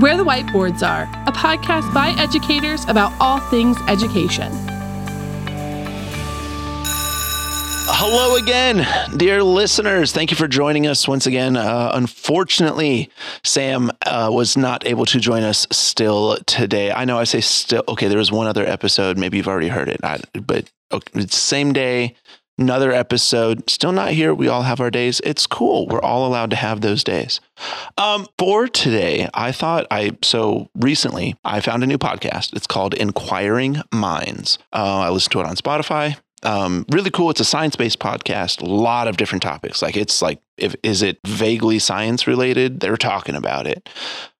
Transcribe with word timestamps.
Where 0.00 0.16
the 0.16 0.24
Whiteboards 0.24 0.86
Are, 0.86 1.10
a 1.26 1.32
podcast 1.32 1.92
by 1.92 2.10
educators 2.10 2.84
about 2.84 3.12
all 3.18 3.40
things 3.40 3.76
education. 3.88 4.48
Hello 7.90 8.36
again, 8.36 8.86
dear 9.16 9.42
listeners. 9.42 10.12
Thank 10.12 10.30
you 10.30 10.36
for 10.36 10.46
joining 10.46 10.86
us 10.86 11.08
once 11.08 11.26
again. 11.26 11.56
Uh, 11.56 11.90
unfortunately, 11.94 13.10
Sam 13.42 13.90
uh, 14.06 14.30
was 14.30 14.56
not 14.56 14.86
able 14.86 15.04
to 15.06 15.18
join 15.18 15.42
us 15.42 15.66
still 15.72 16.36
today. 16.46 16.92
I 16.92 17.04
know 17.04 17.18
I 17.18 17.24
say 17.24 17.40
still. 17.40 17.82
Okay, 17.88 18.06
there 18.06 18.18
was 18.18 18.30
one 18.30 18.46
other 18.46 18.64
episode. 18.64 19.18
Maybe 19.18 19.38
you've 19.38 19.48
already 19.48 19.66
heard 19.66 19.88
it, 19.88 19.98
I, 20.04 20.20
but 20.40 20.70
okay, 20.92 21.26
same 21.26 21.72
day, 21.72 22.14
another 22.58 22.92
episode. 22.92 23.68
Still 23.70 23.92
not 23.92 24.10
here. 24.10 24.34
We 24.34 24.48
all 24.48 24.62
have 24.62 24.80
our 24.80 24.90
days. 24.90 25.20
It's 25.24 25.46
cool. 25.46 25.86
We're 25.86 26.02
all 26.02 26.26
allowed 26.26 26.50
to 26.50 26.56
have 26.56 26.80
those 26.80 27.04
days. 27.04 27.40
Um, 27.96 28.26
for 28.38 28.68
today, 28.68 29.28
I 29.34 29.52
thought 29.52 29.86
I 29.90 30.16
so 30.22 30.68
recently 30.74 31.36
I 31.44 31.60
found 31.60 31.82
a 31.82 31.86
new 31.86 31.98
podcast. 31.98 32.54
It's 32.54 32.66
called 32.66 32.94
Inquiring 32.94 33.82
Minds. 33.92 34.58
Uh, 34.72 35.00
I 35.00 35.10
listened 35.10 35.32
to 35.32 35.40
it 35.40 35.46
on 35.46 35.56
Spotify 35.56 36.16
um, 36.42 36.84
really 36.90 37.10
cool. 37.10 37.30
It's 37.30 37.40
a 37.40 37.44
science 37.44 37.76
based 37.76 37.98
podcast. 37.98 38.62
A 38.62 38.66
lot 38.66 39.08
of 39.08 39.16
different 39.16 39.42
topics. 39.42 39.82
Like 39.82 39.96
it's 39.96 40.22
like, 40.22 40.40
if 40.56 40.74
is 40.82 41.02
it 41.02 41.18
vaguely 41.26 41.78
science 41.78 42.26
related? 42.26 42.80
They're 42.80 42.96
talking 42.96 43.34
about 43.34 43.66
it. 43.66 43.88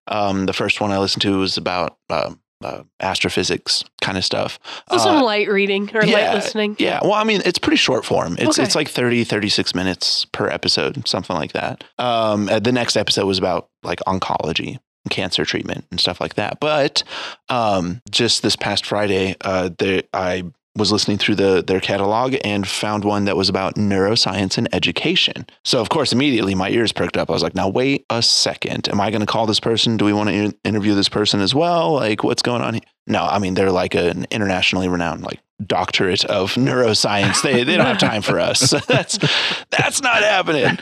Um, 0.06 0.46
the 0.46 0.52
first 0.52 0.80
one 0.80 0.90
I 0.90 0.98
listened 0.98 1.22
to 1.22 1.38
was 1.38 1.56
about 1.56 1.98
uh, 2.08 2.34
uh, 2.62 2.82
astrophysics 3.00 3.84
kind 4.00 4.18
of 4.18 4.24
stuff. 4.24 4.58
So 4.90 4.96
uh, 4.96 4.98
some 4.98 5.22
light 5.22 5.48
reading 5.48 5.90
or 5.94 6.04
yeah, 6.04 6.14
light 6.14 6.34
listening. 6.34 6.76
Yeah. 6.78 7.00
Well, 7.02 7.12
I 7.12 7.24
mean, 7.24 7.40
it's 7.44 7.58
pretty 7.58 7.76
short 7.76 8.04
form. 8.04 8.36
It's 8.38 8.58
Okay. 8.58 8.64
it's 8.64 8.74
like 8.74 8.88
30, 8.88 9.24
36 9.24 9.74
minutes 9.74 10.24
per 10.26 10.48
episode, 10.48 11.06
something 11.06 11.36
like 11.36 11.52
that. 11.52 11.84
Um, 11.98 12.46
the 12.46 12.72
next 12.72 12.96
episode 12.96 13.26
was 13.26 13.38
about 13.38 13.68
like 13.82 14.00
oncology, 14.06 14.78
cancer 15.10 15.44
treatment, 15.44 15.84
and 15.90 16.00
stuff 16.00 16.20
like 16.20 16.34
that. 16.34 16.58
But 16.60 17.02
um, 17.48 18.02
just 18.10 18.42
this 18.42 18.56
past 18.56 18.84
Friday, 18.86 19.36
uh, 19.42 19.70
there 19.78 20.02
I 20.12 20.44
was 20.78 20.92
listening 20.92 21.18
through 21.18 21.36
the 21.36 21.62
their 21.66 21.80
catalog 21.80 22.36
and 22.44 22.66
found 22.66 23.04
one 23.04 23.24
that 23.26 23.36
was 23.36 23.48
about 23.48 23.74
neuroscience 23.74 24.58
and 24.58 24.68
education. 24.74 25.46
So 25.64 25.80
of 25.80 25.88
course, 25.88 26.12
immediately 26.12 26.54
my 26.54 26.70
ears 26.70 26.92
perked 26.92 27.16
up. 27.16 27.30
I 27.30 27.32
was 27.32 27.42
like, 27.42 27.54
"Now 27.54 27.68
wait 27.68 28.06
a 28.10 28.22
second. 28.22 28.88
Am 28.88 29.00
I 29.00 29.10
going 29.10 29.20
to 29.20 29.26
call 29.26 29.46
this 29.46 29.60
person? 29.60 29.96
Do 29.96 30.04
we 30.04 30.12
want 30.12 30.30
to 30.30 30.34
in- 30.34 30.54
interview 30.64 30.94
this 30.94 31.08
person 31.08 31.40
as 31.40 31.54
well? 31.54 31.94
Like, 31.94 32.24
what's 32.24 32.42
going 32.42 32.62
on?" 32.62 32.74
Here? 32.74 32.82
No, 33.06 33.22
I 33.22 33.38
mean 33.38 33.54
they're 33.54 33.72
like 33.72 33.94
an 33.94 34.26
internationally 34.30 34.88
renowned 34.88 35.22
like 35.22 35.40
doctorate 35.64 36.24
of 36.26 36.54
neuroscience. 36.54 37.42
They 37.42 37.64
they 37.64 37.76
don't 37.76 37.86
have 37.86 37.98
time 37.98 38.22
for 38.22 38.38
us. 38.38 38.70
that's 38.86 39.18
that's 39.70 40.02
not 40.02 40.22
happening. 40.22 40.78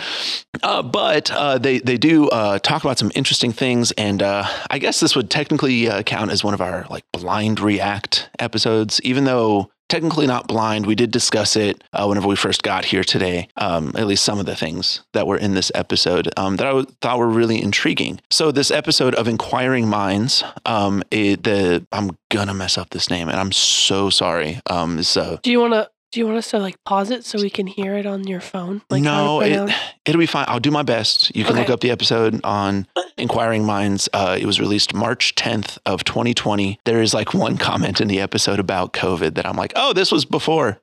Uh, 0.62 0.82
but 0.82 1.30
uh, 1.30 1.58
they 1.58 1.78
they 1.78 1.96
do 1.96 2.28
uh, 2.28 2.58
talk 2.58 2.82
about 2.82 2.98
some 2.98 3.12
interesting 3.14 3.52
things, 3.52 3.92
and 3.92 4.22
uh, 4.22 4.44
I 4.70 4.78
guess 4.78 5.00
this 5.00 5.14
would 5.16 5.30
technically 5.30 5.88
uh, 5.88 6.02
count 6.02 6.30
as 6.30 6.42
one 6.42 6.52
of 6.54 6.60
our 6.60 6.86
like 6.90 7.04
blind 7.12 7.60
react 7.60 8.28
episodes, 8.38 9.00
even 9.02 9.24
though 9.24 9.70
technically 9.88 10.26
not 10.26 10.46
blind. 10.48 10.86
We 10.86 10.94
did 10.94 11.10
discuss 11.10 11.56
it 11.56 11.82
uh, 11.92 12.06
whenever 12.06 12.26
we 12.28 12.36
first 12.36 12.62
got 12.62 12.84
here 12.84 13.04
today. 13.04 13.48
Um, 13.56 13.92
at 13.96 14.06
least 14.06 14.24
some 14.24 14.38
of 14.38 14.46
the 14.46 14.56
things 14.56 15.00
that 15.12 15.26
were 15.26 15.36
in 15.36 15.54
this 15.54 15.70
episode 15.74 16.28
um, 16.36 16.56
that 16.56 16.66
I 16.66 16.70
w- 16.70 16.86
thought 17.00 17.18
were 17.18 17.28
really 17.28 17.62
intriguing. 17.62 18.20
So 18.30 18.50
this 18.50 18.70
episode 18.70 19.14
of 19.14 19.28
Inquiring 19.28 19.88
Minds, 19.88 20.42
um, 20.64 21.02
it, 21.10 21.42
the 21.44 21.86
I'm 21.92 22.16
gonna 22.30 22.54
mess 22.54 22.78
up 22.78 22.90
this 22.90 23.10
name, 23.10 23.28
and 23.28 23.38
I'm 23.38 23.52
so 23.52 24.10
sorry. 24.10 24.60
Um, 24.68 25.00
uh, 25.16 25.36
Do 25.42 25.50
you 25.50 25.60
want 25.60 25.74
to? 25.74 25.88
Do 26.12 26.20
you 26.20 26.26
want 26.26 26.38
us 26.38 26.50
to 26.50 26.58
like 26.58 26.82
pause 26.84 27.10
it 27.10 27.24
so 27.24 27.40
we 27.40 27.50
can 27.50 27.66
hear 27.66 27.94
it 27.94 28.06
on 28.06 28.26
your 28.26 28.40
phone? 28.40 28.82
Like 28.90 29.02
no, 29.02 29.40
it, 29.40 29.70
it'll 30.06 30.18
be 30.18 30.26
fine. 30.26 30.46
I'll 30.48 30.60
do 30.60 30.70
my 30.70 30.82
best. 30.82 31.34
You 31.34 31.44
can 31.44 31.56
look 31.56 31.70
up 31.70 31.80
the 31.80 31.90
episode 31.90 32.40
on 32.44 32.86
Inquiring 33.18 33.64
Minds. 33.64 34.08
Uh, 34.12 34.36
it 34.40 34.46
was 34.46 34.60
released 34.60 34.94
March 34.94 35.34
10th 35.34 35.78
of 35.84 36.04
2020. 36.04 36.78
There 36.84 37.02
is 37.02 37.12
like 37.12 37.34
one 37.34 37.56
comment 37.58 38.00
in 38.00 38.08
the 38.08 38.20
episode 38.20 38.60
about 38.60 38.92
COVID 38.92 39.34
that 39.34 39.46
I'm 39.46 39.56
like, 39.56 39.72
oh, 39.76 39.92
this 39.92 40.12
was 40.12 40.24
before. 40.24 40.80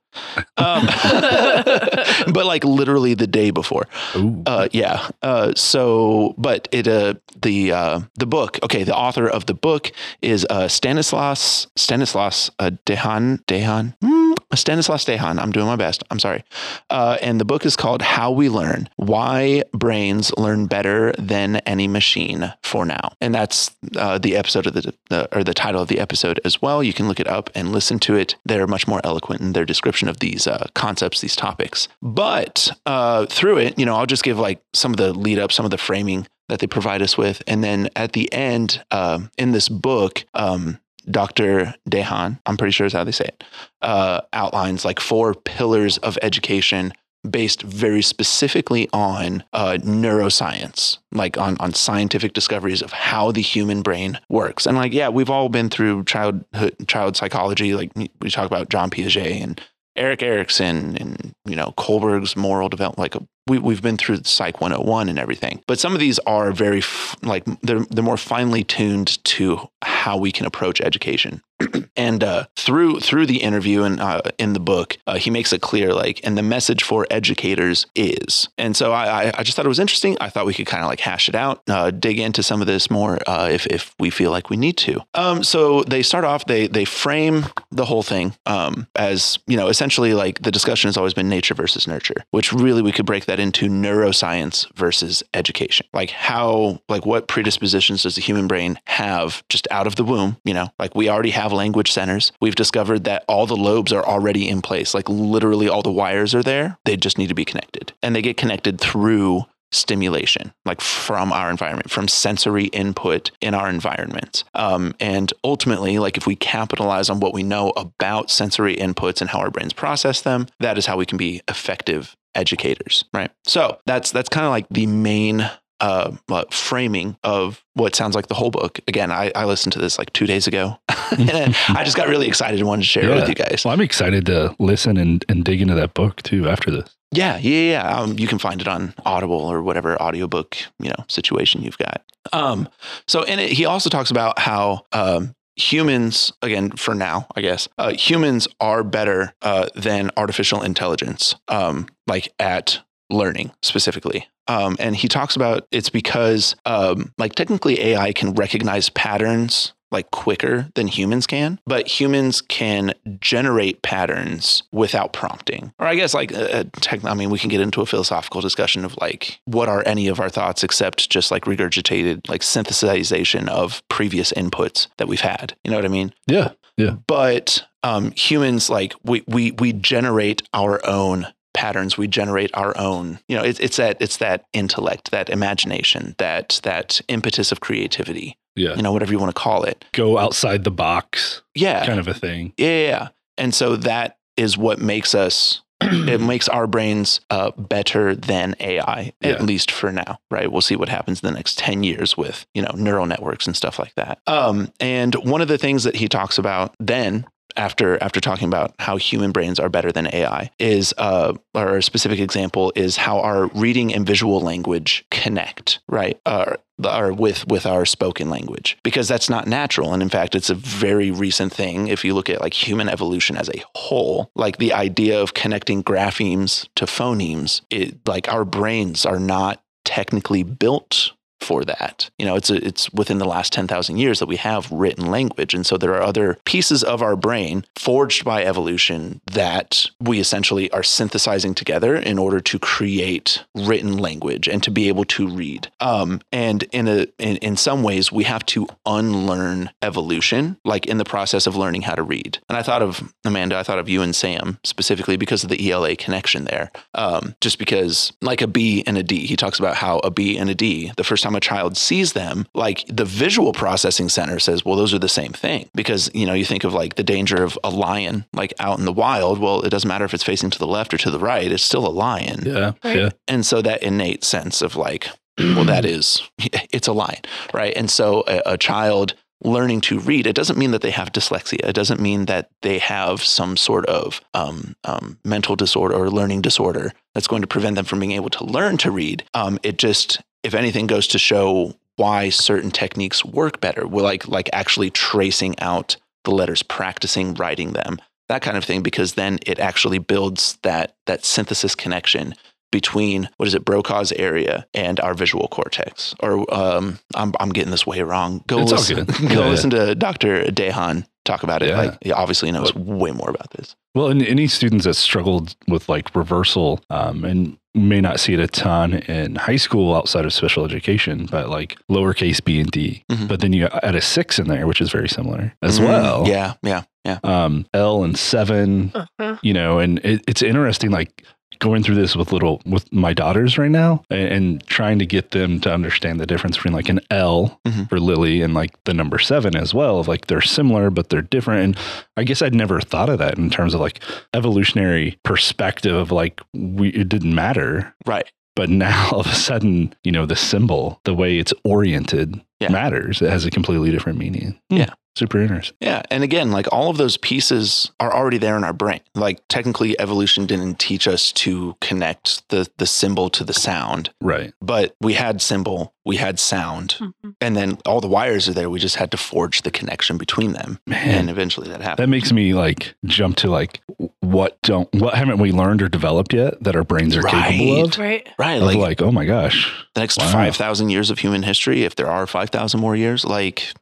Um, 0.57 0.85
but 1.05 2.45
like 2.45 2.63
literally 2.63 3.13
the 3.13 3.27
day 3.27 3.51
before. 3.51 3.87
Ooh. 4.15 4.43
Uh, 4.45 4.67
yeah. 4.71 5.09
Uh, 5.21 5.53
so, 5.55 6.35
but 6.37 6.67
it 6.71 6.87
uh, 6.87 7.15
the 7.41 7.71
uh, 7.71 7.99
the 8.15 8.25
book. 8.25 8.59
Okay, 8.63 8.83
the 8.83 8.95
author 8.95 9.27
of 9.27 9.45
the 9.45 9.53
book 9.53 9.91
is 10.21 10.45
uh, 10.49 10.67
Stanislas 10.67 11.67
Stanislas 11.75 12.51
uh, 12.59 12.71
Dehaene 12.85 13.43
Dehaene. 13.45 13.95
Hmm, 14.01 14.22
Stanislas 14.55 15.05
Dehaene. 15.05 15.39
I'm 15.39 15.51
doing 15.51 15.65
my 15.65 15.75
best. 15.75 16.03
I'm 16.11 16.19
sorry. 16.19 16.43
Uh, 16.89 17.17
and 17.21 17.39
the 17.39 17.45
book 17.45 17.65
is 17.65 17.75
called 17.75 18.01
How 18.01 18.31
We 18.31 18.49
Learn: 18.49 18.89
Why 18.95 19.63
Brains 19.73 20.31
Learn 20.37 20.67
Better 20.67 21.13
Than 21.17 21.57
Any 21.57 21.87
Machine 21.87 22.53
for 22.61 22.85
Now. 22.85 23.13
And 23.21 23.33
that's 23.33 23.71
uh, 23.95 24.17
the 24.17 24.35
episode 24.35 24.67
of 24.67 24.73
the, 24.73 24.93
the 25.09 25.37
or 25.37 25.43
the 25.43 25.53
title 25.53 25.81
of 25.81 25.87
the 25.87 25.99
episode 25.99 26.39
as 26.45 26.61
well. 26.61 26.83
You 26.83 26.93
can 26.93 27.07
look 27.07 27.19
it 27.19 27.27
up 27.27 27.49
and 27.55 27.71
listen 27.71 27.99
to 27.99 28.15
it. 28.15 28.35
They're 28.45 28.67
much 28.67 28.87
more 28.87 29.01
eloquent 29.03 29.41
in 29.41 29.53
their 29.53 29.65
description 29.65 30.07
of 30.07 30.19
these 30.19 30.47
uh, 30.47 30.67
concepts, 30.73 31.21
these 31.21 31.35
topics. 31.35 31.87
But 32.01 32.71
uh, 32.85 33.25
through 33.27 33.57
it, 33.57 33.79
you 33.79 33.85
know, 33.85 33.95
I'll 33.95 34.05
just 34.05 34.23
give 34.23 34.39
like 34.39 34.61
some 34.73 34.91
of 34.91 34.97
the 34.97 35.13
lead 35.13 35.39
up, 35.39 35.51
some 35.51 35.65
of 35.65 35.71
the 35.71 35.77
framing 35.77 36.27
that 36.49 36.59
they 36.59 36.67
provide 36.67 37.01
us 37.01 37.17
with, 37.17 37.41
and 37.47 37.63
then 37.63 37.89
at 37.95 38.11
the 38.13 38.31
end, 38.33 38.83
um, 38.91 39.31
in 39.37 39.51
this 39.51 39.69
book. 39.69 40.25
Um, 40.33 40.79
Dr. 41.09 41.73
Dehaene, 41.89 42.39
I'm 42.45 42.57
pretty 42.57 42.71
sure 42.71 42.85
is 42.85 42.93
how 42.93 43.03
they 43.03 43.11
say 43.11 43.25
it, 43.25 43.43
uh, 43.81 44.21
outlines 44.33 44.85
like 44.85 44.99
four 44.99 45.33
pillars 45.33 45.97
of 45.99 46.17
education 46.21 46.93
based 47.29 47.61
very 47.61 48.01
specifically 48.01 48.89
on 48.91 49.43
uh, 49.53 49.77
neuroscience, 49.81 50.97
like 51.13 51.37
on, 51.37 51.55
on 51.59 51.73
scientific 51.73 52.33
discoveries 52.33 52.81
of 52.81 52.91
how 52.91 53.31
the 53.31 53.41
human 53.41 53.81
brain 53.81 54.19
works. 54.29 54.65
And 54.65 54.75
like, 54.75 54.93
yeah, 54.93 55.09
we've 55.09 55.29
all 55.29 55.49
been 55.49 55.69
through 55.69 56.03
childhood, 56.03 56.75
child 56.87 57.15
psychology. 57.15 57.75
Like 57.75 57.91
we 57.95 58.29
talk 58.29 58.45
about 58.45 58.69
John 58.69 58.89
Piaget 58.89 59.41
and 59.41 59.61
Erik 59.95 60.21
Erikson 60.21 60.97
and, 60.97 61.33
you 61.45 61.55
know, 61.55 61.73
Kohlberg's 61.77 62.35
moral 62.35 62.67
development. 62.67 63.13
Like 63.13 63.23
we, 63.47 63.59
we've 63.59 63.81
been 63.81 63.97
through 63.97 64.21
Psych 64.23 64.61
101 64.61 65.09
and 65.09 65.19
everything. 65.19 65.61
But 65.67 65.79
some 65.79 65.93
of 65.93 65.99
these 65.99 66.19
are 66.19 66.51
very, 66.51 66.79
f- 66.79 67.15
like, 67.21 67.43
they're, 67.61 67.85
they're 67.89 68.03
more 68.03 68.17
finely 68.17 68.63
tuned 68.63 69.23
to 69.25 69.69
how 69.81 70.17
we 70.17 70.31
can 70.31 70.45
approach 70.45 70.81
education. 70.81 71.41
and 71.95 72.23
uh, 72.23 72.45
through 72.55 72.99
through 72.99 73.25
the 73.25 73.41
interview 73.41 73.83
and 73.83 73.99
uh, 73.99 74.21
in 74.37 74.53
the 74.53 74.59
book, 74.59 74.97
uh, 75.07 75.17
he 75.17 75.29
makes 75.29 75.53
it 75.53 75.61
clear, 75.61 75.93
like, 75.93 76.19
and 76.23 76.37
the 76.37 76.43
message 76.43 76.83
for 76.83 77.05
educators 77.11 77.85
is. 77.95 78.49
And 78.57 78.75
so 78.75 78.91
I, 78.91 79.25
I, 79.25 79.33
I 79.37 79.43
just 79.43 79.55
thought 79.55 79.65
it 79.65 79.69
was 79.69 79.79
interesting. 79.79 80.17
I 80.19 80.29
thought 80.29 80.45
we 80.45 80.53
could 80.53 80.65
kind 80.65 80.83
of 80.83 80.89
like 80.89 80.99
hash 80.99 81.29
it 81.29 81.35
out, 81.35 81.61
uh, 81.69 81.91
dig 81.91 82.19
into 82.19 82.43
some 82.43 82.61
of 82.61 82.67
this 82.67 82.89
more 82.89 83.19
uh, 83.27 83.49
if 83.51 83.67
if 83.67 83.95
we 83.99 84.09
feel 84.09 84.31
like 84.31 84.49
we 84.49 84.57
need 84.57 84.77
to. 84.77 85.01
Um, 85.13 85.43
so 85.43 85.83
they 85.83 86.03
start 86.03 86.25
off, 86.25 86.45
they 86.45 86.67
they 86.67 86.85
frame 86.85 87.45
the 87.71 87.85
whole 87.85 88.03
thing 88.03 88.33
um, 88.45 88.87
as 88.95 89.39
you 89.47 89.57
know, 89.57 89.67
essentially 89.67 90.13
like 90.13 90.41
the 90.41 90.51
discussion 90.51 90.87
has 90.87 90.97
always 90.97 91.13
been 91.13 91.29
nature 91.29 91.53
versus 91.53 91.87
nurture, 91.87 92.25
which 92.31 92.53
really 92.53 92.81
we 92.81 92.91
could 92.91 93.05
break 93.05 93.25
that 93.25 93.32
into 93.39 93.67
neuroscience 93.67 94.71
versus 94.75 95.23
education. 95.33 95.85
Like 95.93 96.09
how, 96.11 96.81
like 96.89 97.05
what 97.05 97.27
predispositions 97.27 98.03
does 98.03 98.15
the 98.15 98.21
human 98.21 98.47
brain 98.47 98.79
have 98.85 99.43
just 99.49 99.67
out 99.71 99.87
of 99.87 99.95
the 99.95 100.03
womb? 100.03 100.37
You 100.43 100.53
know, 100.53 100.69
like 100.79 100.95
we 100.95 101.09
already 101.09 101.31
have 101.31 101.51
language 101.51 101.91
centers. 101.91 102.31
We've 102.41 102.55
discovered 102.55 103.03
that 103.05 103.23
all 103.27 103.45
the 103.45 103.55
lobes 103.55 103.93
are 103.93 104.05
already 104.05 104.47
in 104.47 104.61
place. 104.61 104.93
Like 104.93 105.09
literally 105.09 105.67
all 105.67 105.81
the 105.81 105.91
wires 105.91 106.33
are 106.35 106.43
there. 106.43 106.77
They 106.85 106.97
just 106.97 107.17
need 107.17 107.27
to 107.27 107.35
be 107.35 107.45
connected. 107.45 107.93
And 108.01 108.15
they 108.15 108.21
get 108.21 108.37
connected 108.37 108.79
through 108.79 109.45
stimulation, 109.73 110.53
like 110.65 110.81
from 110.81 111.33
our 111.33 111.49
environment, 111.49 111.89
from 111.89 112.07
sensory 112.07 112.65
input 112.65 113.31
in 113.41 113.53
our 113.53 113.69
environment. 113.69 114.43
Um, 114.53 114.93
and 114.99 115.33
ultimately, 115.43 115.99
like 115.99 116.17
if 116.17 116.27
we 116.27 116.35
capitalize 116.35 117.09
on 117.09 117.19
what 117.19 117.33
we 117.33 117.43
know 117.43 117.71
about 117.75 118.29
sensory 118.29 118.75
inputs 118.75 119.19
and 119.21 119.29
how 119.29 119.39
our 119.39 119.49
brains 119.49 119.73
process 119.73 120.21
them, 120.21 120.47
that 120.59 120.77
is 120.77 120.85
how 120.85 120.97
we 120.97 121.05
can 121.05 121.17
be 121.17 121.41
effective 121.47 122.15
educators, 122.35 123.05
right? 123.13 123.31
So 123.45 123.79
that's 123.85 124.11
that's 124.11 124.29
kind 124.29 124.45
of 124.45 124.51
like 124.51 124.67
the 124.69 124.87
main 124.87 125.49
uh, 125.83 126.11
uh, 126.29 126.45
framing 126.49 127.17
of 127.23 127.63
what 127.73 127.95
sounds 127.95 128.15
like 128.15 128.27
the 128.27 128.33
whole 128.33 128.51
book. 128.51 128.79
Again, 128.87 129.11
I, 129.11 129.31
I 129.35 129.45
listened 129.45 129.73
to 129.73 129.79
this 129.79 129.97
like 129.97 130.13
two 130.13 130.25
days 130.25 130.47
ago, 130.47 130.77
and 131.17 131.55
I 131.69 131.83
just 131.83 131.97
got 131.97 132.07
really 132.07 132.27
excited 132.27 132.59
and 132.59 132.67
wanted 132.67 132.83
to 132.83 132.87
share 132.87 133.09
it 133.09 133.15
with 133.15 133.27
you 133.27 133.35
guys. 133.35 133.63
Well, 133.65 133.73
I'm 133.73 133.81
excited 133.81 134.25
to 134.27 134.55
listen 134.59 134.97
and, 134.97 135.25
and 135.27 135.43
dig 135.43 135.61
into 135.61 135.75
that 135.75 135.93
book 135.93 136.21
too 136.21 136.47
after 136.47 136.71
this. 136.71 136.95
Yeah, 137.11 137.37
yeah, 137.37 137.71
yeah. 137.71 137.97
Um, 137.97 138.17
you 138.17 138.27
can 138.27 138.39
find 138.39 138.61
it 138.61 138.67
on 138.67 138.93
Audible 139.05 139.39
or 139.39 139.61
whatever 139.61 140.01
audiobook 140.01 140.57
you 140.79 140.89
know 140.89 141.05
situation 141.09 141.61
you've 141.61 141.77
got. 141.77 142.01
Um, 142.31 142.69
so 143.07 143.23
in 143.23 143.39
it, 143.39 143.51
he 143.51 143.65
also 143.65 143.89
talks 143.89 144.09
about 144.09 144.39
how 144.39 144.85
um, 144.93 145.35
humans, 145.55 146.33
again, 146.41 146.71
for 146.71 146.95
now, 146.95 147.27
I 147.35 147.41
guess, 147.41 147.67
uh, 147.77 147.93
humans 147.93 148.47
are 148.59 148.83
better 148.83 149.33
uh, 149.41 149.67
than 149.75 150.11
artificial 150.17 150.61
intelligence, 150.61 151.35
um, 151.47 151.87
like 152.07 152.33
at 152.39 152.79
learning 153.09 153.51
specifically. 153.61 154.27
Um, 154.47 154.75
and 154.79 154.95
he 154.95 155.07
talks 155.07 155.35
about 155.35 155.67
it's 155.71 155.89
because, 155.89 156.55
um, 156.65 157.13
like, 157.17 157.35
technically 157.35 157.79
AI 157.81 158.11
can 158.13 158.33
recognize 158.33 158.89
patterns 158.89 159.73
like 159.93 160.11
quicker 160.11 160.69
than 160.75 160.87
humans 160.87 161.27
can, 161.27 161.59
but 161.65 161.87
humans 161.87 162.41
can 162.41 162.93
generate 163.19 163.81
patterns 163.81 164.63
without 164.71 165.13
prompting. 165.13 165.71
Or 165.79 165.87
I 165.87 165.95
guess 165.95 166.13
like 166.13 166.33
uh, 166.33 166.65
tech, 166.81 167.03
I 167.05 167.13
mean, 167.13 167.29
we 167.29 167.39
can 167.39 167.49
get 167.49 167.61
into 167.61 167.81
a 167.81 167.85
philosophical 167.85 168.41
discussion 168.41 168.83
of 168.83 168.97
like 168.97 169.39
what 169.45 169.69
are 169.69 169.83
any 169.85 170.07
of 170.07 170.19
our 170.19 170.29
thoughts 170.29 170.63
except 170.63 171.09
just 171.09 171.31
like 171.31 171.45
regurgitated 171.45 172.27
like 172.27 172.41
synthesization 172.41 173.47
of 173.47 173.81
previous 173.87 174.33
inputs 174.33 174.87
that 174.97 175.07
we've 175.07 175.21
had. 175.21 175.55
You 175.63 175.71
know 175.71 175.77
what 175.77 175.85
I 175.85 175.89
mean? 175.89 176.13
Yeah. 176.27 176.51
Yeah. 176.77 176.95
But 177.07 177.63
um, 177.83 178.11
humans 178.11 178.69
like 178.69 178.95
we 179.03 179.23
we 179.27 179.51
we 179.51 179.73
generate 179.73 180.41
our 180.53 180.85
own 180.85 181.27
patterns 181.53 181.97
we 181.99 182.07
generate 182.07 182.49
our 182.55 182.75
own 182.79 183.19
you 183.27 183.37
know 183.37 183.43
it's 183.43 183.59
it's 183.59 183.77
that 183.77 183.95
it's 183.99 184.17
that 184.17 184.45
intellect 184.53 185.11
that 185.11 185.29
imagination 185.29 186.15
that 186.17 186.59
that 186.63 186.99
impetus 187.07 187.51
of 187.51 187.59
creativity 187.59 188.35
Yeah. 188.55 188.75
you 188.75 188.81
know 188.83 188.91
whatever 188.91 189.11
you 189.11 189.19
want 189.19 189.35
to 189.35 189.39
call 189.41 189.63
it 189.63 189.83
Go 189.93 190.17
outside 190.17 190.63
the 190.63 190.71
box 190.71 191.41
yeah 191.55 191.85
kind 191.85 191.99
of 191.99 192.07
a 192.07 192.13
thing. 192.13 192.53
yeah, 192.57 192.87
yeah. 192.87 193.07
And 193.37 193.53
so 193.53 193.75
that 193.77 194.17
is 194.37 194.57
what 194.57 194.79
makes 194.79 195.15
us 195.15 195.61
it 195.81 196.21
makes 196.21 196.47
our 196.47 196.65
brains 196.67 197.19
uh, 197.29 197.51
better 197.57 198.15
than 198.15 198.55
AI, 198.61 199.11
at 199.21 199.39
Yeah. 199.39 199.43
least 199.43 199.69
for 199.71 199.91
now, 199.91 200.19
right? 200.31 200.49
We'll 200.49 200.61
see 200.61 200.75
what 200.77 200.87
happens 200.87 201.21
in 201.21 201.27
the 201.27 201.33
next 201.35 201.57
10 201.57 201.83
years 201.83 202.15
with, 202.15 202.45
you 202.53 202.61
know, 202.61 202.71
neural 202.75 203.05
networks 203.05 203.47
and 203.47 203.55
stuff 203.55 203.79
like 203.79 203.93
that. 203.95 204.19
Um, 204.27 204.71
and 204.79 205.13
one 205.15 205.41
of 205.41 205.49
the 205.49 205.57
things 205.57 205.83
that 205.83 205.95
he 205.95 206.07
talks 206.07 206.37
about 206.37 206.73
then 206.79 207.25
after 207.55 208.01
after 208.01 208.19
talking 208.19 208.47
about 208.47 208.73
how 208.79 208.97
human 208.97 209.31
brains 209.31 209.59
are 209.59 209.69
better 209.69 209.91
than 209.91 210.07
AI 210.13 210.49
is 210.59 210.93
uh, 210.97 211.33
or 211.53 211.77
a 211.77 211.83
specific 211.83 212.19
example 212.19 212.71
is 212.75 212.97
how 212.97 213.19
our 213.19 213.47
reading 213.47 213.93
and 213.93 214.05
visual 214.05 214.41
language 214.41 215.05
connect, 215.11 215.79
right? 215.87 216.19
Uh, 216.25 216.55
or 216.85 217.13
with 217.13 217.47
with 217.47 217.65
our 217.65 217.85
spoken 217.85 218.29
language 218.29 218.77
because 218.83 219.07
that's 219.07 219.29
not 219.29 219.47
natural 219.47 219.93
and 219.93 220.01
in 220.01 220.09
fact 220.09 220.33
it's 220.35 220.49
a 220.49 220.55
very 220.55 221.11
recent 221.11 221.53
thing 221.53 221.87
if 221.87 222.03
you 222.03 222.13
look 222.13 222.29
at 222.29 222.41
like 222.41 222.53
human 222.53 222.89
evolution 222.89 223.37
as 223.37 223.47
a 223.49 223.63
whole 223.75 224.31
like 224.35 224.57
the 224.57 224.73
idea 224.73 225.21
of 225.21 225.35
connecting 225.35 225.83
graphemes 225.83 226.67
to 226.75 226.85
phonemes 226.85 227.61
it 227.69 227.95
like 228.07 228.27
our 228.27 228.43
brains 228.43 229.05
are 229.05 229.19
not 229.19 229.61
technically 229.85 230.43
built 230.43 231.11
for 231.43 231.63
that. 231.65 232.09
You 232.17 232.25
know, 232.25 232.35
it's 232.35 232.49
a, 232.49 232.65
it's 232.65 232.91
within 232.93 233.17
the 233.17 233.25
last 233.25 233.53
10,000 233.53 233.97
years 233.97 234.19
that 234.19 234.27
we 234.27 234.37
have 234.37 234.71
written 234.71 235.09
language 235.11 235.53
and 235.53 235.65
so 235.65 235.77
there 235.77 235.93
are 235.93 236.01
other 236.01 236.37
pieces 236.45 236.83
of 236.83 237.01
our 237.01 237.15
brain 237.15 237.65
forged 237.75 238.23
by 238.23 238.43
evolution 238.43 239.21
that 239.25 239.87
we 239.99 240.19
essentially 240.19 240.71
are 240.71 240.83
synthesizing 240.83 241.53
together 241.53 241.95
in 241.95 242.17
order 242.17 242.39
to 242.39 242.59
create 242.59 243.43
written 243.55 243.97
language 243.97 244.47
and 244.47 244.63
to 244.63 244.71
be 244.71 244.87
able 244.87 245.05
to 245.05 245.27
read. 245.27 245.71
Um, 245.79 246.21
and 246.31 246.63
in 246.71 246.87
a 246.87 247.07
in, 247.19 247.37
in 247.37 247.57
some 247.57 247.83
ways 247.83 248.11
we 248.11 248.23
have 248.23 248.45
to 248.47 248.67
unlearn 248.85 249.69
evolution 249.81 250.57
like 250.63 250.85
in 250.85 250.97
the 250.97 251.05
process 251.05 251.47
of 251.47 251.55
learning 251.55 251.83
how 251.83 251.95
to 251.95 252.03
read. 252.03 252.39
And 252.49 252.57
I 252.57 252.61
thought 252.61 252.81
of 252.81 253.13
Amanda, 253.25 253.57
I 253.57 253.63
thought 253.63 253.79
of 253.79 253.89
you 253.89 254.01
and 254.01 254.15
Sam 254.15 254.59
specifically 254.63 255.17
because 255.17 255.43
of 255.43 255.49
the 255.49 255.71
ELA 255.71 255.95
connection 255.95 256.45
there. 256.45 256.71
Um, 256.93 257.35
just 257.41 257.59
because 257.59 258.13
like 258.21 258.41
a 258.41 258.47
B 258.47 258.83
and 258.85 258.97
a 258.97 259.03
D, 259.03 259.25
he 259.25 259.35
talks 259.35 259.59
about 259.59 259.75
how 259.75 259.99
a 259.99 260.11
B 260.11 260.37
and 260.37 260.49
a 260.49 260.55
D, 260.55 260.91
the 260.97 261.03
first 261.03 261.23
time 261.23 261.32
a 261.35 261.39
child 261.39 261.77
sees 261.77 262.13
them, 262.13 262.45
like 262.53 262.85
the 262.87 263.05
visual 263.05 263.53
processing 263.53 264.09
center 264.09 264.39
says, 264.39 264.65
well, 264.65 264.75
those 264.75 264.93
are 264.93 264.99
the 264.99 265.09
same 265.09 265.33
thing. 265.33 265.69
Because, 265.73 266.09
you 266.13 266.25
know, 266.25 266.33
you 266.33 266.45
think 266.45 266.63
of 266.63 266.73
like 266.73 266.95
the 266.95 267.03
danger 267.03 267.43
of 267.43 267.57
a 267.63 267.69
lion 267.69 268.25
like 268.33 268.53
out 268.59 268.79
in 268.79 268.85
the 268.85 268.93
wild. 268.93 269.39
Well, 269.39 269.61
it 269.61 269.69
doesn't 269.69 269.87
matter 269.87 270.05
if 270.05 270.13
it's 270.13 270.23
facing 270.23 270.49
to 270.51 270.59
the 270.59 270.67
left 270.67 270.93
or 270.93 270.97
to 270.97 271.11
the 271.11 271.19
right, 271.19 271.51
it's 271.51 271.63
still 271.63 271.87
a 271.87 271.89
lion. 271.89 272.43
Yeah. 272.45 272.73
Right. 272.83 272.97
Yeah. 272.97 273.09
And 273.27 273.45
so 273.45 273.61
that 273.61 273.83
innate 273.83 274.23
sense 274.23 274.61
of 274.61 274.75
like, 274.75 275.07
well, 275.37 275.65
that 275.65 275.85
is, 275.85 276.21
it's 276.39 276.87
a 276.87 276.93
lion, 276.93 277.21
right? 277.53 277.73
And 277.75 277.89
so 277.89 278.23
a, 278.27 278.41
a 278.53 278.57
child 278.57 279.15
learning 279.43 279.81
to 279.81 279.99
read, 279.99 280.25
it 280.25 280.35
doesn't 280.35 280.57
mean 280.57 280.71
that 280.71 280.81
they 280.81 280.91
have 280.91 281.11
dyslexia. 281.11 281.67
It 281.67 281.73
doesn't 281.73 281.99
mean 281.99 282.25
that 282.25 282.49
they 282.61 282.79
have 282.79 283.21
some 283.21 283.57
sort 283.57 283.85
of 283.87 284.21
um, 284.33 284.75
um, 284.85 285.19
mental 285.25 285.55
disorder 285.55 285.95
or 285.95 286.09
learning 286.09 286.41
disorder 286.41 286.93
that's 287.13 287.27
going 287.27 287.41
to 287.41 287.47
prevent 287.47 287.75
them 287.75 287.85
from 287.85 287.99
being 287.99 288.13
able 288.13 288.29
to 288.31 288.45
learn 288.45 288.77
to 288.77 288.91
read. 288.91 289.23
Um, 289.33 289.59
it 289.63 289.77
just, 289.77 290.21
if 290.43 290.53
anything, 290.53 290.87
goes 290.87 291.07
to 291.07 291.19
show 291.19 291.75
why 291.95 292.29
certain 292.29 292.71
techniques 292.71 293.23
work 293.23 293.61
better. 293.61 293.87
We're 293.87 294.03
like 294.03 294.27
like 294.27 294.49
actually 294.53 294.89
tracing 294.89 295.59
out 295.59 295.97
the 296.23 296.31
letters, 296.31 296.63
practicing 296.63 297.33
writing 297.35 297.73
them, 297.73 297.99
that 298.29 298.41
kind 298.41 298.57
of 298.57 298.63
thing, 298.63 298.81
because 298.81 299.13
then 299.13 299.39
it 299.45 299.59
actually 299.59 299.99
builds 299.99 300.57
that 300.63 300.95
that 301.05 301.25
synthesis 301.25 301.75
connection 301.75 302.35
between 302.71 303.29
what 303.37 303.47
is 303.47 303.53
it 303.53 303.63
Broca's 303.63 304.11
area 304.13 304.65
and 304.73 304.99
our 304.99 305.13
visual 305.13 305.47
cortex. 305.47 306.15
Or 306.21 306.51
um, 306.53 306.99
I'm 307.13 307.33
I'm 307.39 307.49
getting 307.49 307.71
this 307.71 307.85
way 307.85 308.01
wrong. 308.01 308.43
Go 308.47 308.59
It's 308.59 308.71
all 308.71 308.79
listen, 308.79 309.05
good. 309.05 309.07
go 309.29 309.43
Yeah, 309.43 309.49
listen 309.49 309.69
to 309.71 309.95
Dr. 309.95 310.45
Dehaene 310.45 311.05
talk 311.25 311.43
about 311.43 311.61
it. 311.61 311.69
Yeah. 311.69 311.77
Like 311.81 311.97
he 312.03 312.11
obviously 312.11 312.51
knows 312.51 312.73
way 312.75 313.11
more 313.11 313.29
about 313.29 313.49
this. 313.51 313.75
Well, 313.95 314.07
and 314.09 314.21
any 314.25 314.47
students 314.47 314.85
that 314.85 314.95
struggled 314.95 315.55
with 315.67 315.87
like 315.89 316.15
reversal 316.15 316.81
um, 316.89 317.23
and 317.25 317.57
may 317.75 318.01
not 318.01 318.19
see 318.19 318.33
it 318.33 318.39
a 318.39 318.47
ton 318.47 318.93
in 318.93 319.35
high 319.35 319.55
school 319.55 319.95
outside 319.95 320.25
of 320.25 320.33
special 320.33 320.63
education, 320.65 321.27
but 321.29 321.49
like 321.49 321.77
lowercase 321.89 322.43
b 322.43 322.59
and 322.59 322.69
d. 322.71 323.03
Mhm. 323.11 323.27
But 323.27 323.39
then 323.41 323.53
you 323.53 323.67
add 323.83 323.95
a 323.95 324.01
six 324.01 324.37
in 324.39 324.47
there, 324.47 324.67
which 324.67 324.81
is 324.81 324.91
very 324.91 325.09
similar 325.09 325.53
as 325.61 325.79
Mm, 325.79 325.85
well. 325.87 326.27
Yeah, 326.27 326.53
yeah, 326.63 326.83
yeah. 327.05 327.19
Um, 327.23 327.65
L 327.73 328.03
and 328.03 328.17
seven, 328.17 328.91
Uh-huh. 328.93 329.37
you 329.41 329.53
know, 329.53 329.79
and 329.79 329.99
it, 329.99 330.23
it's 330.27 330.41
interesting, 330.43 330.91
like 330.91 331.23
going 331.63 331.81
through 331.81 331.95
this 331.95 332.15
with 332.15 332.31
little 332.33 332.61
with 332.65 332.91
my 332.93 333.13
daughters 333.13 333.57
right 333.57 333.71
now 333.71 334.03
and, 334.09 334.27
and 334.29 334.67
trying 334.67 334.99
to 334.99 335.05
get 335.05 335.31
them 335.31 335.59
to 335.61 335.73
understand 335.73 336.19
the 336.19 336.25
difference 336.25 336.57
between 336.57 336.73
like 336.73 336.89
an 336.89 336.99
L 337.09 337.59
Mhm. 337.65 337.87
for 337.89 337.99
Lily 337.99 338.41
and 338.41 338.53
like 338.53 338.71
the 338.83 338.93
number 338.93 339.17
seven 339.17 339.55
as 339.55 339.73
well. 339.73 339.99
Of 339.99 340.07
like 340.07 340.27
they're 340.27 340.41
similar 340.41 340.89
but 340.89 341.09
they're 341.09 341.21
different. 341.21 341.63
And 341.63 341.77
I 342.17 342.23
guess 342.25 342.41
I'd 342.41 342.53
never 342.53 342.81
thought 342.81 343.09
of 343.09 343.17
that 343.19 343.37
in 343.37 343.49
terms 343.49 343.73
of 343.73 343.79
like 343.81 343.99
evolutionary 344.33 345.17
perspective 345.23 345.95
of 345.95 346.11
like 346.11 346.41
we 346.53 346.89
it 346.89 347.07
didn't 347.09 347.33
matter. 347.33 347.95
Right. 348.05 348.29
But 348.55 348.69
now 348.69 349.09
all 349.11 349.21
of 349.21 349.27
a 349.27 349.33
sudden, 349.35 349.95
you 350.03 350.11
know, 350.11 350.25
the 350.25 350.35
symbol, 350.35 350.99
the 351.05 351.13
way 351.15 351.37
it's 351.39 351.53
oriented 351.63 352.39
Yeah. 352.59 352.69
matters. 352.71 353.21
It 353.21 353.29
has 353.31 353.45
a 353.45 353.51
completely 353.51 353.89
different 353.91 354.19
meaning. 354.19 354.59
Hmm. 354.69 354.77
Yeah. 354.77 354.93
Super 355.15 355.39
interesting. 355.39 355.77
Yeah. 355.79 356.01
And 356.09 356.23
again, 356.23 356.51
like 356.51 356.67
all 356.73 356.89
of 356.89 356.97
those 356.97 357.17
pieces 357.17 357.91
are 357.99 358.11
already 358.13 358.39
there 358.39 358.57
in 358.57 358.63
our 358.63 358.73
brain. 358.73 358.99
Like 359.13 359.41
technically 359.47 359.99
evolution 359.99 360.47
didn't 360.47 360.79
teach 360.79 361.07
us 361.07 361.31
to 361.33 361.75
connect 361.81 362.47
the 362.49 362.67
the 362.77 362.87
symbol 362.87 363.29
to 363.31 363.43
the 363.43 363.53
sound, 363.53 364.09
Right. 364.21 364.53
but 364.59 364.95
we 364.99 365.13
had 365.13 365.39
symbol, 365.39 365.93
we 366.03 366.15
had 366.17 366.39
sound, 366.39 366.95
Mhm. 366.99 367.35
and 367.39 367.55
then 367.55 367.77
all 367.85 368.01
the 368.01 368.07
wires 368.07 368.49
are 368.49 368.53
there. 368.53 368.71
We 368.71 368.79
just 368.79 368.95
had 368.95 369.11
to 369.11 369.17
forge 369.17 369.61
the 369.61 369.69
connection 369.71 370.17
between 370.17 370.53
them. 370.53 370.79
Man. 370.87 371.07
And 371.09 371.29
eventually 371.29 371.69
that 371.69 371.81
happened. 371.81 372.03
That 372.03 372.09
makes 372.09 372.31
me 372.31 372.53
like 372.55 372.95
jump 373.05 373.35
to 373.37 373.51
like 373.51 373.81
what 374.21 374.57
don't 374.63 374.89
what 374.95 375.13
haven't 375.13 375.37
we 375.37 375.51
learned 375.51 375.83
or 375.83 375.89
developed 375.89 376.33
yet 376.33 376.63
that 376.63 376.75
our 376.75 376.83
brains 376.83 377.15
are 377.15 377.21
capable 377.21 377.85
of? 377.85 377.99
Right. 377.99 378.27
right. 378.39 378.57
Of 378.61 378.63
Like, 378.63 378.77
like, 378.77 379.01
oh 379.03 379.11
my 379.11 379.25
gosh. 379.25 379.71
the 379.93 380.01
next 380.01 380.17
wow. 380.19 380.31
5,000 380.31 380.89
years 380.89 381.11
of 381.11 381.19
human 381.19 381.43
history, 381.43 381.83
if 381.83 381.95
there 381.95 382.09
are 382.09 382.25
5,000 382.25 382.79
more 382.79 382.95
years, 382.95 383.23
like, 383.25 383.73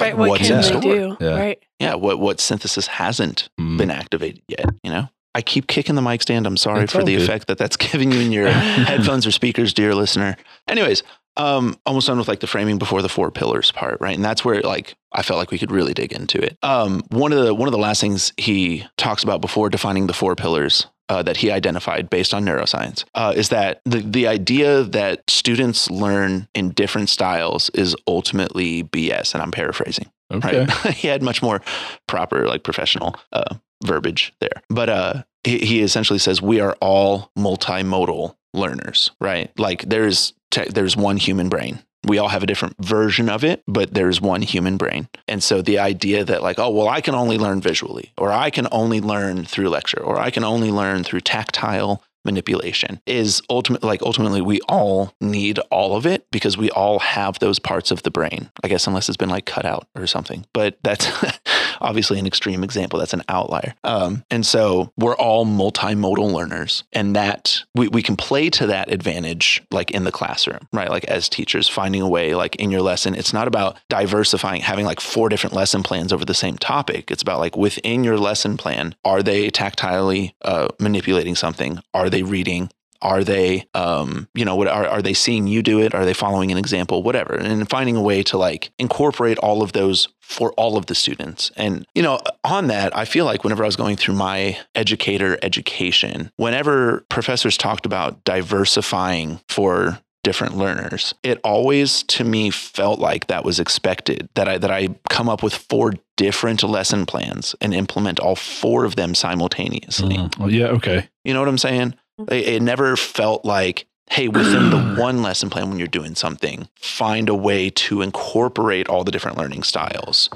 Right. 0.00 0.16
What 0.16 0.28
what's 0.30 0.46
can 0.48 0.56
in 0.56 0.62
they 0.62 0.68
store? 0.68 0.80
do? 0.80 1.16
Yeah. 1.20 1.38
Right. 1.38 1.62
Yeah. 1.78 1.94
What, 1.94 2.18
what 2.20 2.40
synthesis 2.40 2.86
hasn't 2.86 3.48
Mm. 3.58 3.78
been 3.78 3.90
activated 3.90 4.42
yet, 4.48 4.66
you 4.82 4.90
know? 4.90 5.08
I 5.34 5.42
keep 5.42 5.66
kicking 5.68 5.94
the 5.94 6.02
mic 6.02 6.22
stand. 6.22 6.46
I'm 6.46 6.56
sorry 6.56 6.82
It's 6.84 6.92
for 6.92 7.04
the 7.04 7.14
good. 7.14 7.22
effect 7.22 7.46
that 7.46 7.58
that's 7.58 7.76
giving 7.88 8.10
you 8.12 8.20
in 8.20 8.32
your 8.32 8.48
headphones 8.50 9.26
or 9.26 9.30
speakers, 9.30 9.72
dear 9.72 9.94
listener. 9.94 10.36
Anyways, 10.66 11.02
um, 11.36 11.76
almost 11.86 12.08
done 12.08 12.18
with 12.18 12.26
like 12.26 12.40
the 12.40 12.48
framing 12.48 12.78
before 12.78 13.00
the 13.02 13.08
four 13.08 13.30
pillars 13.30 13.70
part, 13.70 13.98
right? 14.00 14.16
And 14.16 14.24
that's 14.24 14.44
where 14.44 14.60
like 14.62 14.96
I 15.12 15.22
felt 15.22 15.38
like 15.38 15.52
we 15.52 15.58
could 15.58 15.70
really 15.70 15.94
dig 15.94 16.12
into 16.12 16.38
it. 16.42 16.58
Um, 16.64 17.02
one 17.10 17.32
of 17.32 17.44
the 17.44 17.54
one 17.54 17.68
of 17.68 17.72
the 17.72 17.78
last 17.78 18.00
things 18.00 18.32
he 18.36 18.84
talks 18.96 19.22
about 19.22 19.40
before 19.40 19.70
defining 19.70 20.08
the 20.08 20.12
four 20.12 20.34
pillars 20.34 20.86
uh, 21.10 21.22
that 21.22 21.36
he 21.36 21.50
identified 21.50 22.08
based 22.08 22.32
on 22.32 22.44
neuroscience 22.44 23.04
uh, 23.14 23.32
is 23.36 23.48
that 23.50 23.82
the 23.84 24.00
the 24.00 24.26
idea 24.26 24.82
that 24.84 25.22
students 25.28 25.90
learn 25.90 26.48
in 26.54 26.70
different 26.70 27.08
styles 27.10 27.68
is 27.74 27.94
ultimately 28.06 28.84
BS, 28.84 29.34
and 29.34 29.42
I'm 29.42 29.50
paraphrasing 29.50 30.10
Okay. 30.32 30.60
right? 30.64 30.94
he 30.94 31.08
had 31.08 31.22
much 31.22 31.42
more 31.42 31.60
proper, 32.06 32.46
like 32.46 32.62
professional 32.62 33.16
uh, 33.32 33.56
verbiage 33.84 34.32
there. 34.40 34.62
But 34.68 34.88
uh, 34.88 35.22
he, 35.44 35.58
he 35.58 35.82
essentially 35.82 36.18
says 36.18 36.40
we 36.40 36.60
are 36.60 36.76
all 36.80 37.30
multimodal 37.36 38.36
learners, 38.54 39.10
right? 39.20 39.50
Like 39.58 39.82
there's 39.88 40.32
te- 40.50 40.68
there's 40.70 40.96
one 40.96 41.16
human 41.16 41.48
brain. 41.48 41.80
We 42.06 42.18
all 42.18 42.28
have 42.28 42.42
a 42.42 42.46
different 42.46 42.76
version 42.78 43.28
of 43.28 43.44
it, 43.44 43.62
but 43.66 43.92
there's 43.92 44.20
one 44.20 44.42
human 44.42 44.76
brain. 44.76 45.08
And 45.28 45.42
so 45.42 45.60
the 45.60 45.78
idea 45.78 46.24
that 46.24 46.42
like, 46.42 46.58
oh, 46.58 46.70
well, 46.70 46.88
I 46.88 47.00
can 47.00 47.14
only 47.14 47.36
learn 47.36 47.60
visually, 47.60 48.12
or 48.16 48.32
I 48.32 48.50
can 48.50 48.66
only 48.72 49.00
learn 49.00 49.44
through 49.44 49.68
lecture, 49.68 50.00
or 50.00 50.18
I 50.18 50.30
can 50.30 50.44
only 50.44 50.70
learn 50.70 51.04
through 51.04 51.20
tactile 51.20 52.02
manipulation 52.24 53.00
is 53.06 53.40
ultimately 53.48 53.88
like 53.88 54.02
ultimately 54.02 54.42
we 54.42 54.60
all 54.68 55.14
need 55.20 55.58
all 55.70 55.96
of 55.96 56.04
it 56.04 56.26
because 56.30 56.56
we 56.56 56.70
all 56.70 56.98
have 56.98 57.38
those 57.38 57.58
parts 57.58 57.90
of 57.90 58.02
the 58.02 58.10
brain 58.10 58.50
i 58.62 58.68
guess 58.68 58.86
unless 58.86 59.08
it's 59.08 59.16
been 59.16 59.30
like 59.30 59.46
cut 59.46 59.64
out 59.64 59.88
or 59.94 60.06
something 60.06 60.44
but 60.52 60.76
that's 60.82 61.06
obviously 61.80 62.18
an 62.18 62.26
extreme 62.26 62.64
example. 62.64 62.98
That's 62.98 63.14
an 63.14 63.22
outlier. 63.28 63.74
Um, 63.84 64.24
and 64.30 64.44
so 64.44 64.92
we're 64.96 65.16
all 65.16 65.46
multimodal 65.46 66.32
learners, 66.32 66.84
and 66.92 67.16
that 67.16 67.62
we, 67.74 67.88
we 67.88 68.02
can 68.02 68.16
play 68.16 68.50
to 68.50 68.66
that 68.66 68.92
advantage, 68.92 69.62
like 69.70 69.90
in 69.90 70.04
the 70.04 70.12
classroom, 70.12 70.60
right? 70.72 70.90
Like 70.90 71.04
as 71.04 71.28
teachers, 71.28 71.68
finding 71.68 72.02
a 72.02 72.08
way, 72.08 72.34
like 72.34 72.56
in 72.56 72.70
your 72.70 72.82
lesson, 72.82 73.14
it's 73.14 73.32
not 73.32 73.48
about 73.48 73.78
diversifying, 73.88 74.62
having 74.62 74.84
like 74.84 75.00
four 75.00 75.28
different 75.28 75.54
lesson 75.54 75.82
plans 75.82 76.12
over 76.12 76.24
the 76.24 76.34
same 76.34 76.58
topic. 76.58 77.10
It's 77.10 77.22
about 77.22 77.40
like 77.40 77.56
within 77.56 78.04
your 78.04 78.18
lesson 78.18 78.56
plan, 78.56 78.94
are 79.04 79.22
they 79.22 79.50
tactilely 79.50 80.32
uh, 80.42 80.68
manipulating 80.78 81.34
something? 81.34 81.80
Are 81.94 82.10
they 82.10 82.22
reading? 82.22 82.70
Are 83.02 83.24
they, 83.24 83.66
um, 83.74 84.28
you 84.34 84.44
know, 84.44 84.56
what 84.56 84.68
are, 84.68 84.86
are 84.86 85.02
they 85.02 85.14
seeing 85.14 85.46
you 85.46 85.62
do 85.62 85.80
it? 85.80 85.94
Are 85.94 86.04
they 86.04 86.14
following 86.14 86.50
an 86.52 86.58
example? 86.58 87.02
Whatever. 87.02 87.34
And 87.34 87.68
finding 87.68 87.96
a 87.96 88.02
way 88.02 88.22
to 88.24 88.36
like 88.36 88.70
incorporate 88.78 89.38
all 89.38 89.62
of 89.62 89.72
those 89.72 90.08
for 90.20 90.52
all 90.52 90.76
of 90.76 90.86
the 90.86 90.94
students. 90.94 91.50
And, 91.56 91.86
you 91.94 92.02
know, 92.02 92.20
on 92.44 92.68
that, 92.68 92.96
I 92.96 93.04
feel 93.04 93.24
like 93.24 93.42
whenever 93.42 93.64
I 93.64 93.66
was 93.66 93.76
going 93.76 93.96
through 93.96 94.14
my 94.14 94.58
educator 94.74 95.38
education, 95.42 96.30
whenever 96.36 97.04
professors 97.08 97.56
talked 97.56 97.86
about 97.86 98.22
diversifying 98.24 99.40
for 99.48 99.98
different 100.22 100.56
learners. 100.56 101.14
It 101.22 101.40
always 101.44 102.02
to 102.04 102.24
me 102.24 102.50
felt 102.50 102.98
like 102.98 103.28
that 103.28 103.44
was 103.44 103.58
expected 103.58 104.28
that 104.34 104.48
I 104.48 104.58
that 104.58 104.70
I 104.70 104.88
come 105.08 105.28
up 105.28 105.42
with 105.42 105.54
four 105.54 105.94
different 106.16 106.62
lesson 106.62 107.06
plans 107.06 107.54
and 107.60 107.72
implement 107.72 108.20
all 108.20 108.36
four 108.36 108.84
of 108.84 108.96
them 108.96 109.14
simultaneously. 109.14 110.16
Mm. 110.16 110.52
Yeah, 110.52 110.66
okay. 110.66 111.08
You 111.24 111.32
know 111.32 111.40
what 111.40 111.48
I'm 111.48 111.58
saying? 111.58 111.94
It, 112.28 112.48
it 112.48 112.62
never 112.62 112.96
felt 112.96 113.44
like 113.44 113.86
hey, 114.10 114.28
within 114.28 114.70
the 114.70 114.94
one 115.00 115.22
lesson 115.22 115.48
plan 115.48 115.68
when 115.68 115.78
you're 115.78 115.88
doing 115.88 116.14
something, 116.14 116.68
find 116.74 117.28
a 117.28 117.34
way 117.34 117.70
to 117.70 118.02
incorporate 118.02 118.88
all 118.88 119.04
the 119.04 119.12
different 119.12 119.38
learning 119.38 119.62
styles. 119.62 120.28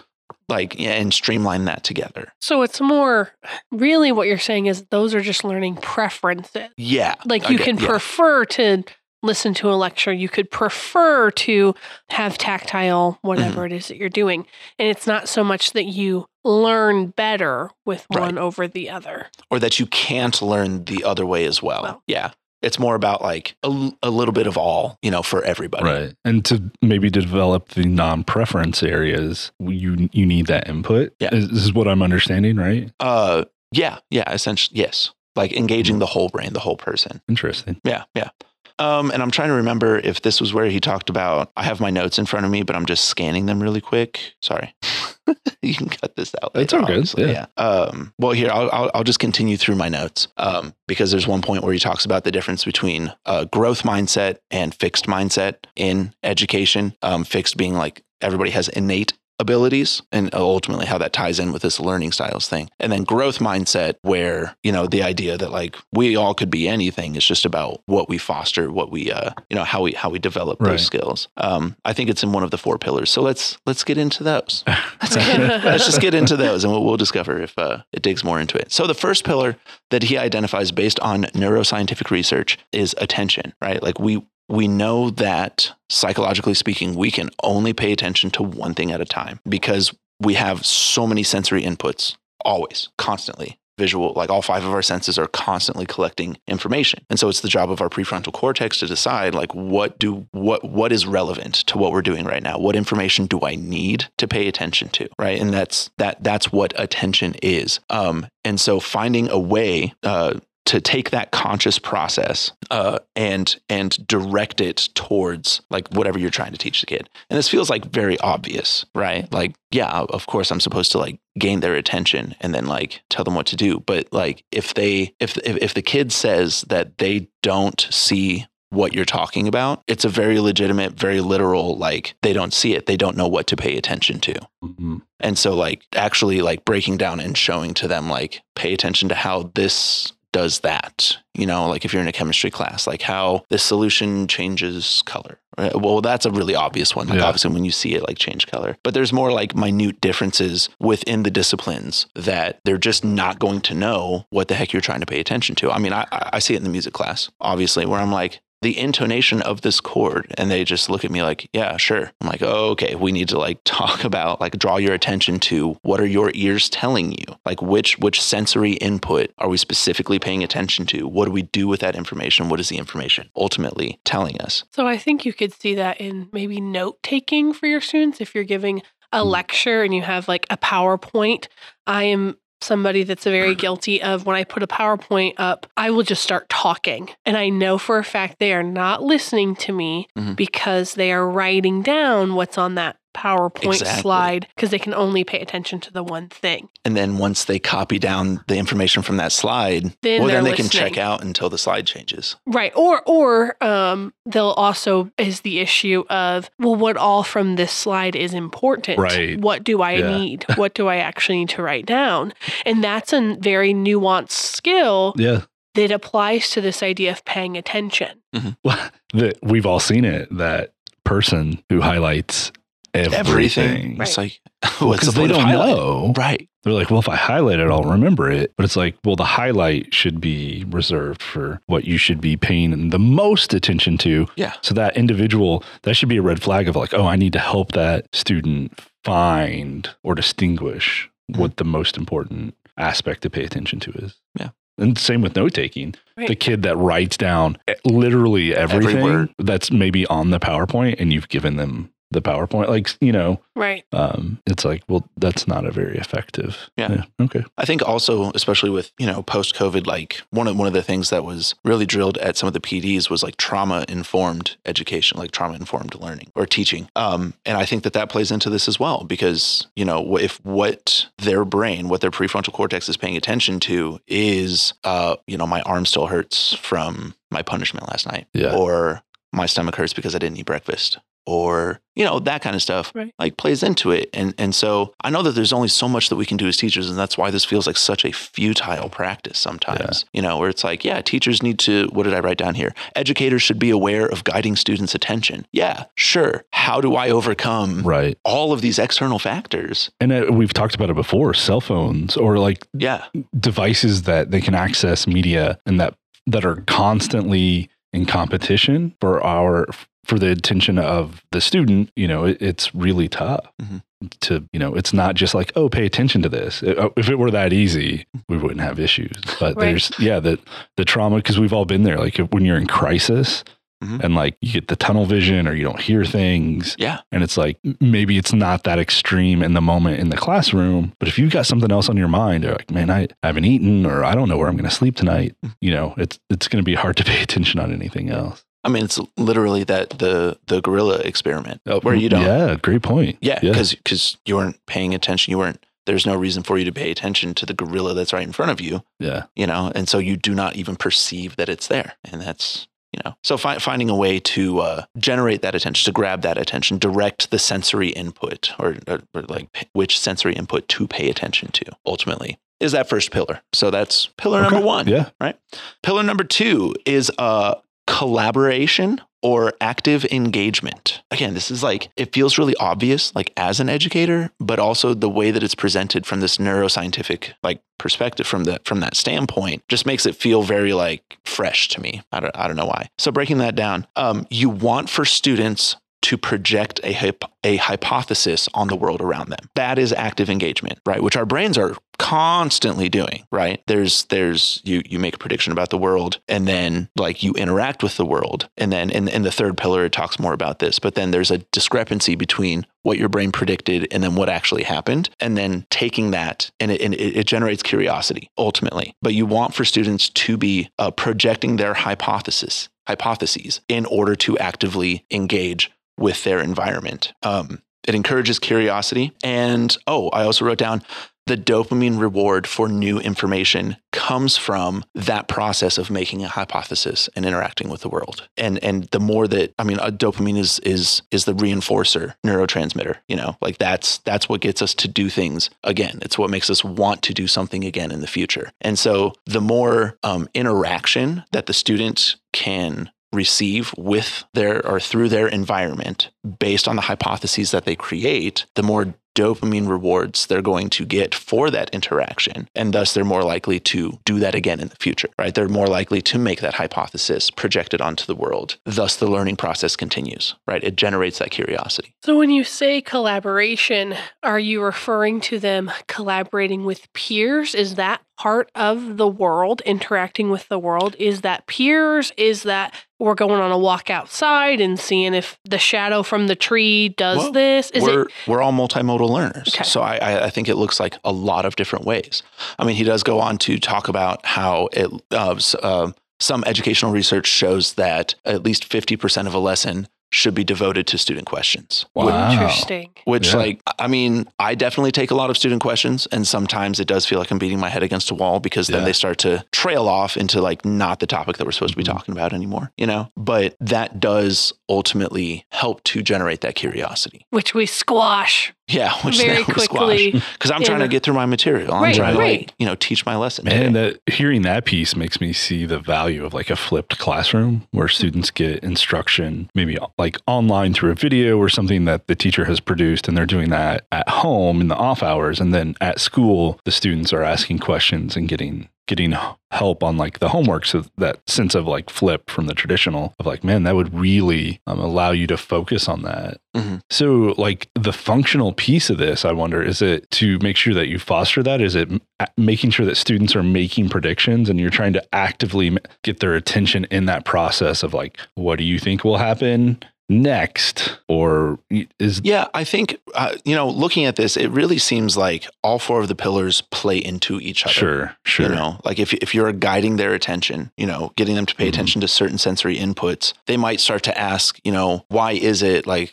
Like 0.47 0.79
and 0.79 1.13
streamline 1.13 1.65
that 1.65 1.85
together. 1.85 2.31
So 2.39 2.61
it's 2.63 2.79
more 2.79 3.33
really 3.73 4.13
what 4.13 4.29
you're 4.29 4.37
saying 4.37 4.67
is 4.67 4.85
those 4.91 5.15
are 5.15 5.23
just 5.23 5.43
learning 5.43 5.77
preferences. 5.77 6.69
Yeah. 6.77 7.15
Like 7.25 7.49
you 7.49 7.57
can 7.57 7.79
yeah. 7.79 7.87
prefer 7.87 8.45
to 8.45 8.85
listen 9.25 9.55
to 9.55 9.71
a 9.71 9.75
lecture, 9.75 10.13
you 10.13 10.29
could 10.29 10.51
prefer 10.51 11.31
to 11.33 11.75
have 12.11 12.39
tactile 12.39 13.19
whatever 13.23 13.63
Mm-hmm. 13.63 13.73
it 13.75 13.77
is 13.79 13.89
that 13.89 13.97
you're 13.97 14.09
doing. 14.09 14.47
And 14.79 14.89
it's 14.89 15.07
not 15.07 15.29
so 15.29 15.43
much 15.43 15.73
that 15.73 15.85
you 15.87 16.27
learn 16.45 17.09
better 17.09 17.71
with 17.85 18.07
Right. 18.15 18.21
one 18.21 18.39
over 18.39 18.69
the 18.69 18.91
other. 18.91 19.27
or 19.51 19.59
that 19.59 19.81
you 19.81 19.87
can't 19.87 20.41
learn 20.43 20.85
the 20.85 21.03
other 21.05 21.25
way 21.27 21.45
as 21.47 21.63
well. 21.63 21.83
Well. 21.83 22.03
yeah. 22.07 22.31
It's 22.63 22.79
more 22.79 22.95
about 22.95 23.21
like 23.21 23.57
a 23.63 23.69
little 23.69 24.33
bit 24.33 24.47
of 24.47 24.57
all, 24.57 24.99
you 25.03 25.11
know, 25.11 25.23
for 25.23 25.43
everybody. 25.45 25.85
Right. 25.85 26.15
And 26.25 26.43
to 26.47 26.71
maybe 26.81 27.11
develop 27.11 27.69
the 27.71 27.85
non-preference 27.85 28.83
areas, 28.83 29.53
you 29.59 30.09
you 30.13 30.25
need 30.25 30.47
that 30.47 30.67
input. 30.67 31.13
Yeah. 31.21 31.29
This 31.31 31.51
is 31.51 31.75
what 31.75 31.87
I'm 31.87 32.01
understanding, 32.03 32.57
right? 32.57 32.91
Uh, 33.01 33.45
yeah, 33.71 33.99
yeah, 34.11 34.33
essentially, 34.33 34.79
yes. 34.81 35.11
Like 35.37 35.53
engaging 35.53 35.99
the 35.99 36.07
whole 36.07 36.31
brain, 36.31 36.55
the 36.55 36.61
whole 36.61 36.77
person. 36.79 37.21
Interesting. 37.29 37.81
Yeah, 37.85 38.05
yeah. 38.15 38.31
Um, 38.79 39.11
and 39.11 39.23
I'm 39.23 39.31
trying 39.31 39.49
to 39.49 39.55
remember 39.55 39.99
if 39.99 40.23
this 40.23 40.41
was 40.41 40.53
where 40.53 40.67
he 40.67 40.81
talked 40.81 41.09
about. 41.09 41.53
I 41.57 41.63
have 41.63 41.81
my 41.81 41.91
notes 41.91 42.19
in 42.19 42.27
front 42.27 42.45
of 42.45 42.51
me, 42.53 42.63
but 42.63 42.75
I'm 42.75 42.87
just 42.87 43.05
scanning 43.05 43.47
them 43.47 43.63
really 43.63 43.81
quick. 43.81 44.35
Sorry, 44.43 44.75
you 45.63 45.75
can 45.75 45.89
cut 45.89 46.17
this 46.17 46.35
out. 46.43 46.53
It's 46.55 46.73
later, 46.73 46.81
all 46.81 46.87
good, 46.87 46.97
obviously, 46.97 47.33
yeah. 47.33 47.47
Um, 47.57 48.13
well, 48.19 48.33
here 48.33 48.51
I'll, 48.51 48.71
I'll 48.73 48.91
I'll 48.95 49.05
just 49.05 49.21
continue 49.21 49.57
through 49.57 49.77
my 49.77 49.89
notes 49.89 50.29
um, 50.37 50.75
because 50.89 51.11
there's 51.11 51.27
one 51.27 51.43
point 51.43 51.63
where 51.63 51.73
he 51.73 51.79
talks 51.79 52.05
about 52.05 52.25
the 52.25 52.33
difference 52.33 52.65
between 52.65 53.13
uh, 53.27 53.45
growth 53.45 53.83
mindset 53.83 54.39
and 54.51 54.75
fixed 54.75 55.07
mindset 55.07 55.57
in 55.77 56.13
education. 56.23 56.97
Um, 57.03 57.25
fixed 57.25 57.57
being 57.57 57.75
like 57.75 58.03
everybody 58.21 58.51
has 58.51 58.69
innate 58.69 59.13
abilities 59.39 60.03
and 60.13 60.33
ultimately 60.35 60.87
how 60.87 60.99
that 60.99 61.13
ties 61.13 61.39
in 61.39 61.53
with 61.53 61.63
this 61.63 61.81
learning 61.81 62.13
styles 62.13 62.49
thing. 62.49 62.71
And 62.79 62.93
then 62.93 63.05
growth 63.05 63.39
mindset 63.39 63.95
where 64.03 64.57
you 64.63 64.73
know 64.73 64.87
the 64.87 65.03
idea 65.03 65.37
that 65.37 65.51
like 65.51 65.77
we 65.93 66.17
all 66.17 66.35
could 66.35 66.51
be 66.51 66.69
anything 66.69 67.17
is 67.17 67.25
just 67.27 67.45
about 67.45 67.81
what 67.87 68.09
we 68.09 68.19
foster 68.19 68.71
what 68.71 68.91
we 68.91 69.11
uh 69.11 69.31
you 69.51 69.57
know 69.57 69.65
how 69.65 69.83
we 69.83 69.93
how 69.93 70.09
we 70.11 70.19
develop 70.19 70.61
Right. 70.61 70.71
those 70.73 70.87
skills. 70.87 71.29
Um 71.37 71.77
i 71.85 71.93
think 71.93 72.09
it's 72.11 72.23
in 72.23 72.33
one 72.33 72.43
of 72.45 72.51
the 72.51 72.59
four 72.59 72.79
pillars. 72.79 73.11
So 73.11 73.23
let's 73.23 73.59
let's 73.67 73.85
get 73.85 73.99
into 73.99 74.23
those. 74.23 74.65
Let's, 75.03 75.17
let's 75.17 75.85
just 75.87 76.01
get 76.01 76.15
into 76.15 76.37
those 76.37 76.65
and 76.65 76.73
we'll, 76.73 76.83
we'll 76.85 76.97
discover 76.97 77.41
if 77.43 77.59
uh, 77.59 77.79
it 77.93 78.03
digs 78.03 78.25
more 78.25 78.41
into 78.41 78.57
it. 78.57 78.73
So 78.73 78.87
the 78.87 78.95
first 78.95 79.25
pillar 79.25 79.57
that 79.91 80.03
he 80.05 80.17
identifies 80.17 80.73
based 80.73 80.99
on 81.01 81.25
neuroscientific 81.35 82.11
research 82.11 82.59
is 82.73 82.95
attention 82.99 83.53
right? 83.61 83.83
Like 83.83 83.99
we 83.99 84.25
we 84.49 84.69
know 84.69 85.11
that 85.11 85.73
psychologically 85.89 86.55
speaking, 86.55 86.95
we 86.95 87.11
can 87.11 87.31
only 87.43 87.73
pay 87.73 87.93
attention 87.93 88.31
to 88.31 88.43
one 88.43 88.75
thing 88.75 88.93
at 88.93 89.01
a 89.01 89.07
time 89.07 89.41
because 89.49 89.95
we 90.21 90.35
have 90.35 90.65
so 90.65 91.07
many 91.07 91.23
sensory 91.23 91.63
inputs 91.63 92.17
always, 92.45 92.89
constantly. 92.99 93.59
Visual, 93.77 94.13
like 94.15 94.31
all 94.31 94.41
five 94.41 94.65
of 94.65 94.71
our 94.73 94.83
senses 94.83 95.19
are 95.19 95.27
constantly 95.27 95.85
collecting 95.85 96.37
information. 96.47 97.05
And 97.11 97.19
so 97.19 97.29
it's 97.29 97.41
the 97.41 97.49
job 97.49 97.73
of 97.73 97.81
our 97.81 97.89
prefrontal 97.89 98.33
cortex 98.33 98.79
to 98.79 98.87
decide 98.87 99.35
like 99.35 99.53
what 99.53 99.99
do 99.99 100.29
what 100.31 100.63
what 100.63 100.93
is 100.93 101.09
relevant 101.09 101.57
to 101.67 101.77
what 101.77 101.91
we're 101.91 102.01
doing 102.01 102.25
right 102.25 102.43
now? 102.43 102.57
What 102.57 102.77
information 102.77 103.27
do 103.27 103.41
I 103.43 103.57
need 103.57 104.05
to 104.19 104.29
pay 104.29 104.47
attention 104.47 104.91
to? 104.91 105.09
Right. 105.19 105.41
And 105.41 105.53
that's 105.53 105.91
that 105.99 106.23
that's 106.23 106.53
what 106.53 106.73
attention 106.79 107.35
is. 107.43 107.81
Um, 107.91 108.29
and 108.45 108.61
so 108.61 108.79
finding 108.79 109.29
a 109.29 109.41
way 109.41 109.93
uh 110.05 110.39
to 110.67 110.81
take 110.81 111.11
that 111.11 111.31
conscious 111.31 111.79
process 111.79 112.53
uh, 112.71 112.99
and 113.15 113.57
and 113.69 114.07
direct 114.07 114.61
it 114.61 114.89
towards 114.95 115.61
like 115.71 115.89
whatever 115.89 116.19
you're 116.19 116.31
trying 116.31 116.53
to 116.53 116.59
teach 116.59 116.81
the 116.81 116.87
kid. 116.87 117.09
And 117.29 117.39
this 117.39 117.49
feels 117.49 117.69
like 117.69 117.85
very 117.87 118.19
obvious, 118.21 118.85
right? 118.95 119.31
Like, 119.33 119.55
yeah, 119.71 119.91
of 119.91 120.27
course 120.27 120.51
I'm 120.51 120.61
supposed 120.61 120.93
to 120.93 120.99
like 120.99 121.19
gain 121.39 121.61
their 121.61 121.75
attention 121.75 122.35
and 122.41 122.55
then 122.55 122.67
like 122.67 123.03
tell 123.11 123.25
them 123.25 123.35
what 123.35 123.47
to 123.47 123.57
do. 123.57 123.81
But 123.81 124.09
like 124.13 124.45
if 124.51 124.75
they 124.75 125.15
if 125.21 125.37
if, 125.39 125.57
if 125.57 125.75
the 125.75 125.83
kid 125.83 126.13
says 126.13 126.63
that 126.69 126.99
they 126.99 127.29
don't 127.43 127.87
see 127.91 128.47
what 128.71 128.93
you're 128.95 129.05
talking 129.05 129.47
about, 129.47 129.83
it's 129.87 130.05
a 130.05 130.09
very 130.09 130.41
legitimate, 130.41 130.95
very 130.95 131.21
literal, 131.21 131.77
like 131.77 132.15
they 132.23 132.33
don't 132.33 132.53
see 132.53 132.75
it. 132.75 132.87
They 132.87 132.97
don't 132.97 133.17
know 133.17 133.29
what 133.29 133.47
to 133.49 133.57
pay 133.57 133.77
attention 133.77 134.19
to. 134.21 134.35
Mhm. 134.65 135.03
And 135.21 135.39
so 135.39 135.55
like 135.55 135.83
actually 135.95 136.41
like 136.41 136.65
breaking 136.65 136.97
down 136.97 137.21
and 137.21 137.37
showing 137.37 137.75
to 137.75 137.87
them 137.87 138.09
like 138.09 138.43
pay 138.57 138.73
attention 138.73 139.09
to 139.11 139.15
how 139.15 139.53
this 139.55 140.13
does 140.35 140.61
that. 140.61 141.17
You 141.35 141.47
know, 141.47 141.67
like 141.69 141.85
if 141.87 141.93
you're 141.93 142.03
in 142.03 142.09
a 142.09 142.13
chemistry 142.13 142.51
class, 142.51 142.87
like 142.87 143.01
how 143.03 143.45
this 143.49 143.63
solution 143.63 144.27
changes 144.29 145.03
color. 145.07 145.39
Right? 145.57 145.75
Well, 145.81 146.01
that's 146.01 146.27
a 146.27 146.31
really 146.33 146.55
obvious 146.57 146.95
one. 146.97 147.07
Like 147.07 147.21
Yeah. 147.21 147.25
obviously 147.27 147.53
when 147.53 147.65
you 147.65 147.71
see 147.71 147.95
it 147.95 148.07
like 148.07 148.19
change 148.19 148.47
color. 148.49 148.77
But 148.83 148.93
there's 148.95 149.13
more 149.13 149.31
like 149.33 149.55
minute 149.55 150.01
differences 150.01 150.69
within 150.81 151.23
the 151.23 151.31
disciplines 151.31 152.07
that 152.17 152.59
they're 152.65 152.77
just 152.77 153.05
not 153.05 153.39
going 153.39 153.61
to 153.63 153.75
know 153.75 154.27
what 154.31 154.49
the 154.49 154.55
heck 154.57 154.73
you're 154.73 154.83
trying 154.83 155.01
to 155.01 155.07
pay 155.07 155.21
attention 155.21 155.55
to. 155.57 155.71
I 155.71 155.79
mean, 155.79 155.93
I, 155.93 156.05
I 156.13 156.31
I 156.35 156.39
see 156.41 156.55
it 156.55 156.59
in 156.59 156.65
the 156.65 156.71
music 156.71 156.93
class, 156.93 157.31
obviously, 157.41 157.87
where 157.87 158.01
I'm 158.01 158.13
like, 158.13 158.41
the 158.65 158.77
intonation 158.79 159.41
of 159.43 159.61
this 159.61 159.79
chord 159.81 160.27
and 160.39 160.51
they 160.51 160.65
just 160.65 160.89
look 160.91 161.05
at 161.05 161.11
me 161.11 161.23
like 161.23 161.49
yeah 161.53 161.77
sure. 161.77 162.11
I'm 162.21 162.29
like 162.29 162.43
oh, 162.43 162.71
okay 162.71 162.95
we 162.95 163.13
need 163.13 163.29
to 163.29 163.39
like 163.39 163.61
talk 163.65 164.03
about 164.05 164.41
like 164.41 164.59
draw 164.59 164.77
your 164.79 164.95
attention 164.95 165.39
to 165.41 165.77
what 165.83 166.01
are 166.01 166.07
your 166.07 166.33
ears 166.35 166.69
telling 166.69 167.13
you? 167.13 167.27
Like 167.45 167.63
which 167.63 167.99
which 167.99 168.21
sensory 168.21 168.73
input 168.75 169.31
are 169.39 169.49
we 169.49 169.57
specifically 169.59 170.19
paying 170.19 170.43
attention 170.43 170.87
to? 170.87 171.07
What 171.07 171.27
do 171.27 171.31
we 171.31 171.43
do 171.43 171.69
with 171.69 171.81
that 171.81 171.95
information? 171.95 172.49
What 172.49 172.59
is 172.61 172.69
the 172.71 172.79
information 172.79 173.31
ultimately 173.37 174.01
telling 174.05 174.41
us? 174.41 174.65
So 174.73 174.87
I 174.87 174.97
think 174.97 175.25
you 175.25 175.33
could 175.33 175.53
see 175.53 175.75
that 175.77 176.01
in 176.01 176.29
maybe 176.33 176.61
note 176.61 177.03
taking 177.03 177.53
for 177.53 177.67
your 177.67 177.81
students. 177.81 178.21
If 178.21 178.35
you're 178.35 178.45
giving 178.45 178.83
a 179.13 179.19
Mm. 179.19 179.31
lecture 179.31 179.83
and 179.85 179.95
you 179.95 180.03
have 180.03 180.27
like 180.27 180.47
a 180.51 180.57
PowerPoint, 180.57 181.47
I 181.87 182.05
am 182.05 182.37
somebody 182.65 183.05
that's 183.05 183.25
very 183.25 183.55
guilty 183.65 184.03
of 184.03 184.27
when 184.27 184.37
I 184.37 184.45
put 184.45 184.63
a 184.63 184.67
PowerPoint 184.67 185.35
up, 185.39 185.67
I 185.77 185.91
will 185.91 186.03
just 186.03 186.23
start 186.23 186.49
talking. 186.49 187.11
And 187.25 187.37
I 187.37 187.49
know 187.51 187.79
for 187.79 187.99
a 187.99 188.05
fact 188.05 188.39
they 188.39 188.53
are 188.53 188.63
not 188.63 189.03
listening 189.03 189.55
to 189.57 189.73
me 189.73 190.09
Mhm. 190.17 190.35
because 190.37 190.95
they 190.95 191.13
are 191.13 191.29
writing 191.29 191.83
down 191.83 192.35
what's 192.35 192.59
on 192.59 192.75
that 192.77 192.97
PowerPoint 193.15 193.73
Exactly. 193.81 194.03
slide 194.03 194.47
because 194.55 194.71
they 194.71 194.79
can 194.79 194.93
only 194.93 195.25
pay 195.25 195.41
attention 195.41 195.81
to 195.81 195.93
the 195.93 196.03
one 196.03 196.29
thing. 196.29 196.69
and 196.85 196.97
then 196.97 197.17
once 197.19 197.45
they 197.45 197.59
copy 197.59 197.99
down 197.99 198.45
the 198.49 198.57
information 198.57 199.03
from 199.03 199.17
that 199.17 199.33
slide 199.33 199.95
Then 200.03 200.21
well 200.21 200.31
then 200.31 200.45
they 200.45 200.53
can 200.55 200.69
check 200.69 200.99
out 200.99 201.23
until 201.23 201.49
the 201.49 201.59
slide 201.59 201.87
changes 201.87 202.37
Right. 202.47 202.73
Or 202.77 203.03
or 203.07 203.57
um 203.65 204.13
they'll 204.27 204.51
also 204.67 205.11
is 205.19 205.41
the 205.43 205.61
issue 205.61 206.05
of 206.11 206.51
well 206.59 206.75
what 206.77 206.97
all 206.97 207.23
from 207.23 207.57
this 207.57 207.73
slide 207.73 208.17
is 208.17 208.35
important. 208.35 208.99
Right. 208.99 209.41
What 209.41 209.65
do 209.65 209.81
I 209.83 209.93
Yeah. 209.93 210.19
need? 210.19 210.45
what 210.57 210.75
do 210.75 210.89
I 210.89 210.97
actually 210.97 211.39
need 211.39 211.49
to 211.51 211.63
write 211.63 211.87
down? 211.87 212.33
And 212.67 212.83
that's 212.83 213.13
a 213.13 213.37
very 213.41 213.73
nuanced 213.73 214.31
skill 214.33 215.15
Yeah. 215.17 215.43
that 215.75 215.91
applies 215.91 216.51
to 216.51 216.61
this 216.61 216.83
idea 216.83 217.13
of 217.13 217.25
paying 217.25 217.57
attention. 217.57 218.21
Well, 218.65 218.91
that 219.15 219.39
we've 219.43 219.67
all 219.67 219.81
seen 219.81 220.05
it. 220.05 220.29
That 220.37 220.73
person 221.05 221.63
who 221.71 221.81
highlights 221.81 222.51
everything. 222.95 223.19
everything 223.19 224.01
it's 224.01 224.17
like 224.17 224.41
what's 224.79 225.01
Because 225.01 225.07
the 225.07 225.13
they 225.13 225.29
point 225.29 225.33
of 225.33 225.37
don't 225.39 225.49
know. 225.77 226.13
right 226.17 226.49
They're 226.63 226.73
like, 226.73 226.91
well, 226.91 227.01
if 227.01 227.09
I 227.09 227.17
highlight 227.17 227.61
it, 227.61 227.69
I'll 227.71 227.83
remember 227.83 228.31
it. 228.31 228.53
But 228.57 228.65
it's 228.65 228.77
like, 228.77 228.97
well, 229.05 229.17
the 229.17 229.25
highlight 229.25 229.93
should 229.93 230.21
be 230.21 230.65
reserved 230.69 231.21
for 231.23 231.61
what 231.67 231.85
you 231.85 231.99
should 231.99 232.21
be 232.21 232.37
paying 232.37 232.89
the 232.91 232.99
most 232.99 233.53
attention 233.53 233.99
to. 233.99 234.27
yeah 234.37 234.55
So 234.63 234.75
that 234.75 234.97
individual, 234.97 235.63
that 235.83 235.95
should 235.95 236.09
be 236.09 236.17
a 236.17 236.23
red 236.23 236.43
flag 236.43 236.69
of 236.69 236.77
like, 236.77 236.95
oh, 236.95 237.07
I 237.07 237.17
need 237.17 237.33
to 237.35 237.39
help 237.39 237.73
that 237.73 238.07
student 238.15 238.81
find 239.05 239.91
or 240.03 240.15
distinguish 240.15 241.11
what 241.37 241.57
the 241.59 241.65
most 241.65 241.97
important 241.97 242.55
aspect 242.79 243.23
to 243.23 243.31
pay 243.31 243.45
attention 243.45 243.81
to 243.81 243.91
is. 243.93 244.15
Yeah. 244.39 244.51
And 244.77 244.99
same 244.99 245.21
with 245.23 245.37
note 245.37 245.55
taking. 245.55 245.95
Right. 246.17 246.27
The 246.29 246.35
kid 246.35 246.63
that 246.65 246.77
writes 246.77 247.17
down 247.17 247.59
eh, 247.69 247.75
literally 247.85 248.55
everything 248.57 249.03
word. 249.05 249.31
that's 249.39 249.71
maybe 249.71 250.05
on 250.07 250.31
the 250.31 250.41
PowerPoint 250.41 250.97
and 250.99 251.13
you've 251.13 251.29
given 251.29 251.57
them 251.57 251.91
the 252.15 252.23
PowerPoint. 252.23 252.69
Like, 252.69 252.91
you 253.01 253.13
know, 253.13 253.41
Right. 253.57 253.85
um, 253.93 254.39
it's 254.47 254.65
like, 254.65 254.83
well, 254.89 255.07
that's 255.19 255.47
not 255.47 255.67
a 255.67 255.71
very 255.71 255.97
effective. 255.99 256.71
Yeah. 256.77 257.05
Okay. 257.21 257.45
I 257.59 257.65
think 257.67 257.83
also, 257.87 258.31
especially 258.35 258.71
with 258.71 258.91
you 258.99 259.07
know 259.07 259.23
post 259.23 259.55
COVID, 259.55 259.87
like 259.87 260.23
one 260.31 260.49
of 260.49 260.57
one 260.57 260.67
of 260.67 260.73
the 260.73 260.83
things 260.83 261.11
that 261.11 261.25
was 261.25 261.55
really 261.65 261.85
drilled 261.87 262.17
at 262.19 262.37
some 262.37 262.47
of 262.47 262.53
the 262.53 262.61
PDs 262.61 263.11
was 263.11 263.23
like 263.23 263.37
trauma 263.37 263.85
informed 263.89 264.57
education, 264.65 265.19
like 265.19 265.31
trauma 265.31 265.55
informed 265.55 265.95
learning 265.97 266.31
or 266.35 266.47
teaching. 266.47 266.89
Um, 266.97 267.35
and 267.45 267.57
I 267.59 267.65
think 267.67 267.83
that 267.85 267.93
that 267.93 268.09
plays 268.09 268.31
into 268.31 268.49
this 268.51 268.67
as 268.69 268.81
well 268.81 269.05
because 269.05 269.67
you 269.77 269.85
know 269.85 270.17
if 270.17 270.43
what 270.45 271.07
their 271.19 271.45
brain, 271.45 271.89
what 271.89 272.01
their 272.01 272.11
prefrontal 272.11 272.53
cortex 272.53 272.89
is 272.89 272.97
paying 272.97 273.17
attention 273.17 273.61
to 273.61 274.01
is, 274.09 274.75
uh, 274.85 275.17
you 275.27 275.37
know, 275.37 275.47
my 275.47 275.61
arm 275.63 275.85
still 275.87 276.07
hurts 276.07 276.55
from 276.55 277.15
my 277.31 277.43
punishment 277.43 277.89
last 277.89 278.07
night, 278.07 278.27
Yeah. 278.33 278.55
or 278.55 279.03
my 279.33 279.47
stomach 279.47 279.75
hurts 279.77 279.93
because 279.93 280.15
I 280.15 280.19
didn't 280.19 280.39
eat 280.39 280.47
breakfast. 280.47 280.99
Or 281.27 281.81
you 281.97 282.05
know 282.05 282.19
that 282.19 282.43
kind 282.43 282.55
of 282.55 282.61
stuff, 282.61 282.93
Right. 282.95 283.15
like 283.19 283.37
plays 283.39 283.63
into 283.63 283.91
it, 283.93 284.11
and 284.13 284.35
and 284.37 284.55
so 284.55 284.93
I 285.03 285.09
know 285.11 285.23
that 285.23 285.33
there's 285.33 285.53
only 285.55 285.69
so 285.69 285.89
much 285.89 286.09
that 286.11 286.17
we 286.17 286.27
can 286.27 286.37
do 286.37 286.47
as 286.47 286.57
teachers, 286.59 286.91
and 286.91 286.99
that's 286.99 287.17
why 287.17 287.31
this 287.31 287.45
feels 287.47 287.67
like 287.67 287.77
such 287.79 288.05
a 288.05 288.13
futile 288.13 288.89
practice 288.91 289.39
sometimes. 289.39 290.05
You 290.13 290.21
know, 290.21 290.37
where 290.39 290.51
it's 290.51 290.65
like, 290.65 290.85
yeah, 290.85 291.01
teachers 291.01 291.43
need 291.43 291.59
to. 291.61 291.89
What 291.93 292.03
did 292.03 292.13
I 292.13 292.21
write 292.21 292.37
down 292.37 292.55
here? 292.57 292.75
Educators 292.95 293.43
should 293.43 293.59
be 293.59 293.71
aware 293.71 294.07
of 294.07 294.25
guiding 294.25 294.55
students' 294.57 294.95
attention. 294.95 295.47
Yeah, 295.53 295.85
sure. 295.95 296.45
How 296.51 296.81
do 296.83 296.95
I 296.95 297.09
overcome 297.11 297.83
Right. 297.85 298.19
all 298.25 298.53
of 298.53 298.61
these 298.61 298.79
external 298.79 299.19
factors? 299.19 299.91
And 300.01 300.13
uh, 300.13 300.27
we've 300.31 300.53
talked 300.53 300.75
about 300.75 300.91
it 300.91 300.95
before 300.97 301.33
cell 301.33 301.61
phones 301.63 302.17
or 302.19 302.39
like 302.39 302.67
Yeah, 302.77 303.05
devices 303.39 304.03
that 304.03 304.31
they 304.31 304.41
can 304.43 304.55
access 304.55 305.07
media 305.07 305.59
and 305.65 305.81
that 305.81 305.95
that 306.27 306.45
are 306.45 306.63
constantly 306.67 307.69
in 307.95 308.05
competition 308.07 308.95
for 309.01 309.25
our 309.25 309.67
for 310.05 310.19
the 310.19 310.31
attention 310.31 310.79
of 310.79 311.23
the 311.33 311.41
student 311.41 311.91
you 311.97 312.07
know 312.07 312.25
it, 312.25 312.37
it's 312.43 312.75
really 312.75 313.09
tough 313.09 313.47
Mhm. 313.63 313.81
to 314.21 314.47
you 314.53 314.59
know 314.59 314.75
it's 314.75 314.93
not 314.93 315.15
just 315.15 315.35
like 315.35 315.51
oh 315.57 315.69
pay 315.71 315.87
attention 315.87 316.21
to 316.23 316.29
this 316.29 316.63
Uh, 316.63 316.91
if 316.97 317.09
it 317.09 317.19
were 317.19 317.31
that 317.31 317.53
easy 317.55 318.05
we 318.29 318.37
wouldn't 318.37 318.61
have 318.61 318.79
issues 318.79 319.17
but 319.41 319.57
Right. 319.57 319.61
there's 319.61 319.91
yeah 319.99 320.21
the 320.21 320.39
the 320.77 320.85
trauma 320.85 321.17
because 321.17 321.39
we've 321.39 321.55
all 321.55 321.65
been 321.65 321.85
there 321.85 321.99
like 321.99 322.19
if, 322.19 322.31
when 322.33 322.45
you're 322.45 322.59
in 322.59 322.67
crisis 322.67 323.45
Mhm. 323.85 324.03
and 324.05 324.15
like 324.15 324.37
you 324.41 324.53
get 324.53 324.69
the 324.69 324.77
tunnel 324.77 325.05
vision 325.07 325.47
or 325.49 325.55
you 325.55 325.65
don't 325.65 325.81
hear 325.81 326.05
things 326.05 326.75
yeah, 326.79 327.01
and 327.13 327.23
it's 327.23 327.37
like 327.37 327.59
maybe 327.81 328.17
it's 328.19 328.33
not 328.33 328.65
that 328.65 328.79
extreme 328.79 329.43
in 329.43 329.53
the 329.55 329.61
moment 329.61 330.01
in 330.01 330.09
the 330.11 330.17
classroom, 330.17 330.93
but 330.99 331.09
if 331.09 331.19
you've 331.19 331.33
got 331.33 331.47
something 331.47 331.71
else 331.71 331.89
on 331.89 331.97
your 331.97 332.09
mind, 332.09 332.45
you're 332.45 332.53
like, 332.53 332.71
man, 332.71 332.91
I 332.91 333.09
haven't 333.23 333.45
eaten 333.45 333.85
or 333.87 334.05
I 334.05 334.15
don't 334.15 334.29
know 334.29 334.37
where 334.39 334.49
I'm 334.49 334.57
going 334.57 334.69
to 334.69 334.75
sleep 334.75 334.97
tonight. 334.97 335.35
You 335.61 335.73
know, 335.73 335.95
it's 335.99 336.19
it's 336.31 336.49
going 336.49 336.63
to 336.63 336.65
be 336.65 336.75
hard 336.75 336.97
to 336.97 337.05
pay 337.05 337.23
attention 337.27 337.61
on 337.61 337.73
anything 337.73 338.11
else. 338.11 338.45
I 338.67 338.71
mean, 338.71 338.85
it's 338.85 338.99
literally 339.19 339.65
that 339.65 339.91
the 339.99 340.39
the 340.47 340.61
gorilla 340.63 340.97
experiment 341.01 341.61
where 341.83 341.95
you 341.95 342.09
don't. 342.09 342.23
Yeah, 342.23 342.55
great 342.57 342.83
point. 342.83 343.19
Yeah, 343.21 343.39
because 343.41 344.17
you 344.25 344.37
weren't 344.37 344.59
paying 344.67 344.95
attention. 344.95 345.31
You 345.33 345.39
weren't. 345.39 345.65
There's 345.87 346.07
no 346.07 346.15
reason 346.17 346.43
for 346.43 346.57
you 346.57 346.65
to 346.65 346.73
pay 346.73 346.91
attention 346.91 347.35
to 347.35 347.45
the 347.45 347.53
gorilla 347.53 347.93
that's 347.93 348.15
right 348.15 348.23
in 348.23 348.33
front 348.33 348.51
of 348.51 348.59
you. 348.59 348.83
yeah, 348.99 349.25
You 349.37 349.47
know, 349.47 349.71
and 349.75 349.87
so 349.87 349.99
you 349.99 350.17
do 350.17 350.35
not 350.35 350.57
even 350.57 350.77
perceive 350.77 351.37
that 351.37 351.51
it's 351.51 351.67
there, 351.69 351.93
and 352.11 352.23
that's 352.23 352.67
you 352.95 353.01
know. 353.05 353.15
So 353.23 353.37
fi- 353.37 353.59
finding 353.59 353.91
a 353.91 353.97
way 353.97 354.19
to 354.21 354.61
uh, 354.61 354.85
generate 354.99 355.43
that 355.43 355.55
attention, 355.55 355.85
to 355.87 355.93
grab 355.93 356.23
that 356.23 356.39
attention, 356.39 356.79
direct 356.79 357.31
the 357.31 357.39
sensory 357.39 357.91
input, 357.91 358.53
or, 358.59 358.77
or, 358.87 359.01
or 359.15 359.23
like 359.23 359.53
p- 359.53 359.67
which 359.73 359.99
sensory 359.99 360.35
input 360.35 360.67
to 360.69 360.87
pay 360.87 361.11
attention 361.11 361.51
to. 361.53 361.65
Ultimately, 361.87 362.39
is 362.61 362.73
that 362.73 362.89
first 362.89 363.11
pillar. 363.11 363.41
So 363.53 363.71
that's 363.71 364.09
pillar 364.17 364.41
Okay. 364.41 364.51
number 364.55 364.67
one. 364.67 364.87
yeah, 364.89 365.11
Right. 365.21 365.37
Pillar 365.83 366.03
number 366.03 366.25
two 366.25 366.75
is 366.87 367.11
uh, 367.19 367.57
collaboration 367.87 369.01
or 369.23 369.55
active 369.59 370.05
engagement. 370.07 371.03
Again, 371.11 371.33
this 371.33 371.51
is 371.51 371.63
like, 371.63 371.89
it 371.97 372.13
feels 372.13 372.37
really 372.37 372.55
obvious, 372.57 373.15
like 373.15 373.33
as 373.39 373.59
an 373.59 373.71
educator, 373.71 374.31
but 374.39 374.59
also 374.59 374.93
the 374.93 375.09
way 375.09 375.31
that 375.31 375.43
it's 375.43 375.55
presented 375.55 376.05
from 376.05 376.21
this 376.21 376.37
neuroscientific 376.37 377.33
like 377.43 377.63
perspective 377.79 378.27
from 378.27 378.45
the 378.45 378.61
from 378.65 378.81
that 378.81 378.95
standpoint 378.95 379.63
just 379.69 379.87
makes 379.87 380.05
it 380.07 380.15
feel 380.15 380.43
very 380.43 380.75
like 380.75 381.19
fresh 381.25 381.69
to 381.69 381.81
me. 381.81 382.03
I 382.13 382.21
don't, 382.21 382.37
I 382.37 382.47
don't 382.47 382.57
know 382.57 382.67
why. 382.67 382.89
So 382.99 383.11
breaking 383.11 383.39
that 383.39 383.55
down, 383.55 383.87
um, 383.97 384.27
you 384.31 384.51
want 384.51 384.91
for 384.91 385.07
students 385.07 385.77
to 386.15 386.19
project 386.19 386.81
a, 386.85 387.13
a 387.43 387.57
hypothesis 387.57 388.49
on 388.55 388.69
the 388.69 388.77
world 388.77 389.01
around 389.01 389.31
them. 389.31 389.49
That 389.57 389.79
is 389.79 389.93
active 389.93 390.31
engagement, 390.31 390.79
right? 390.87 391.03
Which 391.03 391.17
our 391.17 391.27
brains 391.27 391.59
are 391.59 391.77
constantly 391.99 392.89
doing, 392.89 393.25
right? 393.33 393.61
There's 393.67 394.05
there's 394.07 394.61
you 394.65 394.83
you 394.89 394.99
make 394.99 395.17
a 395.17 395.19
prediction 395.19 395.53
about 395.53 395.71
the 395.71 395.79
world 395.79 396.21
and 396.29 396.47
then 396.47 396.89
like 396.97 397.23
you 397.23 397.33
interact 397.33 397.83
with 397.83 397.97
the 397.97 398.05
world. 398.05 398.49
And 398.57 398.73
then 398.73 398.91
in, 398.91 399.09
in 399.09 399.23
the 399.23 399.33
third 399.33 399.57
pillar 399.57 399.85
it 399.85 399.93
talks 399.93 400.19
more 400.19 400.33
about 400.33 400.61
this, 400.61 400.79
but 400.79 400.95
then 400.95 401.11
there's 401.11 401.31
a 401.31 401.39
discrepancy 401.39 402.15
between 402.15 402.67
what 402.83 402.99
your 402.99 403.09
brain 403.09 403.33
predicted 403.33 403.89
and 403.91 404.03
then 404.03 404.15
what 404.15 404.29
actually 404.29 404.63
happened 404.63 405.11
and 405.19 405.37
then 405.37 405.67
taking 405.71 406.11
that 406.13 406.51
and 406.61 406.71
it, 406.71 406.81
and 406.81 406.95
it 406.95 407.27
generates 407.27 407.63
curiosity 407.63 408.29
ultimately. 408.39 408.95
But 409.03 409.15
you 409.15 409.27
want 409.27 409.55
for 409.55 409.65
students 409.65 410.11
to 410.11 410.37
be 410.37 410.69
uh, 410.79 410.91
projecting 410.91 411.57
their 411.57 411.75
hypothesis 411.75 412.69
hypotheses 412.87 413.61
in 413.69 413.87
order 413.87 414.15
to 414.15 414.37
actively 414.39 415.05
engage 415.11 415.71
with 415.99 416.25
their 416.25 416.41
environment. 416.41 417.13
Um, 417.23 417.63
it 417.87 417.95
encourages 417.95 418.39
curiosity. 418.39 419.13
And 419.23 419.77
oh, 419.87 420.09
I 420.09 420.25
also 420.25 420.45
wrote 420.45 420.59
down 420.59 420.83
the 421.27 421.37
dopamine 421.37 421.99
reward 421.99 422.47
for 422.47 422.69
new 422.69 422.99
information 422.99 423.77
comes 423.93 424.37
from 424.37 424.85
that 424.95 425.27
process 425.27 425.79
of 425.79 425.91
making 425.91 426.23
a 426.23 426.29
hypothesis 426.29 427.09
and 427.17 427.25
interacting 427.25 427.71
with 427.71 427.81
the 427.81 427.89
world. 427.89 428.29
And 428.37 428.63
and 428.63 428.85
the 428.91 429.01
more 429.01 429.27
that 429.29 429.55
I 429.59 429.65
mean, 429.65 429.79
uh, 429.79 429.91
dopamine 429.91 430.37
is 430.37 430.59
is 430.61 431.03
is 431.11 431.25
the 431.25 431.33
reinforcer 431.33 432.15
neurotransmitter. 432.27 432.97
You 433.09 433.17
know, 433.17 433.37
like 433.41 433.59
that's 433.59 433.99
that's 433.99 434.29
what 434.29 434.43
gets 434.43 434.61
us 434.61 434.75
to 434.75 434.89
do 434.89 435.09
things 435.09 435.49
again. 435.63 435.99
It's 436.03 436.19
what 436.19 436.31
makes 436.31 436.51
us 436.51 436.63
want 436.63 437.03
to 437.03 437.15
do 437.15 437.27
something 437.27 437.65
again 437.65 437.91
in 437.91 438.01
the 438.01 438.07
future. 438.07 438.51
And 438.61 438.79
so 438.79 439.15
the 439.25 439.41
more 439.41 439.99
um, 440.03 440.29
interaction 440.35 441.25
that 441.33 441.47
the 441.47 441.55
student 441.55 442.17
can 442.33 442.91
receive 443.15 443.75
with 443.77 444.25
their 444.35 444.67
or 444.67 444.81
through 444.81 445.09
their 445.09 445.29
environment 445.29 446.11
based 446.39 446.69
on 446.69 446.77
the 446.77 446.83
hypotheses 446.83 447.51
that 447.51 447.65
they 447.65 447.77
create, 447.77 448.47
the 448.55 448.63
more 448.63 448.95
dopamine 449.15 449.69
rewards 449.69 450.27
they're 450.27 450.43
going 450.43 450.69
to 450.69 450.85
get 450.85 451.15
for 451.15 451.51
that 451.51 451.71
interaction. 451.71 452.49
And 452.55 452.73
thus 452.73 452.95
they're 452.95 453.05
more 453.05 453.23
likely 453.23 453.61
to 453.61 453.99
do 454.05 454.19
that 454.19 454.35
again 454.35 454.61
in 454.61 454.69
the 454.69 454.77
future, 454.77 455.09
right? 455.19 455.35
They're 455.35 455.49
more 455.49 455.67
likely 455.67 456.03
to 456.03 456.19
make 456.19 456.41
that 456.41 456.55
hypothesis 456.55 457.31
projected 457.31 457.81
onto 457.81 458.07
the 458.07 458.17
world. 458.17 458.57
Thus 458.65 458.97
the 458.97 459.07
learning 459.07 459.37
process 459.37 459.77
continues, 459.77 460.35
right? 460.47 460.63
It 460.63 460.77
generates 460.77 461.19
that 461.21 461.31
curiosity. 461.31 461.95
So 462.03 462.19
when 462.19 462.31
you 462.31 462.45
say 462.45 462.81
collaboration, 462.81 463.95
are 464.23 464.41
you 464.41 464.63
referring 464.63 465.21
to 465.23 465.39
them 465.39 465.71
collaborating 465.87 466.65
with 466.65 466.93
peers? 466.93 467.55
Is 467.55 467.77
that 467.77 468.03
part 468.19 468.51
of 468.55 468.97
the 468.97 469.09
world, 469.09 469.61
interacting 469.67 470.31
with 470.31 470.49
the 470.49 470.59
world? 470.59 470.95
Is 470.99 471.23
that 471.23 471.47
peers? 471.47 472.13
Is 472.17 472.45
that 472.45 472.75
we're 472.99 473.15
going 473.15 473.41
on 473.41 473.51
a 473.51 473.59
walk 473.59 473.91
outside 473.91 474.61
and 474.61 474.79
seeing 474.79 475.15
if 475.15 475.39
the 475.45 475.59
shadow 475.59 476.03
from 476.03 476.27
the 476.27 476.37
tree 476.37 476.91
does 476.91 477.19
Well, 477.19 477.33
this? 477.33 477.71
Is 477.73 477.83
we're, 477.83 478.03
it 478.03 478.09
we're 478.27 478.41
all 478.43 478.53
multimodal 478.53 479.09
learners. 479.11 479.55
Okay. 479.55 479.65
So 479.65 479.81
I, 479.83 479.97
I- 479.97 480.25
I 480.27 480.31
think 480.31 480.49
it 480.49 480.57
looks 480.57 480.79
like 480.81 480.97
a 481.05 481.13
lot 481.13 481.45
of 481.45 481.57
different 481.57 481.85
ways. 481.85 482.23
I 482.59 482.65
mean, 482.65 482.77
he 482.77 482.85
does 482.85 483.03
go 483.03 483.21
on 483.21 483.37
to 483.39 483.59
talk 483.59 483.89
about 483.89 484.25
how 484.25 484.69
it, 484.73 484.91
uh, 485.11 485.39
uh, 485.63 485.93
some 486.21 486.45
educational 486.47 486.93
research 486.93 487.27
shows 487.27 487.75
that 487.75 488.15
at 488.25 488.43
least 488.45 488.69
50% 488.69 489.27
of 489.27 489.35
a 489.35 489.39
lesson 489.39 489.89
should 490.15 490.35
be 490.35 490.45
devoted 490.45 490.87
to 490.87 490.97
student 490.97 491.27
questions. 491.27 491.87
Wow. 491.95 492.31
interesting? 492.33 492.91
Which, 493.05 493.29
Yeah. 493.33 493.37
like, 493.39 493.61
I 493.79 493.89
mean, 493.89 494.29
I 494.39 494.55
definitely 494.55 494.93
take 494.93 495.11
a 495.11 495.15
lot 495.15 495.29
of 495.29 495.37
student 495.37 495.61
questions, 495.61 496.07
and 496.13 496.27
sometimes 496.27 496.79
it 496.79 496.87
does 496.87 497.05
feel 497.05 497.19
like 497.19 497.31
I'm 497.33 497.39
beating 497.39 497.59
my 497.59 497.69
head 497.69 497.83
against 497.83 498.11
a 498.13 498.15
wall 498.15 498.39
because 498.39 498.69
then 498.69 498.81
Yeah. 498.81 498.85
they 498.87 498.93
start 498.93 499.19
to 499.19 499.45
trail 499.51 499.89
off 499.89 500.17
into 500.17 500.41
like 500.41 500.65
not 500.65 501.01
the 501.01 501.07
topic 501.07 501.37
that 501.39 501.45
we're 501.45 501.53
supposed 501.53 501.73
to 501.75 501.77
be 501.77 501.83
Mhm. 501.83 501.93
talking 501.93 502.13
about 502.13 502.33
anymore, 502.33 502.71
you 502.79 502.87
know? 502.87 503.09
But 503.17 503.57
that 503.61 503.99
does 504.01 504.53
ultimately 504.69 505.45
help 505.51 505.83
to 505.85 506.03
generate 506.03 506.41
that 506.43 506.55
curiosity. 506.55 507.27
Which 507.31 507.53
we 507.53 507.67
squash 507.67 508.53
Yeah, 508.69 508.95
which 509.05 509.19
very 509.19 509.29
then 509.29 509.45
we 509.47 509.55
squash 509.63 509.67
quickly. 509.69 510.11
because 510.33 510.51
I'm 510.51 510.63
trying 510.63 510.81
to 510.81 510.89
get 510.89 511.03
through 511.03 511.15
my 511.15 511.27
material. 511.27 511.73
I'm 511.73 511.83
Right, 511.83 511.95
trying 511.95 512.15
to 512.15 512.19
like 512.19 512.55
you 512.59 512.65
know 512.67 512.75
teach 512.75 513.05
my 513.05 513.15
lesson. 513.17 513.47
And 513.47 513.75
today. 513.75 513.99
that 514.07 514.15
hearing 514.15 514.43
that 514.43 514.65
piece 514.65 514.97
makes 514.97 515.21
me 515.21 515.33
see 515.33 515.67
the 515.67 515.79
value 515.79 516.25
of 516.25 516.33
like 516.33 516.49
a 516.51 516.57
flipped 516.57 516.99
classroom 516.99 517.67
where 517.73 517.89
students 517.89 518.31
get 518.31 518.65
instruction, 518.65 519.51
maybe 519.55 519.77
like 519.99 520.19
online 520.27 520.73
through 520.75 520.93
a 520.93 520.95
video 520.95 521.37
or 521.39 521.49
something 521.49 521.85
that 521.85 522.07
the 522.07 522.15
teacher 522.15 522.47
has 522.47 522.61
produced, 522.61 523.07
and 523.07 523.17
they're 523.17 523.27
doing 523.27 523.51
that 523.51 523.87
at 523.93 524.09
home 524.09 524.61
in 524.61 524.69
the 524.69 524.77
off 524.77 525.03
hours, 525.03 525.41
and 525.41 525.53
then 525.53 525.75
at 525.81 526.01
school 526.01 526.59
the 526.65 526.73
students 526.73 527.13
are 527.13 527.23
asking 527.23 527.59
questions 527.59 528.17
and 528.17 528.29
getting 528.29 528.69
getting 528.87 529.15
help 529.51 529.83
on 529.83 529.97
like 529.97 530.19
the 530.19 530.29
homework. 530.29 530.67
So 530.67 530.85
that 530.99 531.19
sense 531.29 531.55
of 531.55 531.67
like 531.67 531.89
flip 531.91 532.29
from 532.29 532.47
the 532.47 532.55
traditional 532.55 533.15
of 533.19 533.27
like, 533.27 533.45
man, 533.45 533.63
that 533.63 533.77
would 533.77 533.95
really 533.95 534.61
um, 534.67 534.81
allow 534.81 535.13
you 535.13 535.27
to 535.29 535.37
focus 535.37 535.89
on 535.89 536.03
that. 536.03 536.39
Mhm. 536.57 536.81
So, 536.91 537.35
like 537.39 537.69
the 537.75 537.93
functional 537.93 538.53
piece 538.53 538.91
of 538.91 538.99
this, 538.99 539.25
I 539.25 539.33
wonder, 539.33 539.63
is 539.63 539.83
it 539.83 540.11
to 540.13 540.39
make 540.41 540.57
sure 540.57 540.75
that 540.75 540.89
you 540.89 540.99
foster 540.99 541.43
that? 541.43 541.61
Is 541.61 541.75
it 541.75 541.89
making 542.37 542.71
sure 542.71 542.87
that 542.87 542.97
students 542.97 543.35
are 543.35 543.43
making 543.43 543.89
predictions 543.89 544.49
and 544.49 544.61
you're 544.61 544.71
trying 544.71 544.93
to 544.93 545.15
actively 545.15 545.77
get 546.03 546.21
their 546.21 546.35
attention 546.35 546.85
in 546.91 547.07
that 547.07 547.25
process 547.25 547.83
of 547.83 547.95
like, 547.95 548.19
what 548.35 548.57
do 548.57 548.65
you 548.65 548.79
think 548.79 549.05
will 549.05 549.19
happen 549.19 549.79
next? 550.09 550.99
Or 551.09 551.59
is 551.99 552.21
Yeah, 552.25 552.47
I 552.55 552.65
think 552.65 552.99
uh, 553.15 553.35
you 553.45 553.55
know, 553.55 553.69
looking 553.69 554.05
at 554.05 554.17
this, 554.17 554.37
it 554.37 554.49
really 554.49 554.79
seems 554.79 555.17
like 555.17 555.47
all 555.63 555.79
four 555.79 556.01
of 556.01 556.09
the 556.09 556.15
pillars 556.15 556.61
play 556.61 556.99
into 556.99 557.41
each 557.41 557.65
other. 557.65 557.73
sure, 557.73 558.17
sure. 558.25 558.49
You 558.49 558.55
know, 558.55 558.81
like 558.85 558.99
if 558.99 559.13
if 559.15 559.35
you're 559.35 559.53
guiding 559.53 559.97
their 559.97 560.15
attention, 560.15 560.71
you 560.77 560.87
know, 560.87 561.13
getting 561.17 561.35
them 561.37 561.47
to 561.47 561.55
pay 561.55 561.67
Mhm. 561.67 561.69
attention 561.71 562.01
to 562.01 562.09
certain 562.09 562.39
sensory 562.39 562.77
inputs, 562.77 563.33
they 563.47 563.57
might 563.57 563.81
start 563.81 564.03
to 564.05 564.19
ask, 564.19 564.59
you 564.65 564.73
know, 564.73 565.05
why 565.09 565.33
is 565.33 565.63
it 565.63 565.87
like 565.87 566.13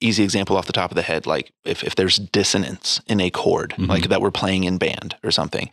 easy 0.00 0.24
example 0.24 0.56
off 0.56 0.66
the 0.66 0.72
top 0.72 0.90
of 0.90 0.96
the 0.96 1.02
head, 1.02 1.24
like 1.26 1.52
if 1.64 1.84
if 1.84 1.94
there's 1.94 2.16
dissonance 2.16 3.00
in 3.06 3.20
a 3.20 3.30
chord, 3.30 3.74
Mhm. 3.78 3.88
like 3.88 4.08
that 4.08 4.20
we're 4.20 4.30
playing 4.32 4.64
in 4.64 4.76
band 4.78 5.16
or 5.22 5.30
something. 5.30 5.70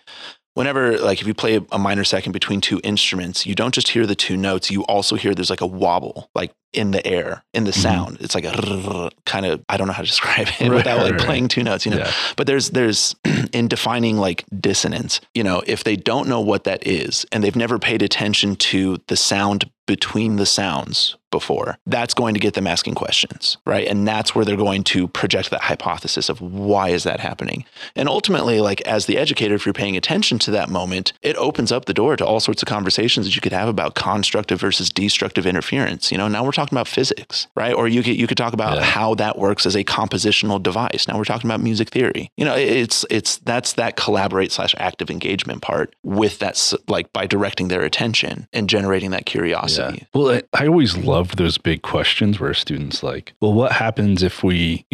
Whenever, 0.55 0.97
like, 0.97 1.21
if 1.21 1.27
you 1.27 1.33
play 1.33 1.59
a 1.71 1.77
minor 1.79 2.03
second 2.03 2.33
between 2.33 2.59
two 2.59 2.81
instruments, 2.83 3.45
you 3.45 3.55
don't 3.55 3.73
just 3.73 3.89
hear 3.89 4.05
the 4.05 4.15
two 4.15 4.35
notes. 4.35 4.69
You 4.69 4.83
also 4.85 5.15
hear 5.15 5.33
there's 5.33 5.49
like 5.49 5.61
a 5.61 5.67
wobble, 5.67 6.29
like 6.35 6.51
in 6.73 6.91
the 6.91 7.05
air, 7.05 7.43
in 7.53 7.63
the 7.63 7.71
Mhm. 7.71 7.81
sound. 7.81 8.17
It's 8.21 8.35
like 8.35 8.45
a 8.45 9.09
kind 9.25 9.45
of, 9.45 9.61
I 9.69 9.77
don't 9.77 9.87
know 9.87 9.93
how 9.93 10.03
to 10.03 10.07
describe 10.15 10.47
it 10.47 10.61
Right, 10.61 10.71
without 10.71 10.97
like 10.97 11.11
right, 11.11 11.19
right. 11.19 11.25
playing 11.25 11.47
two 11.47 11.63
notes, 11.63 11.85
you 11.85 11.91
know? 11.91 11.97
Yeah. 11.99 12.11
But 12.35 12.47
there's 12.47 12.69
there's 12.71 13.15
in 13.53 13.67
defining 13.67 14.17
like 14.17 14.45
dissonance, 14.59 15.19
you 15.33 15.43
know, 15.43 15.63
if 15.65 15.83
they 15.83 15.95
don't 15.95 16.27
know 16.27 16.41
what 16.41 16.63
that 16.65 16.85
is 16.85 17.25
and 17.31 17.43
they've 17.43 17.55
never 17.55 17.79
paid 17.79 18.01
attention 18.01 18.55
to 18.57 18.99
the 19.07 19.15
sound 19.15 19.69
between 19.87 20.35
the 20.35 20.45
sounds 20.45 21.15
before, 21.31 21.77
that's 21.87 22.13
going 22.13 22.35
to 22.35 22.39
get 22.39 22.53
them 22.53 22.67
asking 22.67 22.93
questions, 22.93 23.57
right? 23.65 23.87
And 23.87 24.07
that's 24.07 24.35
where 24.35 24.45
they're 24.45 24.55
going 24.55 24.83
to 24.85 25.07
project 25.07 25.49
that 25.49 25.61
hypothesis 25.61 26.29
of 26.29 26.41
why 26.41 26.89
is 26.89 27.03
that 27.05 27.19
happening? 27.19 27.65
And 27.95 28.07
ultimately, 28.07 28.59
like 28.61 28.81
as 28.81 29.07
the 29.07 29.17
educator, 29.17 29.55
if 29.55 29.65
you're 29.65 29.73
paying 29.73 29.97
attention 29.97 30.37
to 30.39 30.51
that 30.51 30.69
moment, 30.69 31.13
it 31.23 31.35
opens 31.37 31.71
up 31.71 31.85
the 31.85 31.93
door 31.95 32.15
to 32.17 32.25
all 32.25 32.39
sorts 32.39 32.61
of 32.61 32.67
conversations 32.67 33.25
that 33.25 33.35
you 33.35 33.41
could 33.41 33.51
have 33.51 33.67
about 33.67 33.95
constructive 33.95 34.59
versus 34.61 34.91
destructive 34.91 35.47
interference. 35.47 36.11
You 36.11 36.19
know, 36.19 36.27
now 36.27 36.43
we're 36.43 36.51
talking 36.59 36.75
about 36.77 36.87
physics, 36.87 37.47
right? 37.55 37.73
Or 37.73 37.87
you 37.87 38.03
could 38.03 38.15
you 38.17 38.27
could 38.27 38.37
talk 38.37 38.53
about 38.53 38.77
Yeah. 38.77 38.83
how 38.83 39.15
that 39.15 39.37
works 39.37 39.65
as 39.65 39.75
a 39.75 39.83
compositional 39.83 40.61
device. 40.61 41.07
Now 41.07 41.17
we're 41.17 41.23
talking 41.23 41.49
about 41.49 41.61
music 41.61 41.89
theory. 41.89 42.31
You 42.37 42.45
know, 42.45 42.55
it's 42.55 43.05
it's 43.09 43.37
that's 43.37 43.73
that 43.73 43.95
collaborate 43.95 44.51
slash 44.51 44.75
active 44.77 45.09
engagement 45.09 45.61
part 45.61 45.95
with 46.03 46.39
that 46.39 46.73
like 46.87 47.11
by 47.13 47.25
directing 47.27 47.67
their 47.69 47.83
attention 47.83 48.47
and 48.53 48.69
generating 48.69 49.11
that 49.11 49.25
curiosity. 49.25 50.05
Well, 50.13 50.29
I, 50.31 50.41
I 50.53 50.67
always 50.67 50.97
loved 50.97 51.37
those 51.37 51.57
big 51.57 51.81
questions 51.81 52.39
where 52.39 52.53
students 52.53 53.03
like, 53.03 53.33
well, 53.41 53.53
what 53.53 53.71
happens 53.71 54.23
if 54.23 54.43
we 54.43 54.85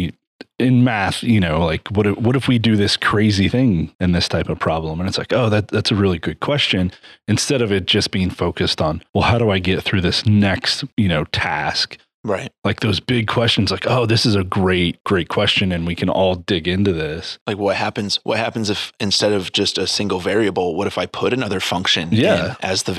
in 0.58 0.84
math, 0.84 1.22
you 1.22 1.38
know, 1.40 1.64
like 1.64 1.86
what 1.88 2.06
if, 2.06 2.16
what 2.18 2.34
if 2.36 2.48
we 2.48 2.58
do 2.58 2.76
this 2.76 2.96
crazy 2.96 3.48
thing 3.48 3.92
in 4.00 4.12
this 4.12 4.28
type 4.28 4.48
of 4.48 4.58
problem? 4.58 5.00
And 5.00 5.08
it's 5.08 5.18
like, 5.18 5.32
oh, 5.32 5.48
that 5.50 5.68
that's 5.68 5.90
a 5.90 5.94
really 5.94 6.18
good 6.18 6.40
question. 6.40 6.92
Instead 7.28 7.60
of 7.62 7.70
it 7.72 7.86
just 7.86 8.10
being 8.10 8.30
focused 8.30 8.80
on, 8.80 9.02
well, 9.14 9.24
how 9.24 9.38
do 9.38 9.50
I 9.50 9.58
get 9.58 9.82
through 9.82 10.00
this 10.00 10.24
next, 10.26 10.84
you 10.96 11.08
know, 11.08 11.24
task? 11.26 11.98
Right. 12.24 12.50
Like 12.64 12.80
those 12.80 12.98
big 12.98 13.28
questions, 13.28 13.70
like, 13.70 13.86
oh, 13.86 14.04
this 14.04 14.26
is 14.26 14.34
a 14.34 14.42
great, 14.42 15.02
great 15.04 15.28
question, 15.28 15.70
and 15.70 15.86
we 15.86 15.94
can 15.94 16.08
all 16.08 16.34
dig 16.34 16.66
into 16.66 16.92
this. 16.92 17.38
Like 17.46 17.58
what 17.58 17.76
happens 17.76 18.18
what 18.24 18.38
happens 18.38 18.68
if 18.68 18.92
instead 18.98 19.32
of 19.32 19.52
just 19.52 19.78
a 19.78 19.86
single 19.86 20.18
variable, 20.18 20.74
what 20.74 20.86
if 20.88 20.98
I 20.98 21.06
put 21.06 21.32
another 21.32 21.60
function 21.60 22.08
Yeah. 22.10 22.50
in 22.50 22.56
as 22.62 22.82
the 22.82 22.92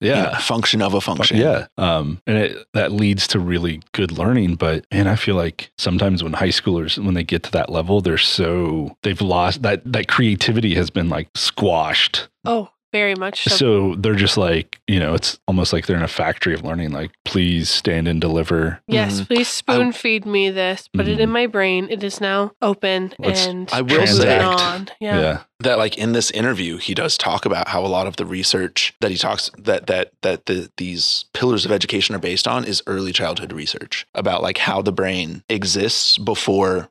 Yeah. 0.00 0.16
You 0.16 0.32
know, 0.32 0.38
function 0.38 0.82
of 0.82 0.94
a 0.94 1.00
function. 1.00 1.38
Yeah. 1.38 1.66
Um, 1.78 2.20
and 2.26 2.36
it, 2.36 2.66
that 2.74 2.92
leads 2.92 3.26
to 3.28 3.38
really 3.38 3.80
good 3.92 4.12
learning. 4.12 4.56
But 4.56 4.84
man, 4.92 5.06
I 5.06 5.16
feel 5.16 5.36
like 5.36 5.70
sometimes 5.78 6.22
when 6.22 6.34
high 6.34 6.48
schoolers, 6.48 7.02
when 7.02 7.14
they 7.14 7.24
get 7.24 7.42
to 7.44 7.50
that 7.52 7.70
level, 7.70 8.00
they're 8.00 8.18
so, 8.18 8.96
they've 9.02 9.20
lost 9.20 9.62
that, 9.62 9.80
that 9.90 10.08
creativity 10.08 10.74
has 10.74 10.90
been 10.90 11.08
like 11.08 11.28
squashed. 11.34 12.28
Oh, 12.44 12.68
very 12.94 13.16
much 13.16 13.42
so. 13.44 13.56
So 13.56 13.94
they're 13.96 14.14
just 14.14 14.36
like, 14.38 14.78
you 14.86 15.00
know, 15.00 15.14
it's 15.14 15.38
almost 15.48 15.72
like 15.72 15.86
they're 15.86 15.96
in 15.96 16.02
a 16.04 16.08
factory 16.08 16.54
of 16.54 16.62
learning, 16.62 16.92
like, 16.92 17.10
please 17.24 17.68
stand 17.68 18.06
and 18.06 18.20
deliver. 18.20 18.80
yes, 18.86 19.20
Mhm. 19.20 19.26
please 19.26 19.48
spoon 19.48 19.90
feed 19.92 20.24
me 20.24 20.48
this. 20.50 20.88
Put 20.94 21.08
it 21.08 21.18
Mhm. 21.18 21.22
in 21.22 21.30
my 21.30 21.46
brain. 21.48 21.88
It 21.90 22.04
is 22.04 22.20
now 22.20 22.52
open 22.62 23.12
Let's 23.18 23.46
and 23.46 23.68
I 23.72 23.80
will 23.82 23.98
moving 23.98 24.06
say- 24.06 24.38
on. 24.38 24.88
Yeah. 25.00 25.20
Yeah. 25.20 25.38
that 25.60 25.78
like 25.78 25.96
in 25.96 26.12
this 26.12 26.30
interview 26.32 26.76
he 26.76 26.92
does 26.94 27.16
talk 27.16 27.46
about 27.46 27.68
how 27.68 27.80
a 27.80 27.88
lot 27.88 28.06
of 28.06 28.16
the 28.16 28.26
research 28.26 28.92
that 29.00 29.10
he 29.10 29.16
talks 29.16 29.50
that 29.56 29.86
that 29.86 30.10
that 30.20 30.44
the 30.44 30.68
these 30.76 31.24
pillars 31.32 31.64
of 31.64 31.72
education 31.72 32.14
are 32.14 32.18
based 32.18 32.46
on 32.46 32.64
is 32.66 32.82
early 32.86 33.12
childhood 33.12 33.50
research 33.50 34.04
about 34.14 34.42
like 34.42 34.58
how 34.58 34.82
the 34.82 34.92
brain 34.92 35.42
exists 35.48 36.18
before 36.18 36.90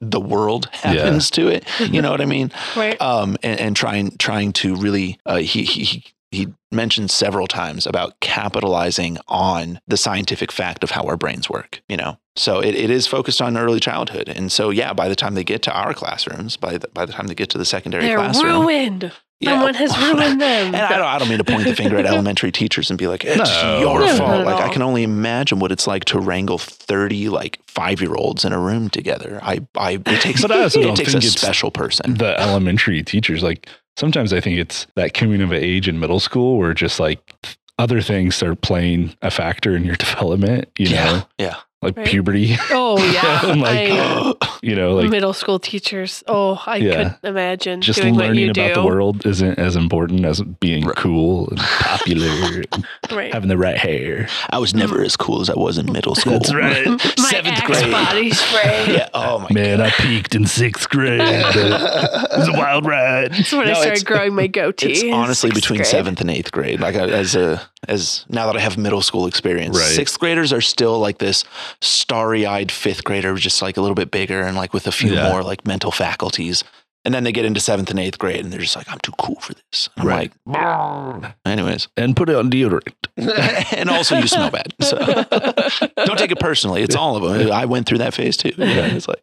the 0.00 0.20
world 0.20 0.66
happens 0.72 1.30
to 1.32 1.48
it. 1.48 1.64
You 1.80 2.02
know 2.02 2.10
what 2.10 2.20
i 2.20 2.24
mean? 2.26 2.52
Right. 2.76 3.00
um 3.00 3.36
and, 3.42 3.60
and 3.60 3.76
trying 3.76 4.16
trying 4.18 4.52
to 4.54 4.76
really 4.76 5.18
uh, 5.26 5.38
he 5.38 5.64
he 5.64 5.84
he 5.84 6.04
he 6.30 6.48
mentioned 6.70 7.10
several 7.10 7.46
times 7.46 7.86
about 7.86 8.20
capitalizing 8.20 9.16
on 9.28 9.80
the 9.86 9.96
scientific 9.96 10.52
fact 10.52 10.84
of 10.84 10.90
how 10.90 11.04
our 11.04 11.16
brains 11.16 11.48
work 11.48 11.80
you 11.88 11.96
know? 11.96 12.18
So 12.36 12.60
it, 12.60 12.74
it 12.74 12.90
is 12.90 13.06
focused 13.06 13.42
on 13.42 13.56
early 13.56 13.80
childhood. 13.80 14.28
And 14.28 14.52
so 14.52 14.70
yeah 14.70 14.92
by 14.92 15.08
the 15.08 15.16
time 15.16 15.34
they 15.34 15.44
get 15.44 15.62
to 15.62 15.72
our 15.72 15.94
classrooms 15.94 16.56
by 16.56 16.78
the, 16.78 16.88
by 16.88 17.04
the 17.04 17.12
time 17.12 17.26
they 17.26 17.34
get 17.34 17.50
to 17.50 17.58
the 17.58 17.64
secondary 17.64 18.04
They're 18.04 18.18
classroom 18.18 18.66
ruined. 18.66 19.12
Yeah. 19.40 19.50
Someone 19.52 19.74
has 19.74 19.96
ruined 19.98 20.40
them. 20.40 20.74
and 20.74 20.76
I 20.76 20.96
don't, 20.96 21.06
I 21.06 21.18
don't 21.18 21.28
mean 21.28 21.38
to 21.38 21.44
point 21.44 21.64
the 21.64 21.74
finger 21.76 21.96
at 21.96 22.06
elementary 22.14 22.50
teachers 22.52 22.90
and 22.90 22.98
be 22.98 23.06
like, 23.06 23.24
it's 23.24 23.36
No. 23.62 23.78
your 23.80 24.00
No, 24.00 24.16
fault. 24.16 24.30
at 24.40 24.46
Like, 24.46 24.62
I 24.62 24.72
can 24.72 24.82
only 24.82 25.02
imagine 25.02 25.58
what 25.60 25.70
it's 25.72 25.86
like 25.86 26.04
to 26.06 26.18
wrangle 26.18 26.58
30 26.58 27.28
like 27.28 27.58
five 27.68 28.00
year 28.00 28.14
olds 28.14 28.44
in 28.44 28.52
a 28.52 28.58
room 28.58 28.88
together. 28.90 29.38
I, 29.42 29.60
I, 29.76 29.92
it 29.92 30.04
takes, 30.22 30.42
But 30.42 30.50
I 30.52 30.62
also 30.62 30.80
it 30.80 30.84
don't 30.84 30.96
takes 30.96 31.10
a 31.10 31.12
think 31.12 31.24
it's 31.24 31.40
special 31.40 31.70
person. 31.70 32.14
the 32.14 32.38
elementary 32.40 33.02
teachers. 33.02 33.42
Like 33.42 33.68
sometimes 33.96 34.32
I 34.32 34.40
think 34.40 34.58
it's 34.58 34.86
that 34.96 35.14
coming 35.14 35.40
of 35.42 35.52
age 35.52 35.88
in 35.88 36.00
middle 36.00 36.20
school 36.20 36.58
where 36.58 36.74
just 36.74 36.98
like 36.98 37.34
other 37.78 38.00
things 38.00 38.34
start 38.34 38.60
playing 38.60 39.14
a 39.22 39.30
factor 39.30 39.76
in 39.76 39.84
your 39.84 39.94
development, 39.96 40.68
you 40.78 40.88
yeah. 40.88 41.04
know, 41.04 41.22
Yeah. 41.38 41.54
like 41.80 41.96
Right. 41.96 42.06
puberty, 42.06 42.56
Oh 42.70 42.98
yeah. 43.12 43.38
I'm 43.44 43.60
like, 43.60 43.90
I- 43.92 44.57
you 44.62 44.74
know, 44.74 44.94
like 44.94 45.10
middle 45.10 45.32
school 45.32 45.58
teachers. 45.58 46.22
Oh, 46.26 46.62
I 46.66 46.76
Yeah. 46.76 46.90
couldn't 46.96 47.16
imagine 47.24 47.80
just 47.80 48.00
doing 48.00 48.14
what 48.14 48.26
learning 48.26 48.44
you 48.44 48.50
about 48.50 48.68
do. 48.68 48.74
the 48.80 48.86
world 48.86 49.26
isn't 49.26 49.58
as 49.58 49.76
important 49.76 50.24
as 50.24 50.40
being 50.40 50.86
Right. 50.86 50.96
cool 50.96 51.48
and 51.50 51.58
popular 51.58 52.64
and 52.72 52.86
Right. 53.12 53.32
having 53.32 53.48
the 53.48 53.58
right 53.58 53.76
hair. 53.78 54.28
I 54.50 54.58
was 54.58 54.74
never 54.74 54.98
mm. 54.98 55.04
as 55.06 55.16
cool 55.16 55.40
as 55.40 55.50
I 55.50 55.54
was 55.54 55.78
in 55.78 55.90
middle 55.92 56.14
school. 56.14 56.34
That's 56.34 56.54
right. 56.54 56.86
my 56.88 56.96
Seventh 57.30 57.64
grade. 57.64 57.90
body 57.92 58.30
spray. 58.30 58.94
Yeah. 58.94 59.08
Oh 59.14 59.38
my 59.40 59.48
Man, 59.52 59.80
I 59.80 59.90
peaked 59.90 60.34
in 60.34 60.46
sixth 60.46 60.88
grade. 60.88 61.18
but 61.18 61.56
it 61.56 62.38
was 62.38 62.48
a 62.48 62.52
wild 62.52 62.86
ride. 62.86 63.32
That's 63.32 63.52
when 63.52 63.66
No, 63.66 63.72
I 63.72 63.80
started 63.82 64.06
growing 64.06 64.34
my 64.34 64.46
goatee. 64.46 64.92
It's 64.92 65.04
honestly 65.14 65.50
between 65.50 65.78
grade. 65.78 65.86
seventh 65.86 66.20
and 66.20 66.30
eighth 66.30 66.52
grade. 66.52 66.80
Like 66.80 66.94
I- 66.96 67.08
as 67.08 67.34
a 67.34 67.60
as 67.86 68.24
now 68.28 68.46
that 68.46 68.56
I 68.56 68.60
have 68.60 68.76
middle 68.76 69.02
school 69.02 69.26
experience, 69.26 69.76
Right. 69.78 69.86
sixth 69.86 70.18
graders 70.18 70.52
are 70.52 70.60
still 70.60 70.98
like 70.98 71.18
this 71.18 71.44
starry 71.80 72.44
eyed 72.44 72.72
fifth 72.72 73.04
grader, 73.04 73.34
just 73.36 73.62
like 73.62 73.76
a 73.76 73.80
little 73.80 73.94
bit 73.94 74.10
bigger 74.10 74.42
and 74.48 74.56
like 74.56 74.72
with 74.74 74.86
a 74.88 74.92
few 74.92 75.14
Yeah. 75.14 75.28
more 75.30 75.42
like 75.44 75.66
mental 75.66 75.92
faculties. 75.92 76.64
And 77.04 77.14
then 77.14 77.22
they 77.24 77.32
get 77.32 77.44
into 77.44 77.60
seventh 77.60 77.90
and 77.90 77.98
eighth 78.00 78.18
grade, 78.18 78.40
and 78.44 78.52
they're 78.52 78.60
just 78.60 78.74
like, 78.76 78.90
"I'm 78.90 78.98
too 78.98 79.12
cool 79.18 79.36
for 79.36 79.54
this." 79.54 79.88
And 79.96 80.02
I'm 80.02 80.08
Right. 80.08 80.32
like, 80.46 81.20
"Brr." 81.22 81.34
anyways, 81.46 81.88
And 81.96 82.14
put 82.16 82.28
it 82.28 82.34
on 82.34 82.50
deodorant. 82.50 82.92
and 83.78 83.88
also 83.88 84.16
you 84.18 84.26
smell 84.26 84.50
bad, 84.50 84.74
so 84.82 84.98
don't 86.04 86.18
take 86.18 86.32
it 86.32 86.40
personally. 86.40 86.82
It's 86.82 86.96
all 86.96 87.16
of 87.16 87.22
them. 87.22 87.52
I 87.52 87.64
went 87.66 87.86
through 87.86 87.98
that 87.98 88.14
phase 88.14 88.36
too. 88.36 88.52
Yeah, 88.58 88.86
it's 88.86 89.08
like, 89.08 89.22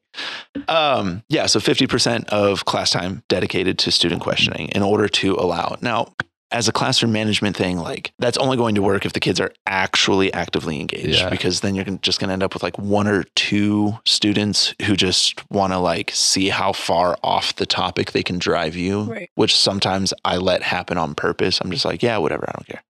um, 0.69 1.23
yeah. 1.29 1.45
So 1.47 1.59
fifty 1.59 1.85
percent 1.85 2.27
of 2.29 2.65
class 2.65 2.91
time 2.91 3.23
dedicated 3.27 3.77
to 3.79 3.91
student 3.91 4.21
questioning 4.21 4.69
in 4.69 4.81
order 4.81 5.07
to 5.09 5.35
allow. 5.35 5.75
Now, 5.81 6.13
as 6.55 6.67
a 6.67 6.71
classroom 6.71 7.11
management 7.11 7.55
thing, 7.57 7.77
like 7.77 8.11
that's 8.19 8.37
only 8.37 8.55
going 8.57 8.75
to 8.75 8.81
work 8.81 9.05
if 9.05 9.13
the 9.13 9.19
kids 9.19 9.39
are 9.39 9.51
actually 9.67 10.33
actively 10.33 10.79
engaged, 10.79 11.19
Yeah. 11.19 11.29
because 11.29 11.59
then 11.59 11.75
you're 11.75 11.85
just 12.01 12.19
going 12.19 12.29
to 12.29 12.33
end 12.33 12.43
up 12.43 12.53
with 12.53 12.63
like 12.63 12.77
one 12.79 13.07
or 13.07 13.23
two 13.35 13.93
students 14.05 14.73
who 14.85 14.95
just 14.95 15.43
want 15.51 15.73
to 15.73 15.79
like 15.79 16.11
see 16.13 16.49
how 16.49 16.71
far 16.71 17.17
off 17.23 17.55
the 17.57 17.65
topic 17.65 18.13
they 18.13 18.23
can 18.23 18.39
drive 18.39 18.75
you, 18.75 19.01
Right. 19.03 19.29
which 19.35 19.55
sometimes 19.55 20.13
I 20.23 20.37
let 20.37 20.63
happen 20.63 20.97
on 20.97 21.13
purpose. 21.13 21.59
I'm 21.61 21.71
just 21.71 21.85
like, 21.85 22.01
yeah, 22.01 22.17
whatever, 22.17 22.45
I 22.47 22.53
don't 22.53 22.67
care. 22.67 22.83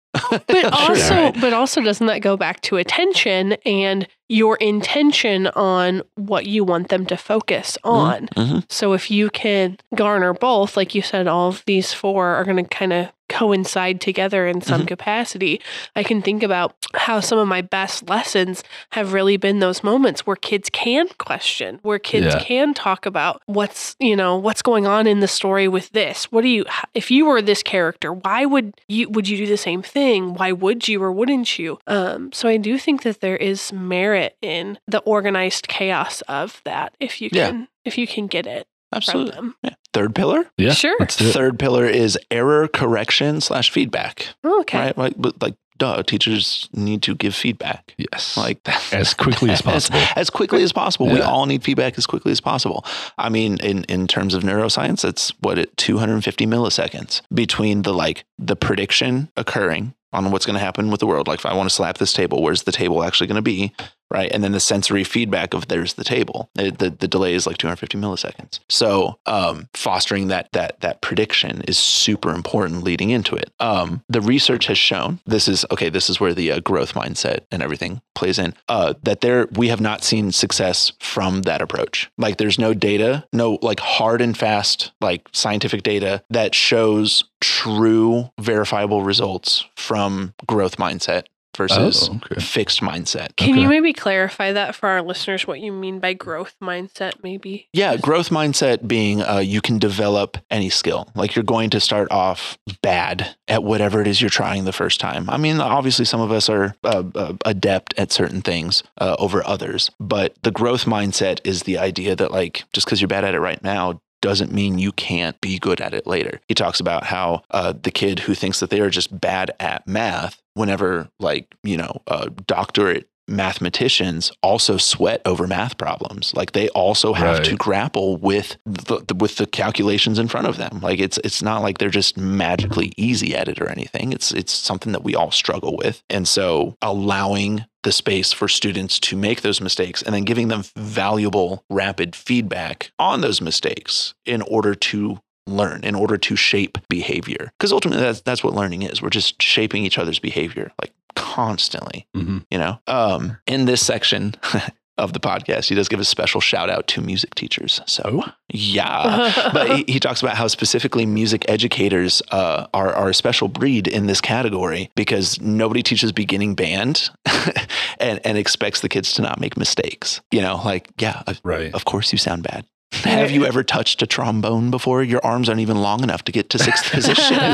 But 0.47 0.65
also, 0.73 1.15
Right. 1.15 1.41
but 1.41 1.51
also, 1.53 1.81
doesn't 1.81 2.07
that 2.07 2.19
go 2.21 2.37
back 2.37 2.61
to 2.61 2.77
attention? 2.77 3.53
And 3.65 4.07
your 4.27 4.55
intention 4.57 5.47
on 5.47 6.01
what 6.15 6.45
you 6.45 6.63
want 6.63 6.89
them 6.89 7.05
to 7.05 7.17
focus 7.17 7.77
on. 7.83 8.27
Mhm. 8.35 8.63
So 8.69 8.93
if 8.93 9.11
you 9.11 9.29
can 9.29 9.77
garner 9.93 10.33
both, 10.33 10.75
like 10.75 10.95
you 10.95 11.01
said, 11.01 11.27
all 11.27 11.49
of 11.49 11.63
these 11.65 11.93
four 11.93 12.27
are 12.35 12.43
going 12.43 12.57
to 12.57 12.63
kind 12.63 12.93
of 12.93 13.07
coincide 13.27 13.99
together 13.99 14.45
in 14.47 14.61
some 14.61 14.83
Mhm. 14.83 14.87
capacity. 14.87 15.59
I 15.95 16.03
can 16.03 16.21
think 16.21 16.43
about 16.43 16.75
how 16.93 17.19
some 17.19 17.39
of 17.39 17.47
my 17.47 17.61
best 17.61 18.07
lessons 18.07 18.63
have 18.91 19.13
really 19.13 19.35
been 19.35 19.59
those 19.59 19.83
moments 19.83 20.27
where 20.27 20.35
kids 20.35 20.69
can 20.69 21.07
question, 21.17 21.79
where 21.81 21.97
kids 21.97 22.27
Yeah. 22.35 22.39
can 22.39 22.73
talk 22.75 23.07
about 23.07 23.41
what's, 23.47 23.95
you 23.99 24.15
know, 24.15 24.37
what's 24.37 24.61
going 24.61 24.85
on 24.85 25.07
in 25.07 25.21
the 25.21 25.27
story 25.27 25.67
with 25.67 25.89
this. 25.91 26.25
What 26.31 26.41
do 26.43 26.49
you 26.49 26.65
if 26.93 27.09
you 27.09 27.25
were 27.25 27.41
this 27.41 27.63
character, 27.63 28.13
why 28.13 28.45
would 28.45 28.73
you 28.87 29.09
would 29.09 29.27
you 29.27 29.37
do 29.37 29.47
the 29.47 29.57
same 29.57 29.81
thing? 29.81 30.35
Why 30.35 30.51
would 30.51 30.87
you 30.87 31.01
or 31.01 31.11
wouldn't 31.11 31.57
you? 31.57 31.79
Um 31.87 32.29
so 32.31 32.47
I 32.47 32.57
do 32.57 32.77
think 32.77 33.01
that 33.01 33.21
there 33.21 33.37
is 33.37 33.73
merit 33.73 34.14
in 34.41 34.79
the 34.87 34.99
organized 34.99 35.67
chaos 35.67 36.21
of 36.27 36.61
that 36.65 36.95
if 36.99 37.21
you 37.21 37.29
Yeah. 37.31 37.49
can 37.49 37.67
if 37.83 37.97
you 37.97 38.07
can 38.07 38.27
get 38.27 38.47
it 38.47 38.67
from 38.91 38.97
Absolutely. 38.97 39.31
them. 39.31 39.55
Yeah. 39.63 39.73
Third 39.93 40.15
pillar. 40.15 40.45
Yeah. 40.57 40.73
Sure. 40.73 40.95
Let's 40.99 41.15
do 41.17 41.27
it. 41.27 41.33
Third 41.33 41.59
pillar 41.59 41.85
is 41.85 42.17
error 42.31 42.67
correction 42.67 43.41
slash 43.41 43.69
feedback. 43.71 44.27
Oh, 44.43 44.61
okay. 44.61 44.77
Right. 44.79 44.97
Like, 44.97 45.13
but 45.17 45.41
like, 45.41 45.55
duh, 45.77 46.01
teachers 46.03 46.67
need 46.73 47.01
to 47.03 47.13
give 47.15 47.35
feedback. 47.35 47.93
Yes. 47.97 48.35
Like 48.37 48.59
as 48.93 49.13
quickly 49.13 49.51
as 49.51 49.61
possible. 49.61 49.99
as 50.15 50.29
quickly 50.29 50.63
as 50.63 50.71
possible. 50.73 51.07
We 51.07 51.21
all 51.21 51.45
need 51.45 51.63
feedback 51.63 51.97
as 51.97 52.05
quickly 52.07 52.31
as 52.31 52.41
possible. 52.41 52.85
I 53.17 53.29
mean, 53.29 53.57
in 53.59 53.83
in 53.85 54.07
terms 54.07 54.33
of 54.33 54.43
neuroscience, 54.43 55.03
it's 55.07 55.29
what 55.41 55.57
it 55.57 55.75
250 55.77 56.45
milliseconds 56.47 57.21
between 57.33 57.83
the 57.83 57.93
like 57.93 58.25
the 58.39 58.55
prediction 58.55 59.29
occurring 59.37 59.93
on 60.13 60.31
what's 60.31 60.45
going 60.45 60.53
to 60.53 60.63
happen 60.63 60.89
with 60.91 61.01
the 61.01 61.07
world. 61.07 61.27
Like 61.27 61.39
if 61.39 61.45
I 61.45 61.53
want 61.53 61.69
to 61.69 61.75
slap 61.75 61.97
this 61.97 62.13
table, 62.13 62.41
where's 62.41 62.63
the 62.63 62.71
table 62.71 63.03
actually 63.03 63.27
going 63.27 63.35
to 63.35 63.41
be? 63.41 63.73
Right. 64.11 64.31
And 64.31 64.43
then 64.43 64.51
the 64.51 64.59
sensory 64.59 65.03
feedback 65.03 65.53
of 65.53 65.67
there's 65.67 65.95
the 65.95 66.03
table. 66.03 66.49
It- 66.57 66.77
the, 66.77 66.89
the 66.89 67.07
delay 67.07 67.33
is 67.33 67.47
like 67.47 67.57
250 67.57 67.97
milliseconds. 67.97 68.59
So 68.69 69.17
um, 69.25 69.67
fostering 69.73 70.27
that 70.27 70.51
that 70.53 70.79
that 70.81 71.01
prediction 71.01 71.61
is 71.67 71.77
super 71.77 72.31
important 72.31 72.83
leading 72.83 73.09
into 73.09 73.35
it. 73.35 73.51
Um, 73.59 74.03
the 74.07 74.21
research 74.21 74.67
has 74.67 74.77
shown 74.77 75.19
this 75.25 75.47
is 75.47 75.65
okay. 75.71 75.89
This 75.89 76.09
is 76.09 76.19
where 76.19 76.33
the 76.33 76.51
uh, 76.51 76.59
growth 76.59 76.93
mindset 76.93 77.39
and 77.51 77.63
everything 77.63 78.01
plays 78.13 78.37
in. 78.37 78.53
Uh, 78.69 78.93
that 79.03 79.21
there 79.21 79.47
we 79.53 79.69
have 79.69 79.81
not 79.81 80.03
seen 80.03 80.31
success 80.31 80.91
from 80.99 81.41
that 81.43 81.61
approach. 81.61 82.09
Like 82.17 82.37
there's 82.37 82.59
no 82.59 82.73
data, 82.73 83.25
no 83.33 83.57
like 83.61 83.79
hard 83.79 84.21
and 84.21 84.37
fast 84.37 84.91
like 85.01 85.27
scientific 85.31 85.83
data 85.83 86.23
that 86.29 86.53
shows 86.53 87.23
true 87.41 88.29
verifiable 88.39 89.03
results 89.03 89.65
from 89.75 90.33
growth 90.47 90.77
mindset 90.77 91.23
versus 91.55 92.09
Oh, 92.09 92.15
okay. 92.31 92.41
fixed 92.41 92.81
mindset. 92.81 93.35
Can 93.37 93.51
Okay. 93.51 93.61
you 93.61 93.67
maybe 93.69 93.93
clarify 93.93 94.51
that 94.51 94.75
for 94.75 94.89
our 94.89 95.01
listeners 95.01 95.47
what 95.47 95.59
you 95.59 95.71
mean 95.71 95.99
by 95.99 96.13
growth 96.13 96.55
mindset 96.61 97.13
maybe? 97.23 97.67
Yeah, 97.73 97.97
growth 97.97 98.29
mindset 98.29 98.87
being 98.87 99.21
uh, 99.21 99.37
you 99.39 99.61
can 99.61 99.79
develop 99.79 100.37
any 100.51 100.69
skill. 100.69 101.09
Like 101.15 101.35
you're 101.35 101.43
going 101.43 101.69
to 101.71 101.79
start 101.79 102.11
off 102.11 102.57
bad 102.81 103.35
at 103.47 103.63
whatever 103.63 104.01
it 104.01 104.07
is 104.07 104.21
you're 104.21 104.29
trying 104.29 104.65
the 104.65 104.71
first 104.73 104.99
time. 104.99 105.29
I 105.29 105.37
mean, 105.37 105.59
obviously, 105.59 106.05
some 106.05 106.21
of 106.21 106.31
us 106.31 106.49
are 106.49 106.75
uh, 106.83 107.03
uh, 107.15 107.33
adept 107.45 107.93
at 107.97 108.11
certain 108.11 108.41
things 108.41 108.83
uh, 108.99 109.15
over 109.19 109.45
others, 109.45 109.91
but 109.99 110.35
the 110.43 110.51
growth 110.51 110.85
mindset 110.85 111.39
is 111.43 111.63
the 111.63 111.77
idea 111.77 112.15
that, 112.15 112.31
like, 112.31 112.63
just 112.73 112.87
because 112.87 113.01
you're 113.01 113.07
bad 113.07 113.23
at 113.23 113.35
it 113.35 113.39
right 113.39 113.61
now 113.63 114.01
doesn't 114.25 114.51
mean 114.51 114.79
you 114.79 114.91
can't 114.91 115.39
be 115.39 115.59
good 115.59 115.79
at 115.79 115.93
it 115.93 116.07
later. 116.07 116.41
He 116.47 116.55
talks 116.55 116.79
about 116.79 117.03
how 117.03 117.43
uh, 117.51 117.73
the 117.79 117.91
kid 117.91 118.17
who 118.17 118.33
thinks 118.33 118.59
that 118.59 118.71
they 118.71 118.79
are 118.79 118.89
just 118.89 119.21
bad 119.21 119.51
at 119.59 119.87
math, 119.87 120.41
whenever, 120.55 121.09
like, 121.19 121.53
you 121.63 121.77
know, 121.77 122.01
uh, 122.07 122.29
doctorate 122.47 123.07
mathematicians 123.27 124.31
also 124.43 124.77
sweat 124.77 125.21
over 125.25 125.47
math 125.47 125.77
problems. 125.77 126.33
Like 126.35 126.51
they 126.51 126.69
also 126.69 127.13
have 127.13 127.37
Right. 127.37 127.45
to 127.45 127.55
grapple 127.55 128.17
with 128.17 128.57
the, 128.65 129.03
the 129.07 129.15
with 129.15 129.37
the 129.37 129.45
calculations 129.47 130.19
in 130.19 130.27
front 130.27 130.47
of 130.47 130.57
them. 130.57 130.79
Like 130.81 130.99
it's 130.99 131.17
it's 131.23 131.41
not 131.41 131.61
like 131.61 131.77
they're 131.77 131.89
just 131.89 132.17
magically 132.17 132.91
easy 132.97 133.35
at 133.35 133.47
it 133.47 133.59
or 133.61 133.67
anything. 133.69 134.11
It's 134.13 134.31
it's 134.31 134.53
something 134.53 134.91
that 134.91 135.03
we 135.03 135.15
all 135.15 135.31
struggle 135.31 135.75
with. 135.77 136.03
And 136.09 136.27
so 136.27 136.75
allowing 136.81 137.65
the 137.83 137.91
space 137.91 138.33
for 138.33 138.47
students 138.47 138.99
to 138.99 139.15
make 139.15 139.41
those 139.41 139.61
mistakes 139.61 140.01
and 140.01 140.13
then 140.15 140.23
giving 140.23 140.47
them 140.47 140.63
valuable 140.75 141.63
rapid 141.69 142.15
feedback 142.15 142.91
on 142.97 143.21
those 143.21 143.41
mistakes 143.41 144.13
in 144.25 144.41
order 144.41 144.73
to 144.73 145.19
learn 145.47 145.83
in 145.83 145.93
order 145.93 146.17
to 146.17 146.35
shape 146.35 146.79
behavior 146.89 147.51
because 147.59 147.71
ultimately 147.71 148.03
that's 148.03 148.21
that's 148.21 148.43
what 148.43 148.55
learning 148.55 148.81
is 148.81 148.99
we're 148.99 149.09
just 149.11 149.39
shaping 149.39 149.83
each 149.85 149.99
other's 149.99 150.17
behavior 150.17 150.71
like 150.81 150.91
constantly 151.35 152.07
Mhm. 152.15 152.45
you 152.51 152.57
know? 152.57 152.79
Um 152.87 153.37
in 153.47 153.65
this 153.65 153.85
section 153.85 154.21
of 154.97 155.11
the 155.11 155.19
podcast 155.19 155.67
he 155.69 155.75
does 155.75 155.89
give 155.89 155.99
a 155.99 156.05
special 156.05 156.39
shout 156.41 156.69
out 156.69 156.87
to 156.87 157.01
music 157.01 157.35
teachers 157.35 157.81
so 157.85 158.23
yeah. 158.47 159.49
But 159.53 159.65
he, 159.75 159.83
he 159.93 159.99
talks 159.99 160.21
about 160.23 160.35
how 160.37 160.47
specifically 160.47 161.05
music 161.05 161.43
educators 161.49 162.21
uh, 162.31 162.67
are, 162.73 162.93
are 162.93 163.09
a 163.09 163.13
special 163.13 163.47
breed 163.49 163.87
in 163.87 164.07
this 164.07 164.21
category 164.21 164.89
because 164.95 165.41
nobody 165.41 165.83
teaches 165.83 166.11
beginning 166.13 166.55
band 166.55 167.09
and, 167.99 168.19
and 168.23 168.37
expects 168.37 168.79
the 168.81 168.89
kids 168.89 169.11
to 169.13 169.21
not 169.21 169.39
make 169.39 169.57
mistakes 169.57 170.21
you 170.31 170.41
know? 170.41 170.61
Like 170.63 170.87
yeah 170.99 171.23
Right. 171.43 171.73
of 171.73 171.83
course 171.85 172.11
you 172.13 172.17
sound 172.17 172.43
bad 172.43 172.65
have 172.91 173.31
you 173.31 173.45
ever 173.45 173.63
touched 173.63 174.01
a 174.01 174.07
trombone 174.07 174.71
before? 174.71 175.03
Your 175.03 175.23
arms 175.25 175.49
aren't 175.49 175.61
even 175.61 175.81
long 175.81 176.03
enough 176.03 176.23
to 176.25 176.31
get 176.31 176.49
to 176.51 176.59
sixth 176.59 176.91
position. 176.91 177.35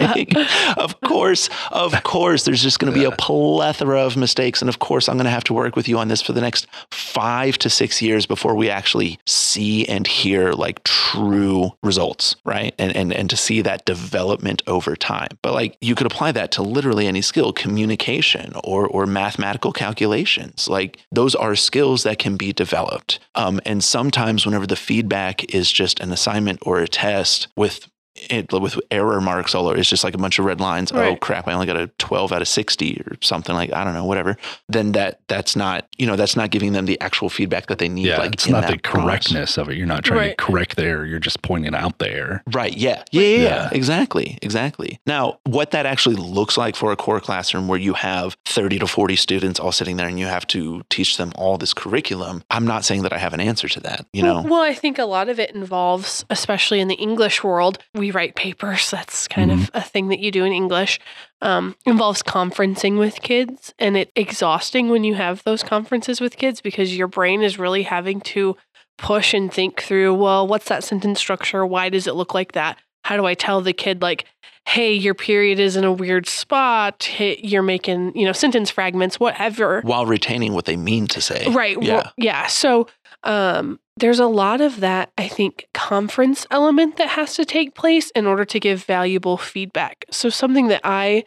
Like, 0.00 0.34
of 0.76 1.00
course, 1.02 1.48
of 1.70 2.02
course, 2.02 2.44
there's 2.44 2.62
just 2.62 2.78
going 2.78 2.92
to 2.92 2.98
be 2.98 3.04
a 3.04 3.10
plethora 3.10 4.00
of 4.00 4.16
mistakes. 4.16 4.60
And 4.60 4.68
of 4.68 4.78
course, 4.78 5.08
I'm 5.08 5.16
going 5.16 5.24
to 5.24 5.30
have 5.30 5.44
to 5.44 5.54
work 5.54 5.76
with 5.76 5.88
you 5.88 5.98
on 5.98 6.08
this 6.08 6.22
for 6.22 6.32
the 6.32 6.40
next 6.40 6.66
five 6.90 7.58
to 7.58 7.70
six 7.70 8.00
years 8.02 8.26
before 8.26 8.54
we 8.54 8.70
actually 8.70 9.18
see 9.26 9.86
and 9.86 10.06
hear 10.06 10.52
like 10.52 10.82
true 10.84 11.72
results, 11.82 12.36
right? 12.44 12.74
And, 12.78 12.94
and, 12.94 13.12
and 13.12 13.30
to 13.30 13.36
see 13.36 13.62
that 13.62 13.84
development 13.84 14.62
over 14.66 14.96
time. 14.96 15.28
But 15.42 15.54
like 15.54 15.76
you 15.80 15.94
could 15.94 16.06
apply 16.06 16.32
that 16.32 16.50
to 16.52 16.62
literally 16.62 17.06
any 17.06 17.22
skill, 17.22 17.52
communication 17.52 18.52
or, 18.64 18.86
or 18.86 19.06
mathematical 19.06 19.72
calculations. 19.72 20.68
Like 20.68 20.98
those 21.12 21.34
are 21.34 21.54
skills 21.54 22.02
that 22.02 22.18
can 22.18 22.36
be 22.36 22.52
developed. 22.52 23.20
Um, 23.34 23.60
and 23.64 23.82
sometimes 23.82 24.44
whenever 24.44 24.59
the 24.66 24.76
feedback 24.76 25.54
is 25.54 25.70
just 25.70 26.00
an 26.00 26.12
assignment 26.12 26.60
or 26.62 26.80
a 26.80 26.88
test 26.88 27.48
with 27.56 27.88
it, 28.30 28.52
with 28.52 28.78
error 28.90 29.20
marks 29.20 29.54
all 29.54 29.66
over, 29.68 29.76
it's 29.78 29.88
just 29.88 30.04
like 30.04 30.14
a 30.14 30.18
bunch 30.18 30.38
of 30.38 30.44
red 30.44 30.60
lines. 30.60 30.92
Oh 30.92 31.16
crap! 31.16 31.48
I 31.48 31.52
only 31.52 31.66
got 31.66 31.76
a 31.76 31.86
twelve 31.98 32.32
out 32.32 32.42
of 32.42 32.48
sixty 32.48 33.00
or 33.06 33.16
something 33.20 33.54
like 33.54 33.72
I 33.72 33.84
don't 33.84 33.94
know, 33.94 34.04
whatever. 34.04 34.36
Then 34.68 34.92
that 34.92 35.20
that's 35.28 35.56
not 35.56 35.86
you 35.98 36.06
know 36.06 36.16
that's 36.16 36.36
not 36.36 36.50
giving 36.50 36.72
them 36.72 36.86
the 36.86 37.00
actual 37.00 37.28
feedback 37.30 37.66
that 37.66 37.78
they 37.78 37.88
need. 37.88 38.06
Yeah, 38.06 38.18
like 38.18 38.34
it's 38.34 38.46
in 38.46 38.52
not 38.52 38.66
the 38.66 38.72
that 38.72 38.82
pause. 38.82 39.02
correctness 39.02 39.56
of 39.58 39.68
it. 39.70 39.76
You're 39.76 39.86
not 39.86 40.04
trying 40.04 40.18
Right. 40.20 40.38
to 40.38 40.44
correct 40.44 40.76
there. 40.76 41.04
You're 41.06 41.18
just 41.18 41.42
pointing 41.42 41.74
out 41.74 41.98
there. 41.98 42.42
Right. 42.52 42.76
Yeah. 42.76 43.02
Yeah, 43.12 43.22
yeah. 43.22 43.28
Yeah. 43.36 43.42
Yeah. 43.42 43.68
Exactly. 43.72 44.38
Exactly. 44.42 45.00
Now, 45.06 45.38
what 45.44 45.70
that 45.70 45.86
actually 45.86 46.16
looks 46.16 46.56
like 46.58 46.76
for 46.76 46.92
a 46.92 46.96
core 46.96 47.20
classroom 47.20 47.68
where 47.68 47.78
you 47.78 47.94
have 47.94 48.36
30 48.46 48.78
to 48.80 48.86
40 48.86 49.16
students 49.16 49.60
all 49.60 49.72
sitting 49.72 49.96
there 49.96 50.08
and 50.08 50.18
you 50.18 50.26
have 50.26 50.46
to 50.48 50.82
teach 50.90 51.16
them 51.16 51.32
all 51.36 51.56
this 51.58 51.72
curriculum, 51.74 52.42
I'm 52.50 52.66
not 52.66 52.84
saying 52.84 53.02
that 53.02 53.12
I 53.12 53.18
have 53.18 53.32
an 53.32 53.40
answer 53.40 53.68
to 53.68 53.80
that. 53.80 54.06
You 54.12 54.22
know, 54.22 54.42
Well, 54.42 54.60
I 54.62 54.74
think 54.74 54.98
a 54.98 55.04
lot 55.04 55.28
of 55.28 55.38
it 55.38 55.50
involves, 55.54 56.24
especially 56.30 56.80
in 56.80 56.88
the 56.88 56.94
English 56.96 57.42
world, 57.44 57.78
we 57.94 58.09
write 58.10 58.34
papers. 58.34 58.90
That's 58.90 59.28
kind 59.28 59.50
of 59.50 59.70
a 59.74 59.80
thing 59.80 60.08
that 60.08 60.20
you 60.20 60.30
do 60.30 60.44
in 60.44 60.52
English. 60.52 61.00
Um, 61.42 61.74
involves 61.86 62.22
conferencing 62.22 62.98
with 62.98 63.22
kids, 63.22 63.72
and 63.78 63.96
it 63.96 64.12
exhausting 64.14 64.88
when 64.88 65.04
you 65.04 65.14
have 65.14 65.42
those 65.44 65.62
conferences 65.62 66.20
with 66.20 66.36
kids 66.36 66.60
because 66.60 66.96
your 66.96 67.08
brain 67.08 67.42
is 67.42 67.58
really 67.58 67.82
having 67.82 68.20
to 68.22 68.56
push 68.98 69.32
and 69.32 69.52
think 69.52 69.82
through. 69.82 70.14
Well, 70.14 70.46
what's 70.46 70.68
that 70.68 70.84
sentence 70.84 71.18
structure? 71.18 71.64
Why 71.64 71.88
does 71.88 72.06
it 72.06 72.14
look 72.14 72.34
like 72.34 72.52
that? 72.52 72.78
How 73.04 73.16
do 73.16 73.24
I 73.24 73.34
tell 73.34 73.62
the 73.62 73.72
kid 73.72 74.02
like, 74.02 74.26
hey, 74.66 74.92
your 74.92 75.14
period 75.14 75.58
is 75.58 75.76
in 75.76 75.84
a 75.84 75.92
weird 75.92 76.26
spot. 76.28 77.02
Hey, 77.02 77.40
you're 77.42 77.62
making 77.62 78.16
you 78.16 78.26
know 78.26 78.32
sentence 78.32 78.70
fragments, 78.70 79.18
whatever. 79.18 79.80
while 79.82 80.06
retaining 80.06 80.52
what 80.52 80.66
they 80.66 80.76
mean 80.76 81.06
to 81.08 81.20
say. 81.20 81.46
Right. 81.50 81.80
Yeah. 81.82 81.94
Well, 81.94 82.12
yeah. 82.16 82.46
So 82.46 82.86
um, 83.24 83.80
there's 84.00 84.18
a 84.18 84.26
lot 84.26 84.60
of 84.60 84.80
that, 84.80 85.12
I 85.16 85.28
think, 85.28 85.68
conference 85.72 86.46
element 86.50 86.96
that 86.96 87.10
has 87.10 87.34
to 87.34 87.44
take 87.44 87.74
place 87.74 88.10
in 88.10 88.26
order 88.26 88.44
to 88.44 88.58
give 88.58 88.84
valuable 88.84 89.36
feedback. 89.36 90.04
So 90.10 90.28
something 90.28 90.68
that 90.68 90.80
I, 90.84 91.24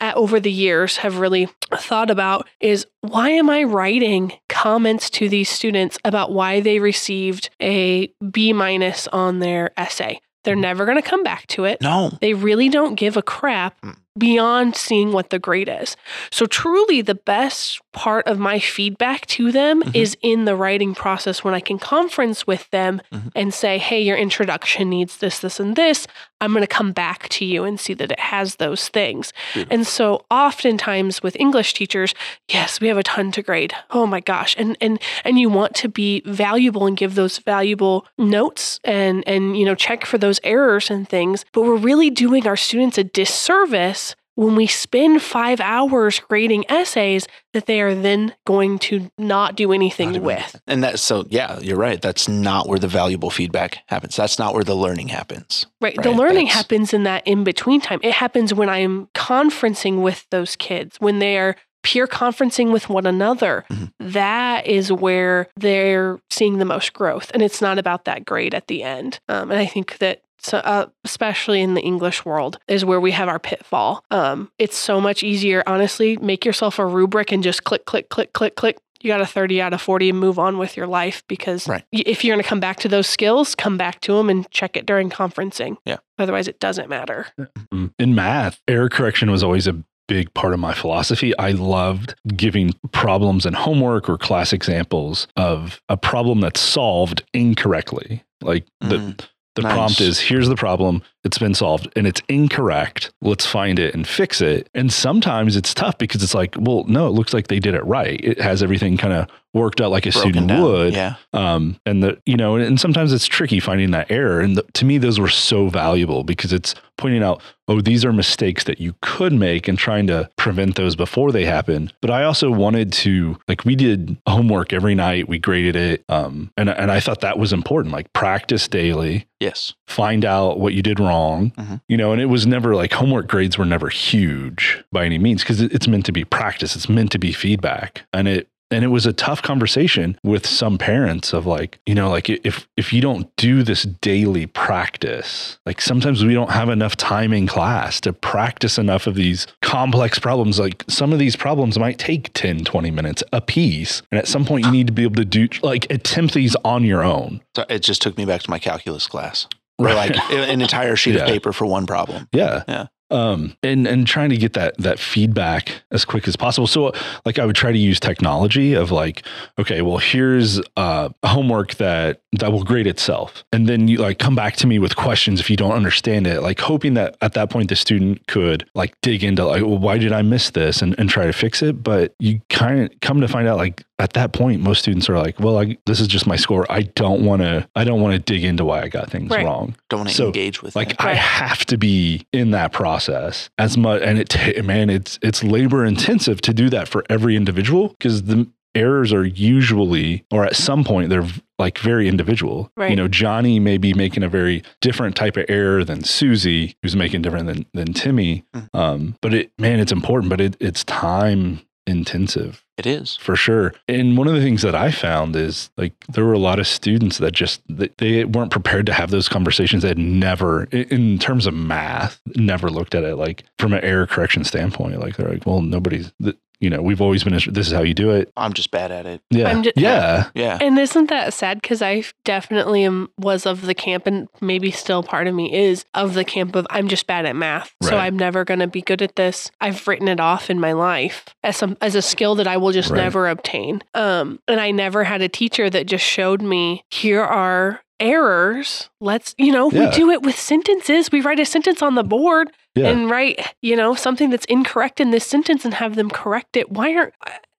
over 0.14 0.40
the 0.40 0.50
years, 0.50 0.98
have 0.98 1.18
really 1.18 1.48
thought 1.74 2.10
about 2.10 2.48
is 2.60 2.86
why 3.00 3.30
am 3.30 3.50
I 3.50 3.64
writing 3.64 4.32
comments 4.48 5.10
to 5.10 5.28
these 5.28 5.48
students 5.48 5.98
about 6.04 6.32
why 6.32 6.60
they 6.60 6.78
received 6.78 7.50
a 7.60 8.12
B 8.30 8.52
minus 8.52 9.08
on 9.08 9.40
their 9.40 9.70
essay? 9.76 10.20
They're 10.44 10.56
never 10.56 10.84
going 10.84 11.00
to 11.00 11.08
come 11.08 11.22
back 11.22 11.46
to 11.48 11.64
it. 11.64 11.80
No. 11.80 12.10
They 12.20 12.34
really 12.34 12.68
don't 12.68 12.96
give 12.96 13.16
a 13.16 13.22
crap 13.22 13.80
Mm. 13.82 13.96
Beyond 14.18 14.76
seeing 14.76 15.12
what 15.12 15.30
the 15.30 15.38
grade 15.38 15.68
is. 15.68 15.96
So, 16.30 16.46
truly, 16.46 17.00
the 17.00 17.14
best 17.14 17.80
part 17.92 18.26
of 18.26 18.38
my 18.38 18.58
feedback 18.58 19.26
to 19.26 19.52
them 19.52 19.82
Mhm. 19.82 19.94
is 19.96 20.16
in 20.22 20.44
the 20.44 20.56
writing 20.56 20.94
process 20.94 21.42
when 21.44 21.54
I 21.54 21.60
can 21.60 21.78
conference 21.78 22.46
with 22.46 22.68
them 22.70 23.00
Mhm. 23.12 23.32
and 23.34 23.54
say, 23.54 23.78
hey, 23.78 24.00
your 24.02 24.16
introduction 24.16 24.88
needs 24.90 25.18
this, 25.18 25.38
this, 25.40 25.60
and 25.60 25.76
this. 25.76 26.06
I'm 26.40 26.52
going 26.52 26.62
to 26.62 26.66
come 26.66 26.92
back 26.92 27.28
to 27.30 27.44
you 27.44 27.62
and 27.64 27.78
see 27.78 27.94
that 27.94 28.10
it 28.10 28.18
has 28.18 28.56
those 28.56 28.88
things. 28.88 29.32
Beautiful. 29.54 29.74
And 29.74 29.86
so, 29.86 30.24
oftentimes 30.30 31.22
with 31.22 31.36
English 31.38 31.74
teachers, 31.74 32.14
yes, 32.48 32.80
we 32.80 32.88
have 32.88 32.98
a 32.98 33.02
ton 33.02 33.30
to 33.32 33.42
grade. 33.42 33.74
Oh 33.90 34.06
my 34.06 34.20
gosh. 34.20 34.54
And, 34.58 34.76
and, 34.80 34.98
and 35.24 35.38
you 35.38 35.48
want 35.48 35.74
to 35.76 35.88
be 35.88 36.22
valuable 36.26 36.86
and 36.86 36.96
give 36.96 37.14
those 37.14 37.38
valuable 37.38 38.06
notes 38.18 38.80
and, 38.84 39.22
and, 39.26 39.56
you 39.56 39.64
know, 39.64 39.74
check 39.76 40.04
for 40.04 40.18
those 40.18 40.40
errors 40.42 40.90
and 40.90 41.08
things. 41.08 41.44
But 41.52 41.62
we're 41.62 41.76
really 41.76 42.10
doing 42.10 42.46
our 42.48 42.56
students 42.56 42.98
a 42.98 43.04
disservice 43.04 44.01
when 44.34 44.56
we 44.56 44.66
spend 44.66 45.20
five 45.22 45.60
hours 45.60 46.18
grading 46.20 46.64
essays 46.70 47.26
that 47.52 47.66
they 47.66 47.80
are 47.82 47.94
then 47.94 48.34
going 48.46 48.78
to 48.78 49.10
not 49.18 49.56
do 49.56 49.72
anything 49.72 50.12
Not 50.12 50.22
with. 50.22 50.60
And 50.66 50.82
that's 50.82 51.02
so, 51.02 51.24
yeah, 51.28 51.58
you're 51.60 51.76
right. 51.76 52.00
That's 52.00 52.28
not 52.28 52.66
where 52.68 52.78
the 52.78 52.88
valuable 52.88 53.30
feedback 53.30 53.78
happens. 53.86 54.16
That's 54.16 54.38
not 54.38 54.54
where 54.54 54.64
the 54.64 54.74
learning 54.74 55.08
happens. 55.08 55.66
Right. 55.80 56.00
The 56.00 56.10
learning 56.12 56.46
that's- 56.46 56.54
happens 56.56 56.94
in 56.94 57.02
that 57.04 57.26
in 57.26 57.44
between 57.44 57.80
time. 57.80 58.00
It 58.02 58.14
happens 58.14 58.54
when 58.54 58.68
I'm 58.70 59.08
conferencing 59.14 60.00
with 60.02 60.26
those 60.30 60.56
kids, 60.56 60.96
when 60.98 61.18
they 61.18 61.36
are 61.38 61.56
peer 61.82 62.06
conferencing 62.06 62.72
with 62.72 62.88
one 62.88 63.06
another. 63.06 63.64
Mhm. 63.70 63.92
That 63.98 64.66
is 64.68 64.92
where 64.92 65.48
they're 65.56 66.20
seeing 66.30 66.58
the 66.58 66.64
most 66.64 66.92
growth. 66.92 67.30
And 67.34 67.42
it's 67.42 67.60
not 67.60 67.76
about 67.76 68.04
that 68.04 68.24
grade 68.24 68.54
at 68.54 68.68
the 68.68 68.82
end. 68.84 69.18
Um, 69.28 69.50
and 69.50 69.58
I 69.60 69.66
think 69.66 69.98
that. 69.98 70.20
So, 70.42 70.58
uh, 70.58 70.86
especially 71.04 71.60
in 71.62 71.74
the 71.74 71.80
English 71.80 72.24
world, 72.24 72.58
is 72.68 72.84
where 72.84 73.00
we 73.00 73.12
have 73.12 73.28
our 73.28 73.38
pitfall. 73.38 74.04
Um, 74.10 74.50
it's 74.58 74.76
so 74.76 75.00
much 75.00 75.22
easier, 75.22 75.62
honestly. 75.66 76.16
Make 76.16 76.44
yourself 76.44 76.78
a 76.78 76.86
rubric 76.86 77.30
and 77.32 77.42
just 77.42 77.64
click, 77.64 77.84
click, 77.84 78.08
click, 78.08 78.32
click, 78.32 78.56
click. 78.56 78.78
You 79.00 79.08
got 79.08 79.20
a 79.20 79.26
30 79.26 79.60
out 79.60 79.72
of 79.72 79.80
40 79.82 80.10
and 80.10 80.18
move 80.20 80.38
on 80.38 80.58
with 80.58 80.76
your 80.76 80.86
life 80.86 81.24
because 81.28 81.66
Right. 81.66 81.84
y- 81.92 82.02
if 82.06 82.24
you're 82.24 82.34
going 82.34 82.42
to 82.42 82.48
come 82.48 82.60
back 82.60 82.78
to 82.80 82.88
those 82.88 83.06
skills, 83.08 83.54
come 83.56 83.76
back 83.76 84.00
to 84.02 84.12
them 84.14 84.30
and 84.30 84.48
check 84.50 84.76
it 84.76 84.86
during 84.86 85.10
conferencing. 85.10 85.76
Yeah. 85.84 85.96
Otherwise, 86.18 86.46
it 86.48 86.60
doesn't 86.60 86.88
matter. 86.88 87.26
Mm. 87.72 87.92
In 87.98 88.14
math, 88.14 88.60
error 88.68 88.88
correction 88.88 89.30
was 89.30 89.42
always 89.42 89.66
a 89.66 89.76
big 90.08 90.32
part 90.34 90.52
of 90.54 90.60
my 90.60 90.72
philosophy. 90.74 91.36
I 91.38 91.50
loved 91.52 92.14
giving 92.36 92.74
problems 92.92 93.44
and 93.46 93.56
homework 93.56 94.08
or 94.08 94.18
class 94.18 94.52
examples 94.52 95.26
of 95.36 95.80
a 95.88 95.96
problem 95.96 96.40
that's 96.40 96.60
solved 96.60 97.22
incorrectly. 97.34 98.22
Like 98.40 98.66
Mm, 98.82 98.88
the 98.88 99.24
nice. 99.60 99.74
prompt 99.74 100.00
is 100.00 100.18
here's 100.18 100.48
the 100.48 100.56
problem, 100.56 101.02
it's 101.24 101.38
been 101.38 101.54
solved 101.54 101.88
and 101.96 102.06
it's 102.06 102.20
incorrect. 102.28 103.12
Let's 103.20 103.46
find 103.46 103.78
it 103.78 103.94
and 103.94 104.06
fix 104.06 104.40
it. 104.40 104.68
And 104.74 104.92
sometimes 104.92 105.56
it's 105.56 105.72
tough 105.74 105.96
because 105.98 106.22
it's 106.22 106.34
like, 106.34 106.54
well, 106.58 106.84
no, 106.84 107.06
it 107.06 107.10
looks 107.10 107.32
like 107.32 107.48
they 107.48 107.60
did 107.60 107.74
it 107.74 107.84
right. 107.84 108.20
It 108.22 108.40
has 108.40 108.62
everything 108.62 108.96
kind 108.96 109.14
of 109.14 109.28
worked 109.54 109.82
out 109.82 109.90
like 109.90 110.06
a 110.06 110.10
broken 110.12 110.30
student 110.30 110.48
down. 110.48 110.62
would 110.62 110.94
Yeah. 110.94 111.16
um, 111.34 111.76
and 111.84 112.02
the 112.02 112.16
you 112.24 112.38
know 112.38 112.56
and 112.56 112.80
sometimes 112.80 113.12
it's 113.12 113.26
tricky 113.26 113.60
finding 113.60 113.90
that 113.90 114.10
error 114.10 114.40
and 114.40 114.56
the, 114.56 114.62
to 114.72 114.86
me 114.86 114.96
those 114.96 115.20
were 115.20 115.28
so 115.28 115.68
valuable 115.68 116.24
because 116.24 116.54
it's 116.54 116.74
pointing 116.96 117.22
out 117.22 117.42
oh 117.68 117.82
these 117.82 118.02
are 118.02 118.14
mistakes 118.14 118.64
that 118.64 118.80
you 118.80 118.94
could 119.02 119.34
make 119.34 119.68
and 119.68 119.76
trying 119.78 120.06
to 120.06 120.26
prevent 120.36 120.76
those 120.76 120.96
before 120.96 121.32
they 121.32 121.44
happen 121.44 121.92
but 122.00 122.10
i 122.10 122.24
also 122.24 122.50
wanted 122.50 122.94
to 122.94 123.36
like 123.46 123.62
we 123.66 123.76
did 123.76 124.16
homework 124.26 124.72
every 124.72 124.94
night 124.94 125.28
we 125.28 125.38
graded 125.38 125.76
it 125.76 126.02
um, 126.08 126.50
and, 126.56 126.70
and 126.70 126.90
i 126.90 126.98
thought 126.98 127.20
that 127.20 127.38
was 127.38 127.52
important 127.52 127.92
like 127.92 128.10
practice 128.14 128.66
daily 128.66 129.26
Yes. 129.38 129.74
find 129.86 130.24
out 130.24 130.60
what 130.60 130.72
you 130.72 130.80
did 130.80 130.98
wrong 130.98 131.11
Mhm. 131.12 131.80
you 131.88 131.96
know 131.96 132.12
and 132.12 132.20
it 132.20 132.26
was 132.26 132.46
never 132.46 132.74
like 132.74 132.92
homework 132.92 133.28
grades 133.28 133.56
were 133.58 133.64
never 133.64 133.88
huge 133.88 134.82
by 134.92 135.04
any 135.04 135.18
means 135.18 135.42
because 135.42 135.60
it's 135.60 135.88
meant 135.88 136.06
to 136.06 136.12
be 136.12 136.24
practice 136.24 136.74
it's 136.76 136.88
meant 136.88 137.12
to 137.12 137.18
be 137.18 137.32
feedback 137.32 138.02
and 138.12 138.28
it 138.28 138.48
and 138.70 138.84
it 138.86 138.88
was 138.88 139.04
a 139.04 139.12
tough 139.12 139.42
conversation 139.42 140.18
with 140.24 140.46
some 140.46 140.78
parents 140.78 141.34
of 141.34 141.44
like 141.44 141.78
you 141.84 141.94
know 141.94 142.08
like 142.08 142.30
if 142.30 142.66
if 142.78 142.90
you 142.92 143.02
don't 143.02 143.28
do 143.36 143.62
this 143.62 143.82
daily 144.00 144.46
practice 144.46 145.58
like 145.66 145.80
sometimes 145.80 146.24
we 146.24 146.32
don't 146.32 146.50
have 146.50 146.70
enough 146.70 146.96
time 146.96 147.32
in 147.34 147.46
class 147.46 148.00
to 148.00 148.12
practice 148.12 148.78
enough 148.78 149.06
of 149.06 149.14
these 149.14 149.46
complex 149.60 150.18
problems 150.18 150.58
like 150.58 150.84
some 150.88 151.12
of 151.12 151.18
these 151.18 151.36
problems 151.36 151.78
might 151.78 151.98
take 151.98 152.32
10 152.32 152.64
20 152.64 152.90
minutes 152.90 153.22
a 153.32 153.40
piece 153.42 154.02
and 154.10 154.18
at 154.18 154.26
some 154.26 154.44
point 154.44 154.64
you 154.64 154.70
need 154.70 154.86
to 154.86 154.92
be 154.92 155.02
able 155.02 155.16
to 155.16 155.24
do 155.24 155.46
like 155.62 155.86
attempt 155.90 156.32
these 156.34 156.56
on 156.64 156.82
your 156.82 157.04
own 157.04 157.42
So 157.54 157.64
it 157.68 157.80
just 157.80 158.00
took 158.00 158.16
me 158.16 158.24
back 158.24 158.40
to 158.42 158.50
my 158.50 158.58
calculus 158.58 159.06
class. 159.06 159.46
Or 159.90 159.94
like 159.94 160.16
an 160.30 160.60
entire 160.60 160.96
sheet 160.96 161.14
Yeah. 161.14 161.22
of 161.22 161.28
paper 161.28 161.52
for 161.52 161.66
one 161.66 161.86
problem. 161.86 162.28
Yeah. 162.32 162.62
Yeah. 162.68 162.86
Um, 163.10 163.54
and 163.62 163.86
and 163.86 164.06
trying 164.06 164.30
to 164.30 164.38
get 164.38 164.54
that 164.54 164.78
that 164.78 164.98
feedback 164.98 165.82
as 165.90 166.02
quick 166.06 166.26
as 166.26 166.34
possible. 166.34 166.66
So 166.66 166.92
like 167.26 167.38
I 167.38 167.44
would 167.44 167.54
try 167.56 167.70
to 167.70 167.76
use 167.78 168.00
technology 168.00 168.72
of 168.72 168.90
like, 168.90 169.22
okay, 169.58 169.82
well 169.82 169.98
here's 169.98 170.60
uh, 170.78 171.10
a 171.22 171.28
homework 171.28 171.74
that 171.74 172.22
that 172.40 172.52
will 172.52 172.64
grade 172.64 172.86
itself, 172.86 173.44
and 173.52 173.68
then 173.68 173.86
you 173.86 173.98
like 173.98 174.18
come 174.18 174.34
back 174.34 174.56
to 174.56 174.66
me 174.66 174.78
with 174.78 174.96
questions 174.96 175.40
if 175.40 175.50
you 175.50 175.58
don't 175.58 175.72
understand 175.72 176.26
it. 176.26 176.40
Like 176.40 176.58
hoping 176.60 176.94
that 176.94 177.18
at 177.20 177.34
that 177.34 177.50
point 177.50 177.68
the 177.68 177.76
student 177.76 178.26
could 178.28 178.66
like 178.74 178.98
dig 179.02 179.22
into 179.22 179.44
like, 179.44 179.60
well, 179.60 179.76
why 179.76 179.98
did 179.98 180.12
I 180.12 180.22
miss 180.22 180.48
this, 180.48 180.80
and 180.80 180.98
and 180.98 181.10
try 181.10 181.26
to 181.26 181.34
fix 181.34 181.60
it. 181.60 181.82
But 181.82 182.14
you 182.18 182.40
kind 182.48 182.80
of 182.80 182.90
come 183.02 183.20
to 183.20 183.28
find 183.28 183.46
out 183.46 183.58
like 183.58 183.84
at 184.02 184.14
that 184.14 184.32
point 184.32 184.60
most 184.60 184.80
students 184.80 185.08
are 185.08 185.18
like, 185.18 185.38
well, 185.38 185.58
I, 185.58 185.78
this 185.86 186.00
is 186.00 186.08
just 186.08 186.26
my 186.26 186.36
score. 186.36 186.66
I 186.70 186.82
don't 186.82 187.24
want 187.24 187.42
to. 187.42 187.68
I 187.76 187.84
don't 187.84 188.00
want 188.00 188.14
to 188.14 188.18
dig 188.18 188.44
into 188.44 188.64
why 188.64 188.82
I 188.82 188.88
got 188.88 189.10
things 189.10 189.30
Right. 189.30 189.44
wrong. 189.46 189.76
Don't 189.90 190.00
want 190.00 190.08
to 190.10 190.14
So, 190.14 190.26
engage 190.26 190.60
with 190.62 190.74
Like 190.74 190.90
it. 190.90 190.96
I 190.98 191.06
Right. 191.08 191.16
have 191.16 191.64
to 191.66 191.78
be 191.78 192.26
in 192.32 192.50
that 192.50 192.72
process 192.72 193.48
as 193.58 193.76
much, 193.78 194.02
and 194.02 194.18
it 194.18 194.28
ta- 194.28 194.62
man, 194.64 194.90
it's 194.90 195.18
it's 195.22 195.44
labor 195.44 195.84
intensive 195.84 196.40
to 196.42 196.52
do 196.52 196.68
that 196.70 196.88
for 196.88 197.04
every 197.08 197.36
individual 197.36 197.88
because 197.98 198.24
the 198.24 198.48
errors 198.74 199.12
are 199.12 199.24
usually 199.26 200.24
or 200.32 200.46
at 200.46 200.56
some 200.56 200.82
point 200.82 201.10
they're 201.10 201.28
like 201.58 201.76
very 201.78 202.08
individual. 202.08 202.72
You 202.78 202.96
know, 202.96 203.06
Johnny 203.06 203.60
may 203.60 203.76
be 203.78 203.92
making 203.94 204.22
a 204.24 204.28
very 204.28 204.62
different 204.80 205.14
type 205.14 205.36
of 205.36 205.44
error 205.48 205.84
than 205.84 206.02
Susie, 206.02 206.74
who's 206.82 206.96
making 206.96 207.22
different 207.22 207.46
than 207.46 207.66
than 207.74 207.92
Timmy. 207.92 208.42
Mhm. 208.56 208.68
Um, 208.74 209.14
but 209.20 209.32
it 209.34 209.52
man, 209.58 209.78
it's 209.78 209.92
important, 209.92 210.30
but 210.30 210.40
it 210.40 210.56
it's 210.58 210.82
time 210.84 211.60
intensive 211.86 212.64
It 212.78 212.86
is. 212.86 213.16
for 213.16 213.36
sure. 213.36 213.74
And 213.86 214.16
one 214.16 214.26
of 214.28 214.34
the 214.34 214.40
things 214.40 214.62
that 214.62 214.74
I 214.74 214.90
found 214.90 215.36
is 215.36 215.70
like 215.76 215.92
there 216.08 216.24
were 216.24 216.32
a 216.32 216.38
lot 216.38 216.58
of 216.58 216.66
students 216.66 217.18
that 217.18 217.32
just 217.32 217.60
they, 217.68 217.90
they 217.98 218.24
weren't 218.24 218.50
prepared 218.50 218.86
to 218.86 218.92
have 218.92 219.10
those 219.10 219.28
conversations. 219.28 219.82
They 219.82 219.88
had 219.88 219.98
never, 219.98 220.64
in 220.64 221.18
terms 221.18 221.46
of 221.46 221.54
math, 221.54 222.20
never 222.36 222.70
looked 222.70 222.94
at 222.94 223.04
it 223.04 223.16
like 223.16 223.44
from 223.58 223.72
an 223.74 223.84
error 223.84 224.06
correction 224.06 224.44
standpoint. 224.44 224.98
Like 225.00 225.16
they're 225.16 225.28
like, 225.30 225.46
well, 225.46 225.60
nobody's, 225.60 226.12
th- 226.22 226.36
you 226.60 226.70
know, 226.70 226.80
we've 226.80 227.00
always 227.00 227.24
been. 227.24 227.32
This 227.32 227.66
is 227.66 227.72
how 227.72 227.82
you 227.82 227.92
do 227.92 228.10
it. 228.12 228.30
I'm 228.36 228.52
just 228.52 228.70
bad 228.70 228.92
at 228.92 229.04
it. 229.04 229.20
Yeah, 229.30 229.48
I'm 229.48 229.64
ju- 229.64 229.72
yeah, 229.74 230.30
Yeah. 230.32 230.58
And 230.60 230.78
isn't 230.78 231.10
that 231.10 231.34
sad? 231.34 231.60
Because 231.60 231.82
I 231.82 232.04
definitely 232.22 232.84
am, 232.84 233.08
was 233.18 233.46
of 233.46 233.62
the 233.62 233.74
camp, 233.74 234.06
and 234.06 234.28
maybe 234.40 234.70
still 234.70 235.02
part 235.02 235.26
of 235.26 235.34
me 235.34 235.52
is 235.52 235.84
of 235.94 236.14
the 236.14 236.24
camp 236.24 236.54
of 236.54 236.64
I'm 236.70 236.86
just 236.86 237.08
bad 237.08 237.26
at 237.26 237.34
math, 237.34 237.74
so 237.82 237.96
I'm 237.96 238.16
never 238.16 238.44
going 238.44 238.60
to 238.60 238.68
be 238.68 238.80
good 238.80 239.02
at 239.02 239.16
this. 239.16 239.50
I've 239.60 239.88
written 239.88 240.06
it 240.06 240.20
off 240.20 240.50
in 240.50 240.60
my 240.60 240.70
life 240.70 241.24
as 241.42 241.56
some 241.56 241.76
as 241.80 241.96
a 241.96 242.02
skill 242.02 242.36
that 242.36 242.46
I 242.46 242.56
will 242.62 242.72
just 242.72 242.90
Right. 242.90 242.98
never 243.02 243.28
obtain. 243.28 243.82
Um, 243.94 244.38
and 244.48 244.60
I 244.60 244.70
never 244.70 245.04
had 245.04 245.20
a 245.20 245.28
teacher 245.28 245.68
that 245.68 245.86
just 245.86 246.04
showed 246.04 246.40
me 246.42 246.84
here 246.90 247.22
are 247.22 247.82
errors. 248.00 248.88
Let's 249.00 249.34
you 249.38 249.52
know 249.52 249.70
Yeah. 249.70 249.90
we 249.90 249.96
do 249.96 250.10
it 250.10 250.22
with 250.22 250.36
sentences. 250.38 251.10
We 251.12 251.20
write 251.20 251.40
a 251.40 251.44
sentence 251.44 251.82
on 251.82 251.94
the 251.94 252.02
board 252.04 252.50
yeah. 252.74 252.88
and 252.88 253.10
write 253.10 253.40
you 253.62 253.76
know 253.76 253.94
something 253.94 254.30
that's 254.30 254.44
incorrect 254.46 255.00
in 255.00 255.10
this 255.10 255.26
sentence 255.26 255.64
and 255.64 255.74
have 255.74 255.94
them 255.96 256.10
correct 256.10 256.56
it 256.56 256.70
why 256.70 256.94
aren't 256.94 257.14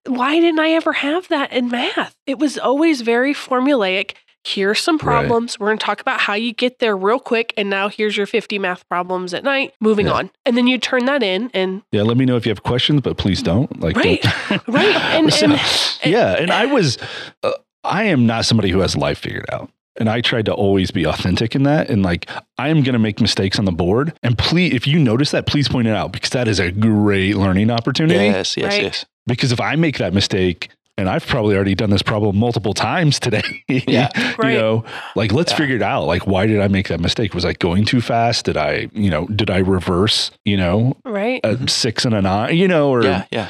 why 0.06 0.38
didn't 0.40 0.58
i 0.60 0.70
ever 0.70 0.92
have 0.92 1.28
that 1.28 1.50
in 1.52 1.68
math 1.70 2.14
it 2.26 2.38
was 2.38 2.58
always 2.58 3.00
very 3.00 3.32
formulaic 3.32 4.12
here's 4.46 4.78
some 4.80 4.96
Right. 4.96 5.02
problems 5.20 5.58
we're 5.58 5.68
going 5.68 5.78
to 5.78 5.84
talk 5.84 6.00
about 6.00 6.20
how 6.20 6.34
you 6.34 6.52
get 6.52 6.78
there 6.78 6.96
real 6.96 7.18
quick 7.18 7.54
and 7.56 7.70
now 7.70 7.88
here's 7.88 8.16
your 8.16 8.26
50 8.26 8.58
math 8.58 8.86
problems 8.88 9.32
at 9.32 9.42
night 9.44 9.72
moving 9.80 10.06
Yeah. 10.06 10.12
on 10.12 10.30
and 10.44 10.56
then 10.56 10.66
you 10.66 10.78
turn 10.78 11.06
that 11.06 11.22
in 11.22 11.50
and 11.54 11.82
yeah. 11.92 12.02
Let 12.02 12.16
me 12.16 12.24
know 12.24 12.36
if 12.36 12.44
you 12.46 12.50
have 12.50 12.62
questions, 12.62 13.00
but 13.00 13.16
please 13.16 13.42
don't. 13.42 13.80
Like, 13.80 13.96
Right. 13.96 14.22
don't- 14.50 14.62
right 14.68 14.94
and, 14.96 15.32
So- 15.32 15.46
and 15.46 15.60
yeah 16.04 16.32
and 16.34 16.50
i 16.50 16.66
was 16.66 16.98
uh, 17.42 17.52
i 17.82 18.04
am 18.04 18.26
not 18.26 18.44
somebody 18.44 18.70
who 18.70 18.80
has 18.80 18.96
life 18.96 19.18
figured 19.18 19.46
out 19.50 19.70
and 19.96 20.08
i 20.10 20.20
tried 20.20 20.44
to 20.46 20.52
always 20.52 20.90
be 20.90 21.04
authentic 21.04 21.54
in 21.54 21.62
that 21.62 21.88
and 21.88 22.02
like 22.02 22.28
i 22.58 22.68
am 22.68 22.82
going 22.82 22.92
to 22.94 22.98
make 22.98 23.20
mistakes 23.20 23.58
on 23.58 23.64
the 23.64 23.72
board 23.72 24.12
and 24.22 24.36
please 24.36 24.72
if 24.74 24.86
you 24.86 24.98
notice 24.98 25.30
that 25.30 25.46
please 25.46 25.68
point 25.68 25.86
it 25.88 25.94
out 25.94 26.12
because 26.12 26.30
that 26.30 26.48
is 26.48 26.58
a 26.60 26.70
great 26.70 27.36
learning 27.36 27.70
opportunity 27.70 28.24
Yes, 28.26 28.56
yes, 28.56 28.72
Right. 28.72 28.82
yes. 28.82 29.04
because 29.26 29.52
if 29.52 29.60
i 29.60 29.76
make 29.76 29.98
that 29.98 30.12
mistake 30.12 30.68
and 30.96 31.08
I've 31.08 31.26
probably 31.26 31.54
already 31.56 31.74
done 31.74 31.90
this 31.90 32.02
problem 32.02 32.36
multiple 32.36 32.74
times 32.74 33.18
today. 33.18 33.42
Yeah. 33.68 34.08
Right. 34.38 34.52
You 34.52 34.58
know, 34.58 34.84
like 35.16 35.32
let's 35.32 35.52
Yeah. 35.52 35.58
figure 35.58 35.76
it 35.76 35.82
out. 35.82 36.04
Like, 36.04 36.26
why 36.26 36.46
did 36.46 36.60
I 36.60 36.68
make 36.68 36.88
that 36.88 37.00
mistake? 37.00 37.34
Was 37.34 37.44
I 37.44 37.52
going 37.54 37.84
too 37.84 38.00
fast? 38.00 38.44
Did 38.44 38.56
I, 38.56 38.88
you 38.92 39.10
know, 39.10 39.26
did 39.26 39.50
I 39.50 39.58
reverse, 39.58 40.30
you 40.44 40.56
know, 40.56 40.96
right 41.04 41.40
a 41.44 41.54
Mhm. 41.56 41.70
six 41.70 42.04
and 42.04 42.14
a 42.14 42.22
nine, 42.22 42.56
you 42.56 42.68
know, 42.68 42.90
or 42.90 43.02
Yeah, 43.04 43.24
yeah. 43.32 43.48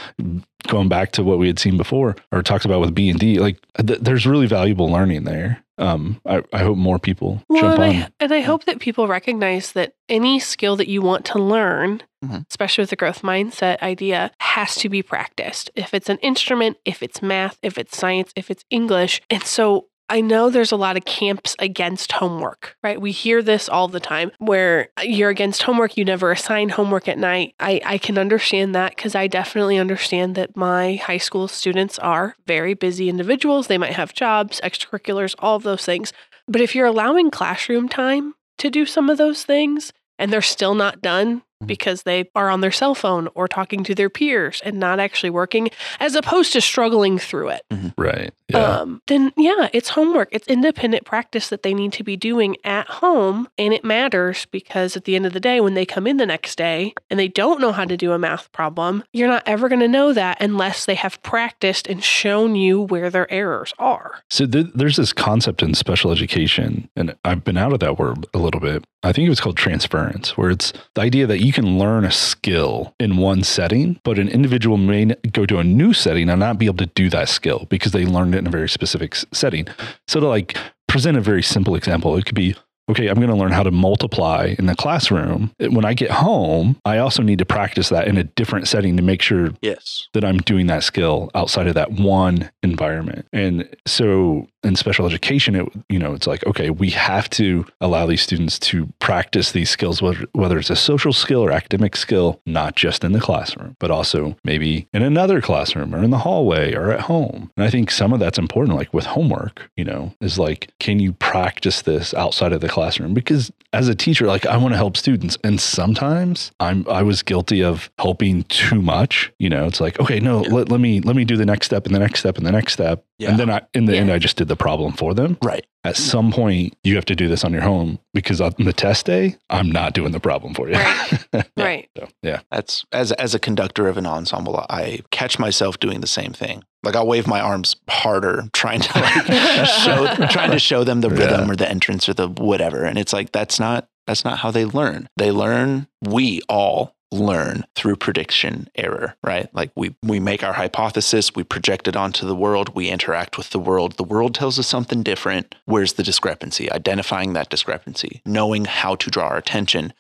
going 0.69 0.89
back 0.89 1.13
to 1.13 1.23
what 1.23 1.39
we 1.39 1.47
had 1.47 1.59
seen 1.59 1.77
before 1.77 2.17
or 2.33 2.43
talked 2.43 2.65
about 2.65 2.81
with 2.81 2.95
B 2.95 3.11
and 3.11 3.19
D, 3.19 3.39
like 3.39 3.59
th- 3.85 4.01
there's 4.01 4.27
really 4.27 4.47
valuable 4.47 4.91
learning 4.91 5.25
there. 5.25 5.61
Um, 5.77 6.21
I, 6.25 6.43
I 6.53 6.59
hope 6.59 6.79
more 6.79 7.01
people 7.01 7.43
Well, 7.49 7.61
jump 7.63 7.75
and 7.81 7.83
on. 7.83 8.03
I, 8.05 8.09
and 8.21 8.33
I 8.33 8.41
hope 8.41 8.65
that 8.67 8.79
people 8.79 9.09
recognize 9.09 9.73
that 9.73 9.95
any 10.09 10.39
skill 10.39 10.77
that 10.77 10.89
you 10.89 11.03
want 11.03 11.25
to 11.27 11.39
learn, 11.41 12.01
Mhm. 12.25 12.47
especially 12.51 12.83
with 12.83 12.91
the 12.91 12.97
growth 12.97 13.23
mindset 13.23 13.81
idea, 13.83 14.31
has 14.41 14.75
to 14.77 14.89
be 14.89 15.03
practiced. 15.03 15.71
If 15.75 15.95
it's 15.95 16.09
an 16.09 16.19
instrument, 16.19 16.77
if 16.85 17.03
it's 17.03 17.23
math, 17.23 17.59
if 17.63 17.79
it's 17.79 17.97
science, 17.97 18.33
if 18.37 18.51
it's 18.51 18.65
English. 18.71 19.21
And 19.31 19.43
so 19.45 19.87
I 20.11 20.21
know 20.21 20.51
there's 20.51 20.71
a 20.73 20.77
lot 20.77 20.99
of 20.99 21.07
camps 21.07 21.57
against 21.59 22.13
homework, 22.13 22.77
right? 22.83 23.01
We 23.01 23.11
hear 23.11 23.41
this 23.41 23.71
all 23.71 23.89
the 23.89 24.01
time 24.01 24.33
where 24.39 24.89
you're 25.03 25.31
against 25.31 25.63
homework, 25.63 25.97
you 25.97 26.05
never 26.05 26.31
assign 26.31 26.69
homework 26.69 27.09
at 27.09 27.17
night. 27.17 27.55
I, 27.59 27.81
I 27.85 27.97
can 27.99 28.19
understand 28.19 28.75
that 28.75 28.95
because 28.95 29.15
I 29.15 29.29
definitely 29.29 29.79
understand 29.79 30.35
that 30.35 30.57
my 30.57 30.97
high 30.97 31.17
school 31.17 31.49
students 31.49 31.99
are 32.01 32.37
very 32.47 32.75
busy 32.75 33.09
individuals. 33.09 33.67
They 33.67 33.79
might 33.79 33.95
have 33.95 34.13
jobs, 34.13 34.61
extracurriculars, 34.63 35.35
all 35.39 35.59
those 35.59 35.87
things. 35.87 36.13
But 36.47 36.61
if 36.61 36.75
you're 36.75 36.87
allowing 36.87 37.31
classroom 37.31 37.89
time 37.89 38.35
to 38.59 38.69
do 38.69 38.85
some 38.85 39.09
of 39.09 39.17
those 39.17 39.45
things 39.45 39.93
and 40.19 40.33
they're 40.33 40.43
still 40.43 40.75
not 40.75 41.01
done. 41.03 41.43
Because 41.67 42.03
they 42.03 42.31
are 42.35 42.51
on 42.51 42.61
their 42.61 42.73
cell 42.73 42.95
phone 42.95 43.29
or 43.35 43.49
talking 43.49 43.85
to 43.85 43.95
their 43.95 44.11
peers 44.11 44.61
and 44.65 44.79
not 44.79 45.01
actually 45.01 45.31
working, 45.31 45.71
as 46.01 46.15
opposed 46.15 46.53
to 46.53 46.61
struggling 46.61 47.19
through 47.19 47.49
it, 47.49 47.63
right. 47.97 48.33
Yeah. 48.49 48.81
um, 48.81 49.03
then 49.07 49.33
yeah, 49.37 49.69
it's 49.73 49.91
homework. 49.91 50.29
It's 50.33 50.47
independent 50.49 51.05
practice 51.05 51.49
that 51.49 51.63
they 51.63 51.75
need 51.75 51.93
to 51.95 52.05
be 52.05 52.17
doing 52.17 52.57
at 52.65 52.87
home. 52.89 53.49
And 53.59 53.73
it 53.73 53.85
matters 53.85 54.47
because 54.47 54.97
at 54.97 55.05
the 55.05 55.17
end 55.17 55.27
of 55.27 55.33
the 55.33 55.41
day, 55.41 55.61
when 55.61 55.75
they 55.75 55.87
come 55.87 56.07
in 56.07 56.19
the 56.19 56.27
next 56.27 56.57
day 56.57 56.95
and 57.11 57.19
they 57.19 57.29
don't 57.29 57.61
know 57.61 57.73
how 57.73 57.85
to 57.85 57.97
do 57.97 58.13
a 58.13 58.19
math 58.19 58.53
problem, 58.53 59.03
you're 59.13 59.29
not 59.29 59.43
ever 59.47 59.69
going 59.69 59.81
to 59.81 59.89
know 59.89 60.13
that 60.13 60.41
unless 60.41 60.85
they 60.85 60.95
have 60.95 61.23
practiced 61.23 61.87
and 61.87 62.03
shown 62.05 62.55
you 62.55 62.83
where 62.83 63.11
their 63.11 63.31
errors 63.33 63.73
are. 63.79 64.23
So 64.31 64.47
th- 64.47 64.69
there's 64.75 64.97
this 64.97 65.13
concept 65.13 65.63
in 65.63 65.75
special 65.75 66.13
education, 66.13 66.89
and 66.97 67.15
I've 67.25 67.45
been 67.45 67.57
out 67.57 67.73
of 67.73 67.81
that 67.81 67.99
word 67.99 68.27
a 68.35 68.39
little 68.39 68.61
bit. 68.61 68.85
I 69.05 69.13
think 69.13 69.27
it 69.27 69.31
was 69.31 69.41
called 69.41 69.57
transference, 69.57 70.37
where 70.37 70.51
it's 70.51 70.73
the 70.95 71.03
idea 71.03 71.27
that 71.27 71.41
you 71.45 71.53
can 71.53 71.79
learn 71.79 72.05
a 72.05 72.11
skill 72.11 72.95
in 72.99 73.19
one 73.19 73.43
setting, 73.45 74.01
but 74.03 74.19
an 74.19 74.29
individual 74.29 74.77
may 74.79 75.15
go 75.33 75.45
to 75.47 75.59
a 75.59 75.65
new 75.65 75.93
setting 75.93 76.29
and 76.31 76.41
not 76.41 76.59
be 76.59 76.67
able 76.67 76.79
to 76.79 76.87
do 76.87 77.11
that 77.11 77.29
skill 77.29 77.67
because 77.69 77.93
they 77.93 78.07
learned 78.07 78.35
it 78.35 78.39
in 78.39 78.47
a 78.47 78.51
very 78.51 78.69
specific 78.69 79.15
setting. 79.33 79.67
So 80.09 80.21
to 80.21 80.27
like 80.29 80.57
present 80.89 81.17
a 81.19 81.21
very 81.21 81.43
simple 81.43 81.77
example, 81.77 82.17
it 82.17 82.25
could 82.25 82.35
be 82.35 82.57
okay, 82.91 83.09
I'm 83.09 83.15
going 83.15 83.29
to 83.29 83.35
learn 83.35 83.53
how 83.53 83.63
to 83.63 83.71
multiply 83.71 84.55
in 84.59 84.67
the 84.67 84.75
classroom. 84.75 85.53
When 85.59 85.87
I 85.87 85.95
get 85.95 86.11
home, 86.11 86.77
I 86.85 86.99
also 86.99 87.23
need 87.23 87.39
to 87.39 87.47
practice 87.47 87.89
that 87.89 88.07
in 88.07 88.19
a 88.19 88.25
different 88.25 88.69
setting 88.69 88.99
to 88.99 89.03
make 89.03 89.23
sure 89.23 89.55
Yes. 89.63 90.09
that 90.13 90.23
I'm 90.23 90.37
doing 90.37 90.67
that 90.67 90.83
skill 90.85 91.31
outside 91.35 91.67
of 91.67 91.75
that 91.77 91.93
one 91.93 92.51
environment. 92.63 93.27
And 93.33 93.67
so 93.87 94.49
in 94.65 94.77
special 94.77 95.07
education, 95.07 95.55
it 95.55 95.69
you 95.89 95.99
know 95.99 96.13
it's 96.15 96.27
like 96.27 96.45
okay, 96.47 96.71
we 96.71 96.91
have 96.91 97.29
to 97.31 97.65
allow 97.81 98.07
these 98.07 98.23
students 98.23 98.59
to 98.61 98.87
practice 98.99 99.53
these 99.53 99.71
skills, 99.71 100.01
whether 100.03 100.25
whether 100.33 100.59
it's 100.59 100.71
a 100.71 100.77
social 100.77 101.13
skill 101.13 101.41
or 101.45 101.51
academic 101.53 101.97
skill, 101.97 102.41
not 102.47 102.75
just 102.77 103.05
in 103.05 103.13
the 103.13 103.21
classroom, 103.21 103.77
but 103.79 103.91
also 103.91 104.37
maybe 104.45 104.87
in 104.93 105.03
another 105.03 105.41
classroom 105.41 105.95
or 105.95 106.03
in 106.03 106.11
the 106.11 106.19
hallway 106.19 106.75
or 106.75 106.91
at 106.93 107.01
home. 107.03 107.51
And 107.57 107.65
I 107.65 107.71
think 107.71 107.91
some 107.91 108.13
of 108.13 108.21
that's 108.21 108.39
important, 108.39 108.77
like 108.77 108.93
with 108.95 109.07
homework. 109.07 109.71
You 109.77 109.85
know, 109.85 110.15
is 110.21 110.39
like 110.39 110.71
can 110.79 110.99
you 111.01 111.13
practice 111.13 111.83
this 111.83 112.15
outside 112.15 112.53
of 112.53 112.61
the 112.61 112.69
classroom? 112.69 113.15
Because 113.15 113.51
as 113.73 113.89
a 113.89 113.95
teacher, 113.95 114.27
like 114.27 114.47
I 114.47 114.57
want 114.57 114.73
to 114.73 114.77
help 114.77 114.97
students, 114.97 115.37
and 115.45 115.61
sometimes 115.61 116.53
I'm 116.61 116.87
I 116.89 117.03
was 117.03 117.23
guilty 117.23 117.63
of 117.63 117.91
helping 117.99 118.45
too 118.45 118.81
much. 118.81 119.33
You 119.39 119.49
know, 119.51 119.67
it's 119.67 119.81
like 119.81 119.99
okay, 120.01 120.21
no, 120.21 120.43
Yeah. 120.45 120.53
let, 120.55 120.69
let 120.71 120.81
me 120.81 121.01
let 121.01 121.17
me 121.17 121.25
do 121.25 121.37
the 121.37 121.45
next 121.47 121.67
step 121.67 121.87
and 121.87 121.95
the 121.95 121.99
next 121.99 122.21
step 122.21 122.37
and 122.39 122.47
the 122.47 122.53
next 122.53 122.73
step, 122.73 123.05
Yeah. 123.19 123.31
and 123.31 123.39
then 123.39 123.51
I 123.51 123.63
in 123.75 123.85
the 123.87 123.95
Yeah. 123.95 124.01
end 124.01 124.11
I 124.13 124.19
just 124.19 124.37
did 124.37 124.49
the 124.49 124.54
problem 124.57 124.93
for 124.93 125.15
them. 125.15 125.37
Right. 125.43 125.65
At 125.85 125.97
some 125.97 126.33
point, 126.33 126.75
you 126.83 126.95
have 126.95 127.05
to 127.07 127.15
do 127.15 127.29
this 127.29 127.45
on 127.45 127.53
your 127.53 127.65
own 127.65 127.99
because 128.15 128.41
on 128.41 128.55
the 128.59 128.73
test 128.73 129.05
day, 129.05 129.37
I'm 129.51 129.71
not 129.71 129.93
doing 129.93 130.13
the 130.13 130.21
problem 130.21 130.55
for 130.55 130.69
you. 130.69 130.75
Right. 130.77 131.21
Right. 131.57 131.89
So, 131.99 132.09
yeah. 132.23 132.41
That's 132.51 132.85
as 132.93 133.13
as 133.13 133.35
a 133.35 133.39
conductor 133.39 133.89
of 133.89 133.97
an 133.99 134.07
ensemble, 134.07 134.65
I 134.71 135.01
catch 135.11 135.39
myself 135.39 135.79
doing 135.81 136.01
the 136.01 136.07
same 136.07 136.33
thing. 136.33 136.63
Like 136.83 136.95
I'll 136.97 137.07
wave 137.07 137.27
my 137.27 137.41
arms 137.41 137.77
harder, 137.89 138.45
trying 138.53 138.81
to 138.81 138.99
like 139.01 139.27
show 139.67 140.27
trying 140.31 140.51
to 140.53 140.59
show 140.59 140.85
them 140.85 141.01
the 141.01 141.09
Yeah. 141.11 141.17
rhythm 141.25 141.51
or 141.51 141.57
the 141.57 141.69
entrance 141.69 142.09
or 142.09 142.15
the 142.15 142.29
whatever. 142.29 142.85
And 142.85 142.99
it's 142.99 143.13
like 143.13 143.33
that's 143.33 143.59
not 143.59 143.89
that's 144.07 144.25
not 144.25 144.39
how 144.39 144.51
they 144.51 144.65
learn. 144.65 145.09
They 145.17 145.31
learn. 145.33 145.87
We 146.03 146.41
all 146.49 146.95
learn 147.15 147.65
through 147.75 147.97
prediction 147.97 148.69
error, 148.75 149.17
right? 149.23 149.53
Like 149.55 149.71
we 149.77 149.95
we 150.03 150.21
make 150.21 150.43
our 150.43 150.53
hypothesis, 150.53 151.35
we 151.35 151.45
project 151.45 151.89
it 151.89 151.97
onto 151.97 152.27
the 152.27 152.35
world, 152.35 152.75
we 152.75 152.89
interact 152.89 153.39
with 153.39 153.51
the 153.51 153.59
world. 153.59 153.97
The 153.97 154.05
world 154.05 154.35
tells 154.35 154.59
us 154.59 154.67
something 154.67 155.03
different. 155.03 155.55
Where's 155.65 155.95
the 155.95 156.03
discrepancy? 156.03 156.71
Identifying 156.71 157.33
that 157.33 157.51
discrepancy, 157.51 158.23
knowing 158.27 158.65
how 158.65 158.97
to 158.97 159.11
draw 159.11 159.29
our 159.29 159.37
attention 159.39 159.93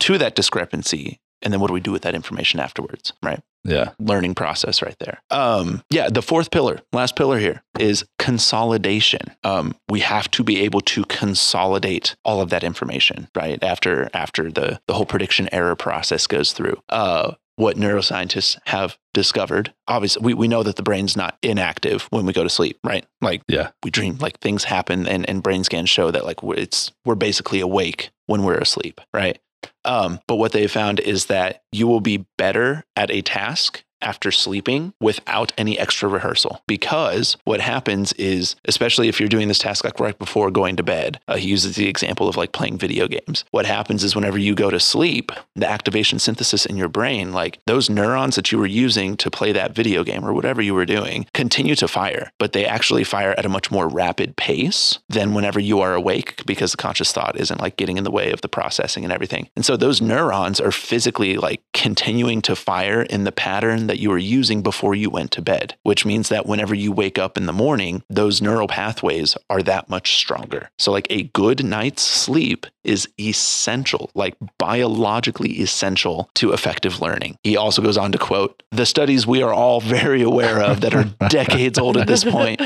to 0.00 0.18
that 0.18 0.34
discrepancy, 0.34 1.20
and 1.42 1.52
then 1.52 1.60
what 1.60 1.68
do 1.68 1.74
we 1.74 1.80
do 1.80 1.92
with 1.92 2.02
that 2.02 2.14
information 2.14 2.60
afterwards, 2.60 3.12
right? 3.22 3.40
Yeah. 3.64 3.90
learning 4.00 4.34
process 4.34 4.82
right 4.82 4.96
there. 4.98 5.22
Um, 5.30 5.84
yeah, 5.88 6.08
the 6.08 6.20
fourth 6.20 6.50
pillar, 6.50 6.80
last 6.92 7.14
pillar 7.14 7.38
here 7.38 7.62
is 7.78 8.04
consolidation. 8.18 9.20
Um, 9.44 9.76
we 9.88 10.00
have 10.00 10.28
to 10.32 10.42
be 10.42 10.60
able 10.62 10.80
to 10.80 11.04
consolidate 11.04 12.16
all 12.24 12.40
of 12.40 12.50
that 12.50 12.64
information, 12.64 13.28
right? 13.36 13.62
After 13.62 14.10
after 14.14 14.50
the 14.50 14.80
the 14.88 14.94
whole 14.94 15.06
prediction 15.06 15.48
error 15.52 15.76
process 15.76 16.26
goes 16.26 16.52
through. 16.52 16.82
Uh, 16.88 17.34
what 17.56 17.76
neuroscientists 17.76 18.58
have 18.64 18.96
discovered, 19.12 19.74
obviously, 19.86 20.22
we, 20.24 20.32
we 20.34 20.48
know 20.48 20.62
that 20.62 20.76
the 20.76 20.82
brain's 20.82 21.16
not 21.16 21.36
inactive 21.42 22.04
when 22.10 22.24
we 22.24 22.32
go 22.32 22.42
to 22.42 22.48
sleep, 22.48 22.78
right? 22.82 23.04
Like 23.20 23.42
Yeah. 23.46 23.70
we 23.84 23.90
dream, 23.90 24.16
like 24.18 24.40
things 24.40 24.64
happen, 24.64 25.06
and, 25.06 25.28
and 25.28 25.42
brain 25.42 25.62
scans 25.62 25.90
show 25.90 26.10
that 26.10 26.24
like 26.24 26.42
we're- 26.42 26.60
it's 26.62 26.90
we're 27.04 27.14
basically 27.14 27.60
awake 27.60 28.10
when 28.26 28.42
we're 28.42 28.56
asleep, 28.58 29.00
right? 29.12 29.38
Um, 29.84 30.20
but 30.26 30.36
what 30.36 30.52
they 30.52 30.66
found 30.66 31.00
is 31.00 31.26
that 31.26 31.62
you 31.72 31.86
will 31.86 32.00
be 32.00 32.26
better 32.38 32.84
at 32.96 33.10
a 33.10 33.22
task 33.22 33.84
after 34.02 34.30
sleeping 34.30 34.92
without 35.00 35.52
any 35.56 35.78
extra 35.78 36.08
rehearsal. 36.08 36.62
Because 36.66 37.36
what 37.44 37.60
happens 37.60 38.12
is, 38.14 38.56
especially 38.66 39.08
if 39.08 39.18
you're 39.18 39.28
doing 39.28 39.48
this 39.48 39.58
task 39.58 39.84
like 39.84 40.00
right 40.00 40.18
before 40.18 40.50
going 40.50 40.76
to 40.76 40.82
bed, 40.82 41.20
uh, 41.28 41.36
he 41.36 41.48
uses 41.48 41.76
the 41.76 41.88
example 41.88 42.28
of 42.28 42.36
like 42.36 42.52
playing 42.52 42.78
video 42.78 43.08
games. 43.08 43.44
What 43.50 43.66
happens 43.66 44.04
is 44.04 44.14
whenever 44.14 44.38
you 44.38 44.54
go 44.54 44.70
to 44.70 44.80
sleep, 44.80 45.32
the 45.54 45.68
activation 45.68 46.18
synthesis 46.18 46.66
in 46.66 46.76
your 46.76 46.88
brain, 46.88 47.32
like 47.32 47.58
those 47.66 47.88
neurons 47.88 48.36
that 48.36 48.52
you 48.52 48.58
were 48.58 48.66
using 48.66 49.16
to 49.16 49.30
play 49.30 49.52
that 49.52 49.74
video 49.74 50.04
game 50.04 50.24
or 50.24 50.32
whatever 50.32 50.60
you 50.60 50.74
were 50.74 50.86
doing, 50.86 51.26
continue 51.32 51.74
to 51.76 51.88
fire, 51.88 52.30
but 52.38 52.52
they 52.52 52.66
actually 52.66 53.04
fire 53.04 53.34
at 53.38 53.46
a 53.46 53.48
much 53.48 53.70
more 53.70 53.88
rapid 53.88 54.36
pace 54.36 54.98
than 55.08 55.34
whenever 55.34 55.60
you 55.60 55.80
are 55.80 55.94
awake 55.94 56.42
because 56.46 56.72
the 56.72 56.76
conscious 56.76 57.12
thought 57.12 57.38
isn't 57.38 57.60
like 57.60 57.76
getting 57.76 57.96
in 57.96 58.04
the 58.04 58.10
way 58.10 58.32
of 58.32 58.40
the 58.40 58.48
processing 58.48 59.04
and 59.04 59.12
everything. 59.12 59.48
And 59.56 59.64
so 59.64 59.76
those 59.76 60.00
neurons 60.00 60.60
are 60.60 60.72
physically 60.72 61.36
like 61.36 61.62
continuing 61.72 62.42
to 62.42 62.56
fire 62.56 63.02
in 63.02 63.24
the 63.24 63.32
pattern 63.32 63.86
that 63.92 63.98
you 63.98 64.08
were 64.08 64.16
using 64.16 64.62
before 64.62 64.94
you 64.94 65.10
went 65.10 65.30
to 65.32 65.42
bed, 65.42 65.76
which 65.82 66.06
means 66.06 66.30
that 66.30 66.46
whenever 66.46 66.74
you 66.74 66.90
wake 66.90 67.18
up 67.18 67.36
in 67.36 67.44
the 67.44 67.52
morning, 67.52 68.02
those 68.08 68.40
neural 68.40 68.66
pathways 68.66 69.36
are 69.50 69.62
that 69.62 69.90
much 69.90 70.16
stronger. 70.16 70.70
So, 70.78 70.90
like 70.90 71.06
a 71.10 71.24
good 71.24 71.62
night's 71.62 72.00
sleep 72.00 72.64
is 72.84 73.06
essential, 73.20 74.10
like 74.14 74.34
biologically 74.56 75.60
essential 75.60 76.30
to 76.36 76.54
effective 76.54 77.02
learning. 77.02 77.36
He 77.44 77.54
also 77.54 77.82
goes 77.82 77.98
on 77.98 78.12
to 78.12 78.18
quote 78.18 78.62
the 78.70 78.86
studies 78.86 79.26
we 79.26 79.42
are 79.42 79.52
all 79.52 79.82
very 79.82 80.22
aware 80.22 80.62
of 80.62 80.80
that 80.80 80.94
are 80.94 81.04
decades 81.28 81.78
old 81.78 81.98
at 81.98 82.06
this 82.06 82.24
point, 82.24 82.62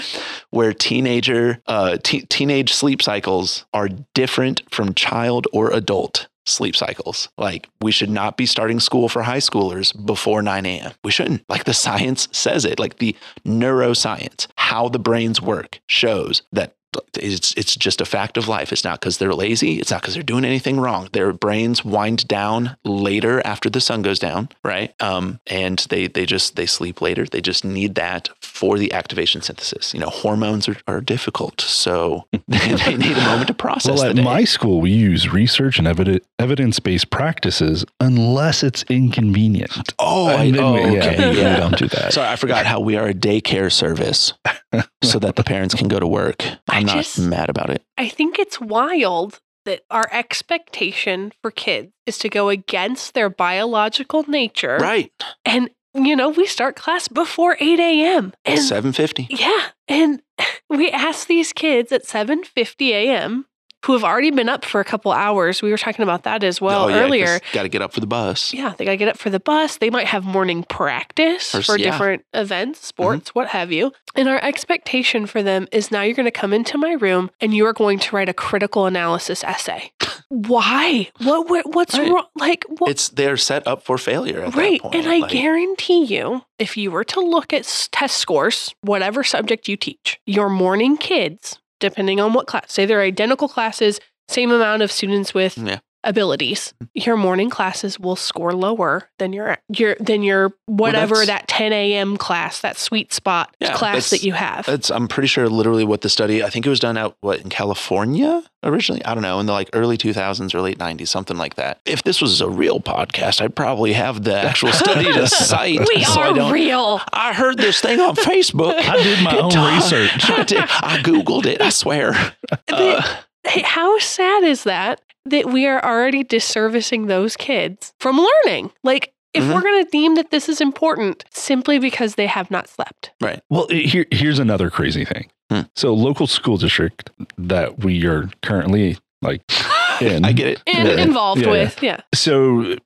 where 0.51 0.73
teenager, 0.73 1.61
uh, 1.67 1.97
te- 2.05 2.27
teenage 2.27 2.73
sleep 2.73 3.03
cycles 3.03 3.67
are 3.75 3.89
different 4.15 4.63
from 4.71 4.95
child 4.95 5.49
or 5.53 5.73
adult 5.73 6.29
sleep 6.47 6.77
cycles. 6.77 7.29
Like 7.37 7.69
we 7.81 7.93
should 7.93 8.11
not 8.11 8.37
be 8.37 8.47
starting 8.47 8.81
school 8.81 9.09
for 9.09 9.23
high 9.23 9.39
schoolers 9.39 9.93
before 10.07 10.43
9 10.43 10.67
a.m. 10.67 10.93
We 11.05 11.11
shouldn't. 11.11 11.49
Like 11.49 11.65
the 11.65 11.75
science 11.87 12.29
says 12.33 12.65
it, 12.65 12.79
like 12.79 12.99
the 12.99 13.17
neuroscience, 13.45 14.47
how 14.57 14.89
the 14.89 14.99
brains 14.99 15.41
work 15.41 15.81
shows 15.87 16.43
that 16.53 16.75
it's 17.19 17.53
it's 17.55 17.75
just 17.77 18.01
a 18.01 18.05
fact 18.05 18.37
of 18.37 18.49
life. 18.49 18.73
It's 18.73 18.85
not 18.85 19.01
because 19.01 19.19
they're 19.19 19.35
lazy. 19.35 19.79
It's 19.79 19.91
not 19.91 20.03
because 20.03 20.15
they're 20.15 20.23
doing 20.23 20.45
anything 20.45 20.79
wrong. 20.81 21.09
Their 21.13 21.33
brains 21.33 21.85
wind 21.85 22.27
down 22.29 22.77
later 22.85 23.41
after 23.47 23.69
the 23.71 23.81
sun 23.81 24.03
goes 24.03 24.19
down, 24.19 24.49
right? 24.65 24.95
Um, 25.03 25.41
and 25.47 25.79
they 25.91 26.07
they 26.09 26.27
just 26.27 26.57
they 26.57 26.67
sleep 26.67 27.01
later. 27.01 27.25
They 27.27 27.41
just 27.41 27.65
need 27.65 27.95
that 27.97 28.29
for 28.41 28.79
the 28.79 28.93
activation 28.93 29.43
synthesis. 29.43 29.93
You 29.95 30.01
know, 30.01 30.11
hormones 30.11 30.69
are, 30.69 30.77
are 30.87 31.01
difficult, 31.01 31.61
so 31.61 32.27
they 32.49 32.97
need 32.97 33.17
a 33.17 33.25
moment 33.25 33.49
to 33.49 33.55
process. 33.55 33.95
Well, 33.95 34.05
the 34.05 34.11
at 34.11 34.17
day. 34.17 34.23
my 34.25 34.45
school, 34.45 34.81
we 34.81 34.91
use 34.91 35.33
research 35.33 35.79
and 35.79 35.87
evidence 35.87 36.25
evidence 36.39 36.79
based 36.81 37.11
practices 37.11 37.85
unless 38.01 38.63
it's 38.63 38.85
inconvenient. 38.89 39.93
oh, 39.99 40.27
I, 40.29 40.45
And 40.45 40.59
oh, 40.59 40.75
we- 40.75 40.97
yeah, 40.97 41.05
okay, 41.11 41.31
we- 41.31 41.37
we 41.37 41.43
yeah. 41.43 41.57
don't 41.57 41.77
do 41.79 41.89
that. 41.89 42.13
Sorry, 42.13 42.29
I 42.29 42.37
forgot 42.37 42.67
how 42.67 42.81
we 42.81 42.97
are 42.97 43.09
a 43.09 43.15
daycare 43.15 43.73
service, 43.73 44.33
so 45.03 45.19
that 45.19 45.37
the 45.37 45.45
parents 45.45 45.75
can 45.75 45.89
go 45.89 45.99
to 45.99 46.07
work. 46.07 46.45
I 46.69 46.83
I'm 46.91 46.97
not 46.97 47.05
just- 47.05 47.19
mad 47.21 47.51
about 47.51 47.71
it. 47.71 47.83
I 47.99 48.09
think 48.09 48.39
it's 48.39 48.61
wild 48.61 49.41
that 49.65 49.83
our 49.91 50.09
expectation 50.13 51.33
for 51.43 51.51
kids 51.51 51.93
is 52.07 52.19
to 52.19 52.29
go 52.29 52.49
against 52.49 53.15
their 53.15 53.29
biological 53.29 54.25
nature 54.29 54.79
Right. 54.81 55.13
and 55.45 55.71
you 55.99 56.15
know, 56.15 56.29
we 56.29 56.45
start 56.47 56.77
class 56.77 57.09
before 57.09 57.57
8 57.59 57.81
a.m. 57.81 58.35
And 58.45 58.61
750. 58.61 59.29
yeah, 59.31 59.69
and 59.89 60.21
we 60.69 60.91
ask 60.91 61.27
these 61.27 61.55
kids 61.55 61.91
at 61.91 62.05
7:50 62.05 62.91
a.m. 62.91 63.47
who 63.87 63.93
have 63.93 64.03
already 64.03 64.33
been 64.33 64.49
up 64.49 64.65
for 64.65 64.81
a 64.81 64.85
couple 64.85 65.13
hours. 65.13 65.63
We 65.63 65.71
were 65.71 65.77
talking 65.79 66.03
about 66.03 66.25
that 66.25 66.43
as 66.43 66.61
well 66.61 66.87
oh, 66.87 66.93
earlier. 66.93 67.39
Got 67.53 67.63
to 67.63 67.69
get 67.69 67.83
up 67.83 67.93
for 67.93 68.01
the 68.01 68.07
bus. 68.07 68.53
Yeah, 68.53 68.75
they 68.77 68.85
got 68.85 68.91
to 68.91 68.97
get 68.97 69.07
up 69.07 69.17
for 69.17 69.31
the 69.31 69.39
bus. 69.39 69.79
They 69.79 69.91
might 69.91 70.09
have 70.09 70.25
morning 70.25 70.65
practice 70.65 71.55
Or 71.55 71.63
for 71.63 71.79
yeah. 71.79 71.93
different 71.93 72.25
events, 72.35 72.81
mm-hmm. 72.81 72.87
sports, 72.87 73.35
what 73.35 73.49
have 73.49 73.71
you. 73.71 73.93
And 74.17 74.29
our 74.29 74.43
expectation 74.43 75.27
for 75.27 75.41
them 75.41 75.69
is 75.71 75.93
now 75.93 76.03
you're 76.03 76.17
going 76.17 76.27
to 76.27 76.33
come 76.33 76.53
into 76.53 76.77
my 76.79 76.93
room 76.95 77.31
and 77.41 77.55
you 77.55 77.65
are 77.67 77.73
going 77.73 78.01
to 78.01 78.17
write 78.17 78.29
a 78.29 78.35
critical 78.35 78.87
analysis 78.87 79.45
essay. 79.45 79.93
Why? 80.29 81.09
What? 81.23 81.49
what 81.49 81.75
what's 81.75 81.97
Right. 81.97 82.11
wrong? 82.11 82.27
Like 82.35 82.65
what? 82.79 82.91
It's 82.91 83.09
they're 83.11 83.37
set 83.37 83.65
up 83.69 83.85
for 83.85 83.99
failure 83.99 84.41
at 84.41 84.57
Right. 84.57 84.83
that 84.83 84.91
point. 84.91 84.95
And 84.97 85.07
I 85.07 85.19
Like, 85.19 85.31
guarantee 85.31 86.05
you, 86.05 86.43
if 86.59 86.77
you 86.77 86.91
were 86.91 87.05
to 87.05 87.21
look 87.21 87.53
at 87.53 87.89
test 87.93 88.17
scores, 88.17 88.75
whatever 88.81 89.23
subject 89.23 89.69
you 89.69 89.77
teach, 89.77 90.19
your 90.27 90.49
morning 90.49 90.97
kids, 90.97 91.59
depending 91.81 92.21
on 92.21 92.33
what 92.33 92.47
class, 92.47 92.73
say 92.73 92.87
they're 92.87 93.01
identical 93.01 93.49
classes, 93.49 94.01
same 94.29 94.51
amount 94.51 94.83
of 94.83 94.91
students 94.91 95.35
with 95.35 95.57
Yeah. 95.59 95.79
Abilities, 96.07 96.73
your 96.95 97.17
morning 97.17 97.51
classes 97.51 97.99
will 98.01 98.17
score 98.17 98.53
lower 98.55 99.09
than 99.19 99.33
your 99.33 99.59
your 99.69 99.97
than 100.01 100.23
your 100.23 100.53
whatever 100.67 101.17
that's- 101.17 101.27
that 101.27 101.49
10 101.49 101.73
a.m. 101.73 102.17
class, 102.17 102.61
that 102.61 102.79
sweet 102.79 103.13
spot 103.13 103.55
Yeah, 103.61 103.75
class 103.75 104.11
that 104.11 104.23
you 104.23 104.33
have. 104.33 104.67
That's 104.67 104.91
I'm 104.91 105.09
pretty 105.09 105.27
sure 105.29 105.49
literally 105.49 105.85
what 105.85 106.01
the 106.01 106.09
study. 106.09 106.43
I 106.43 106.51
think 106.51 106.67
it 106.67 106.71
was 106.71 106.81
done 106.81 106.97
out 106.97 107.17
what 107.21 107.41
in 107.41 107.49
California 107.51 108.43
originally. 108.63 109.05
I 109.05 109.15
don't 109.15 109.23
know 109.23 109.39
in 109.41 109.47
the 109.47 109.53
like 109.53 109.71
early 109.73 109.97
2000s 109.97 110.55
or 110.55 110.61
late 110.61 110.79
90s, 110.79 111.09
something 111.09 111.37
like 111.37 111.55
that. 111.57 111.81
If 111.85 112.03
this 112.03 112.21
was 112.21 112.41
a 112.41 112.49
real 112.49 112.81
podcast, 112.81 113.41
I'd 113.41 113.55
probably 113.55 113.93
have 113.93 114.25
the 114.25 114.35
actual 114.37 114.73
study 114.73 115.05
to 115.13 115.27
cite. 115.29 115.79
we 115.95 116.03
so 116.05 116.21
I 116.21 116.29
are 116.31 116.35
don't- 116.35 116.53
real. 116.53 117.01
I 117.13 117.33
heard 117.33 117.59
this 117.59 117.81
thing 117.81 118.01
on 118.01 118.17
Facebook. 118.17 118.75
I 118.79 119.03
did 119.03 119.23
my 119.23 119.39
own 119.39 119.51
Tom, 119.51 119.75
research. 119.77 120.31
I, 120.31 120.43
did- 120.45 120.59
I 120.59 120.99
googled 121.03 121.47
it. 121.47 121.61
I 121.61 121.69
swear. 121.71 122.13
Uh, 122.69 123.03
Hey, 123.49 123.63
how 123.63 123.97
sad 124.01 124.43
is 124.43 124.65
that 124.65 125.01
that 125.31 125.47
we 125.53 125.67
are 125.67 125.83
already 125.85 126.25
disservicing 126.25 127.07
those 127.09 127.37
kids 127.37 127.93
from 128.01 128.19
learning? 128.19 128.71
Like, 128.83 129.13
if 129.35 129.43
Mhm. 129.45 129.55
we're 129.55 129.61
going 129.61 129.85
to 129.85 129.91
deem 129.91 130.15
that 130.15 130.31
this 130.31 130.49
is 130.49 130.61
important 130.61 131.25
simply 131.31 131.79
because 131.79 132.15
they 132.15 132.27
have 132.27 132.51
not 132.51 132.69
slept. 132.69 133.11
Right. 133.21 133.41
Well, 133.51 133.67
here, 133.69 134.07
here's 134.11 134.39
another 134.39 134.71
crazy 134.71 135.05
thing. 135.05 135.29
Hmm. 135.51 135.61
So, 135.77 135.93
local 135.95 136.27
school 136.27 136.57
district 136.57 137.11
that 137.39 137.81
we 137.85 138.05
are 138.07 138.31
currently 138.43 138.97
like 139.23 139.43
in. 140.01 140.25
I 140.25 140.33
get 140.33 140.47
it. 140.49 140.63
And 140.67 140.89
Yeah. 140.89 141.03
involved 141.05 141.43
Yeah. 141.43 141.51
with, 141.51 141.83
yeah. 141.83 142.01
So, 142.15 142.77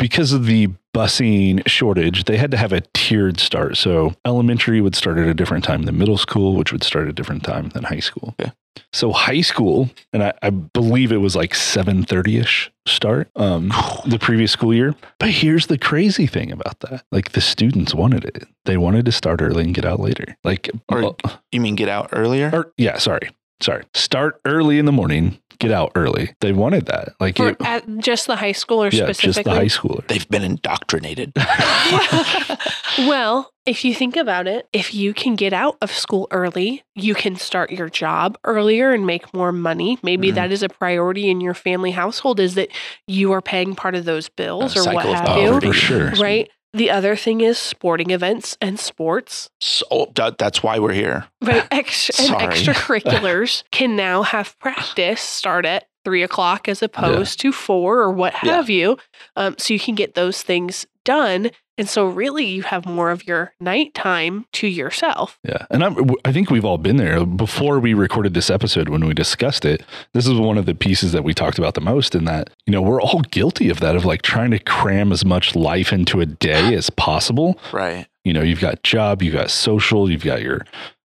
because 0.00 0.32
of 0.32 0.46
the 0.46 0.68
busing 0.92 1.62
shortage, 1.68 2.24
they 2.24 2.36
had 2.36 2.50
to 2.50 2.56
have 2.56 2.72
a 2.72 2.80
tiered 2.94 3.38
start. 3.38 3.76
So, 3.76 4.14
elementary 4.26 4.80
would 4.80 4.96
start 4.96 5.18
at 5.18 5.28
a 5.28 5.34
different 5.34 5.62
time 5.62 5.82
than 5.84 5.96
middle 5.98 6.18
school, 6.18 6.56
which 6.56 6.72
would 6.72 6.82
start 6.82 7.04
at 7.04 7.10
a 7.10 7.12
different 7.12 7.44
time 7.44 7.68
than 7.68 7.84
high 7.84 8.00
school. 8.00 8.34
Okay. 8.40 8.50
So, 8.92 9.12
high 9.12 9.40
school, 9.42 9.90
and 10.12 10.22
I, 10.24 10.32
I 10.42 10.50
believe 10.50 11.12
it 11.12 11.18
was 11.18 11.36
like 11.36 11.52
7:30 11.52 12.40
ish 12.40 12.70
start 12.86 13.28
um, 13.36 13.68
the 14.06 14.18
previous 14.18 14.50
school 14.50 14.74
year. 14.74 14.96
But 15.20 15.30
here's 15.30 15.68
the 15.68 15.78
crazy 15.78 16.26
thing 16.26 16.50
about 16.50 16.80
that: 16.80 17.04
like 17.12 17.32
the 17.32 17.40
students 17.40 17.94
wanted 17.94 18.24
it. 18.24 18.48
They 18.64 18.76
wanted 18.76 19.04
to 19.06 19.12
start 19.12 19.40
early 19.42 19.62
and 19.64 19.74
get 19.74 19.84
out 19.84 20.00
later. 20.00 20.36
Like, 20.44 20.70
Or- 20.88 21.02
well, 21.02 21.16
You 21.52 21.60
mean 21.60 21.76
get 21.76 21.88
out 21.88 22.08
earlier? 22.12 22.50
or 22.52 22.72
yeah, 22.76 22.98
sorry, 22.98 23.30
sorry. 23.60 23.84
Start 23.94 24.40
early 24.44 24.78
in 24.78 24.86
the 24.86 24.92
morning, 24.92 25.38
get 25.60 25.70
out 25.70 25.92
early. 25.94 26.34
They 26.40 26.52
wanted 26.52 26.86
that. 26.86 27.10
Like, 27.20 27.36
For 27.36 27.50
it, 27.50 27.56
at 27.60 27.86
just 27.98 28.26
the 28.26 28.34
high 28.36 28.52
school 28.52 28.82
or 28.82 28.86
yeah, 28.86 29.06
just 29.06 29.06
the 29.22 29.32
specifically? 29.32 29.52
high 29.58 29.64
schooler. 29.66 30.06
They've 30.08 30.28
been 30.28 30.42
indoctrinated. 30.42 31.32
well, 32.98 33.52
if 33.66 33.84
you 33.84 33.94
think 33.94 34.16
about 34.16 34.46
it, 34.48 34.68
if 34.72 34.94
you 34.94 35.14
can 35.14 35.36
get 35.36 35.52
out 35.52 35.76
of 35.80 35.92
school 35.92 36.26
early, 36.30 36.82
you 36.94 37.14
can 37.14 37.36
start 37.36 37.70
your 37.70 37.88
job 37.88 38.36
earlier 38.44 38.90
and 38.92 39.06
make 39.06 39.32
more 39.32 39.52
money. 39.52 39.98
Maybe 40.02 40.30
Mhm. 40.32 40.34
that 40.34 40.52
is 40.52 40.62
a 40.62 40.68
priority 40.68 41.30
in 41.30 41.40
your 41.40 41.54
family 41.54 41.90
household 41.92 42.40
is 42.40 42.54
that 42.56 42.68
you 43.06 43.32
are 43.32 43.42
paying 43.42 43.74
part 43.74 43.94
of 43.94 44.04
those 44.04 44.28
bills 44.28 44.76
A 44.76 44.80
or 44.90 44.94
what 44.94 45.06
of 45.06 45.14
have 45.14 45.36
you. 45.38 45.46
poverty. 45.50 45.66
for 45.68 45.72
sure. 45.74 46.10
Right? 46.12 46.50
The 46.72 46.90
other 46.90 47.16
thing 47.16 47.40
is 47.40 47.58
sporting 47.58 48.10
events 48.10 48.56
and 48.60 48.78
sports, 48.78 49.50
So 49.60 50.12
that, 50.14 50.38
that's 50.38 50.62
why 50.62 50.78
we're 50.78 50.92
here. 50.92 51.26
right? 51.42 51.66
And 51.72 51.82
extracurriculars 51.82 53.64
can 53.72 53.96
now 53.96 54.22
have 54.22 54.58
practice 54.58 55.20
start 55.20 55.66
at 55.66 55.84
three 56.04 56.22
o'clock 56.22 56.68
as 56.68 56.82
opposed 56.82 57.40
to 57.40 57.52
four 57.52 58.00
or 58.00 58.10
what 58.12 58.34
Yeah. 58.42 58.56
have 58.56 58.70
you. 58.70 58.96
Um, 59.36 59.56
so 59.58 59.74
you 59.74 59.80
can 59.80 59.94
get 59.94 60.14
those 60.14 60.42
things 60.42 60.86
done. 61.04 61.50
And 61.78 61.88
so, 61.88 62.06
really, 62.06 62.44
you 62.44 62.62
have 62.62 62.84
more 62.84 63.10
of 63.10 63.26
your 63.26 63.54
nighttime 63.58 64.44
to 64.52 64.66
yourself. 64.66 65.38
Yeah. 65.42 65.64
And 65.70 65.82
I'm, 65.82 66.10
I 66.26 66.32
think 66.32 66.50
we've 66.50 66.64
all 66.64 66.76
been 66.76 66.98
there. 66.98 67.24
Before 67.24 67.80
we 67.80 67.94
recorded 67.94 68.34
this 68.34 68.50
episode, 68.50 68.90
when 68.90 69.06
we 69.06 69.14
discussed 69.14 69.64
it, 69.64 69.82
this 70.12 70.26
is 70.26 70.34
one 70.34 70.58
of 70.58 70.66
the 70.66 70.74
pieces 70.74 71.12
that 71.12 71.24
we 71.24 71.32
talked 71.32 71.58
about 71.58 71.74
the 71.74 71.80
most 71.80 72.14
in 72.14 72.26
that, 72.26 72.50
you 72.66 72.72
know, 72.72 72.82
we're 72.82 73.00
all 73.00 73.20
guilty 73.30 73.70
of 73.70 73.80
that, 73.80 73.96
of 73.96 74.04
like 74.04 74.20
trying 74.20 74.50
to 74.50 74.58
cram 74.58 75.10
as 75.10 75.24
much 75.24 75.56
life 75.56 75.90
into 75.92 76.20
a 76.20 76.26
day 76.26 76.74
as 76.74 76.90
possible. 76.90 77.58
Right. 77.72 78.06
You 78.24 78.34
know, 78.34 78.42
you've 78.42 78.60
got 78.60 78.82
job, 78.82 79.22
you've 79.22 79.34
got 79.34 79.50
social, 79.50 80.10
you've 80.10 80.24
got 80.24 80.42
your, 80.42 80.66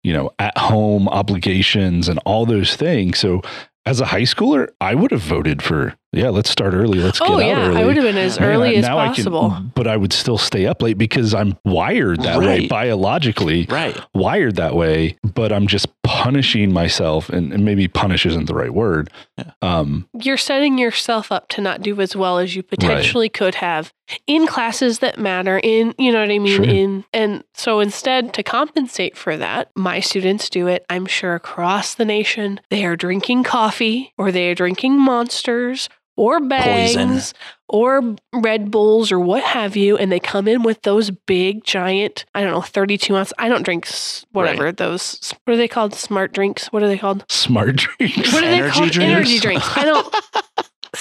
you 0.03 0.11
know, 0.11 0.31
at 0.37 0.57
home 0.57 1.07
obligations 1.07 2.09
and 2.09 2.19
all 2.25 2.45
those 2.45 2.75
things. 2.75 3.19
So, 3.19 3.41
as 3.85 4.01
a 4.01 4.05
high 4.05 4.23
schooler, 4.23 4.67
I 4.81 4.95
would 4.95 5.11
have 5.11 5.21
voted 5.21 5.63
for, 5.63 5.96
yeah, 6.13 6.29
let's 6.29 6.49
start 6.49 6.73
early. 6.73 6.99
Let's 6.99 7.19
get 7.19 7.29
oh, 7.29 7.35
out 7.35 7.39
yeah. 7.45 7.67
early. 7.67 7.81
I 7.81 7.85
would 7.85 7.95
have 7.97 8.03
been 8.05 8.17
as 8.17 8.39
Man, 8.39 8.49
early 8.49 8.69
I- 8.75 8.79
as 8.79 8.85
now 8.85 8.97
I 8.97 9.05
can- 9.07 9.15
possible. 9.15 9.55
but 9.75 9.87
I 9.87 9.97
would 9.97 10.13
still 10.13 10.37
stay 10.37 10.65
up 10.65 10.81
late 10.81 10.97
because 10.97 11.33
I'm 11.33 11.57
wired 11.65 12.21
that 12.21 12.39
way 12.39 12.67
biologically 12.67 13.65
Right. 13.69 13.99
wired 14.13 14.55
that 14.55 14.75
way, 14.75 15.17
but 15.23 15.51
I'm 15.51 15.67
just 15.67 15.87
punishing 16.03 16.71
myself, 16.71 17.29
and, 17.29 17.51
and 17.51 17.65
maybe 17.65 17.87
punish 17.87 18.25
isn't 18.25 18.45
the 18.45 18.55
right 18.55 18.73
word. 18.73 19.09
Yeah. 19.37 19.51
Um, 19.61 20.07
You're 20.19 20.37
setting 20.37 20.77
yourself 20.77 21.31
up 21.31 21.49
to 21.49 21.61
not 21.61 21.81
do 21.81 21.99
as 22.01 22.15
well 22.15 22.37
as 22.39 22.55
you 22.55 22.63
potentially 22.63 23.29
could 23.29 23.55
have 23.55 23.91
in 24.25 24.47
classes 24.47 24.99
that 24.99 25.17
matter, 25.17 25.59
in, 25.63 25.93
you 25.97 26.11
know 26.11 26.21
what 26.21 26.31
I 26.31 26.39
mean? 26.39 26.47
Sure. 26.47 26.65
In, 26.65 27.03
and 27.13 27.43
so 27.53 27.79
instead, 27.79 28.33
to 28.35 28.43
compensate 28.43 29.17
for 29.17 29.37
that, 29.37 29.69
my 29.75 29.99
students 29.99 30.49
do 30.49 30.67
it, 30.67 30.85
I'm 30.89 31.05
sure, 31.05 31.35
across 31.35 31.95
the 31.95 32.05
nation. 32.05 32.59
They 32.69 32.85
are 32.85 32.95
drinking 32.95 33.43
coffee 33.43 34.13
or 34.17 34.31
they 34.31 34.49
are 34.49 34.55
drinking 34.55 34.99
monsters 34.99 35.89
or 36.15 36.39
bangs 36.39 36.95
Poison. 36.95 37.33
or 37.69 38.15
Red 38.33 38.71
Bulls 38.71 39.11
or 39.11 39.19
what 39.19 39.43
have 39.43 39.75
you. 39.75 39.97
And 39.97 40.11
they 40.11 40.19
come 40.19 40.47
in 40.47 40.63
with 40.63 40.81
those 40.81 41.11
big, 41.11 41.63
giant, 41.63 42.25
I 42.33 42.41
don't 42.41 42.51
know, 42.51 42.61
32 42.61 43.15
ounce. 43.15 43.31
I 43.37 43.49
don't 43.49 43.61
drink 43.63 43.87
whatever 44.31 44.71
those, 44.71 45.33
what 45.45 45.53
are 45.53 45.57
they 45.57 45.67
called? 45.67 45.93
Smart 45.93 46.33
drinks? 46.33 46.67
What 46.73 46.81
are 46.81 46.87
they 46.87 46.97
called? 46.97 47.23
smart 47.29 47.75
drinks. 47.75 48.33
What 48.33 48.43
are 48.43 48.47
they 48.47 48.55
Energy 48.57 48.71
called? 48.79 48.91
drinks? 48.91 49.11
Energy 49.13 49.39
drinks. 49.39 49.77
I 49.77 49.85
don't 49.85 50.15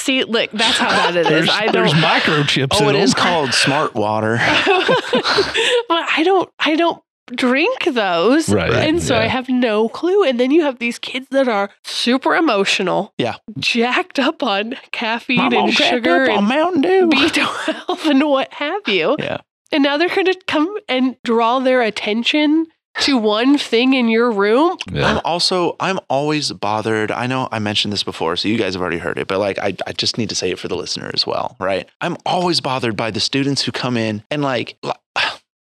see. 0.07 0.25
Look, 0.25 0.51
that's 0.53 0.79
how 0.79 0.89
bad 0.89 1.17
it 1.17 1.31
is. 1.31 1.49
I 1.49 1.71
there's 1.71 1.93
don't. 1.93 2.03
microchips. 2.03 2.69
Oh, 2.81 2.89
in 2.89 2.97
it 2.97 3.03
is 3.03 3.13
them. 3.13 3.23
called 3.23 3.53
smart 3.55 3.95
water. 3.95 4.37
but 4.41 6.05
I 6.17 6.23
don't. 6.25 6.49
I 6.59 6.77
don't 6.77 7.03
drink 7.35 7.85
those. 7.85 8.49
Right, 8.49 8.73
And 8.73 9.03
so 9.03 9.17
I 9.17 9.27
have 9.27 9.49
no 9.49 9.89
clue. 9.89 10.23
And 10.23 10.39
then 10.39 10.51
you 10.51 10.63
have 10.63 10.79
these 10.79 10.99
kids 10.99 11.27
that 11.31 11.49
are 11.49 11.71
super 11.85 12.35
emotional. 12.37 13.13
Yeah. 13.19 13.37
Jacked 13.59 14.19
up 14.19 14.43
on 14.43 14.77
caffeine 14.93 15.39
Mom, 15.39 15.53
and 15.55 15.73
sugar 15.75 16.25
up 16.25 16.31
on 16.31 16.39
and 16.39 16.49
Mountain 16.49 16.83
Dew. 16.83 17.09
B12 17.13 18.11
and 18.11 18.29
what 18.29 18.53
have 18.55 18.87
you. 18.87 19.17
Yeah. 19.19 19.39
And 19.73 19.83
now 19.83 19.97
they're 19.97 20.09
going 20.09 20.27
to 20.27 20.41
come 20.47 20.77
and 20.89 21.17
draw 21.25 21.59
their 21.59 21.83
attention 21.83 22.67
to 23.01 23.19
one 23.19 23.59
thing 23.59 23.95
in 23.95 24.09
your 24.09 24.31
room. 24.31 24.77
Yeah. 24.91 25.07
I'm 25.07 25.21
also 25.25 25.77
I'm 25.81 25.99
always 26.09 26.53
bothered. 26.53 27.11
I 27.11 27.27
know 27.27 27.49
I 27.53 27.59
mentioned 27.59 27.93
this 27.93 28.03
before, 28.03 28.37
so 28.37 28.49
you 28.49 28.59
guys 28.59 28.75
have 28.75 28.83
already 28.83 28.99
heard 28.99 29.19
it, 29.19 29.27
but 29.27 29.39
like 29.39 29.59
I, 29.59 29.77
I 29.87 29.93
just 29.93 30.19
need 30.19 30.29
to 30.31 30.35
say 30.35 30.51
it 30.51 30.59
for 30.59 30.69
the 30.69 30.77
listener 30.77 31.11
as 31.13 31.27
well, 31.27 31.57
right? 31.59 31.89
I'm 32.01 32.17
always 32.25 32.61
bothered 32.61 32.97
by 32.97 33.11
the 33.11 33.21
students 33.21 33.63
who 33.63 33.73
come 33.73 33.97
in 33.97 34.23
and 34.31 34.43
like 34.43 34.77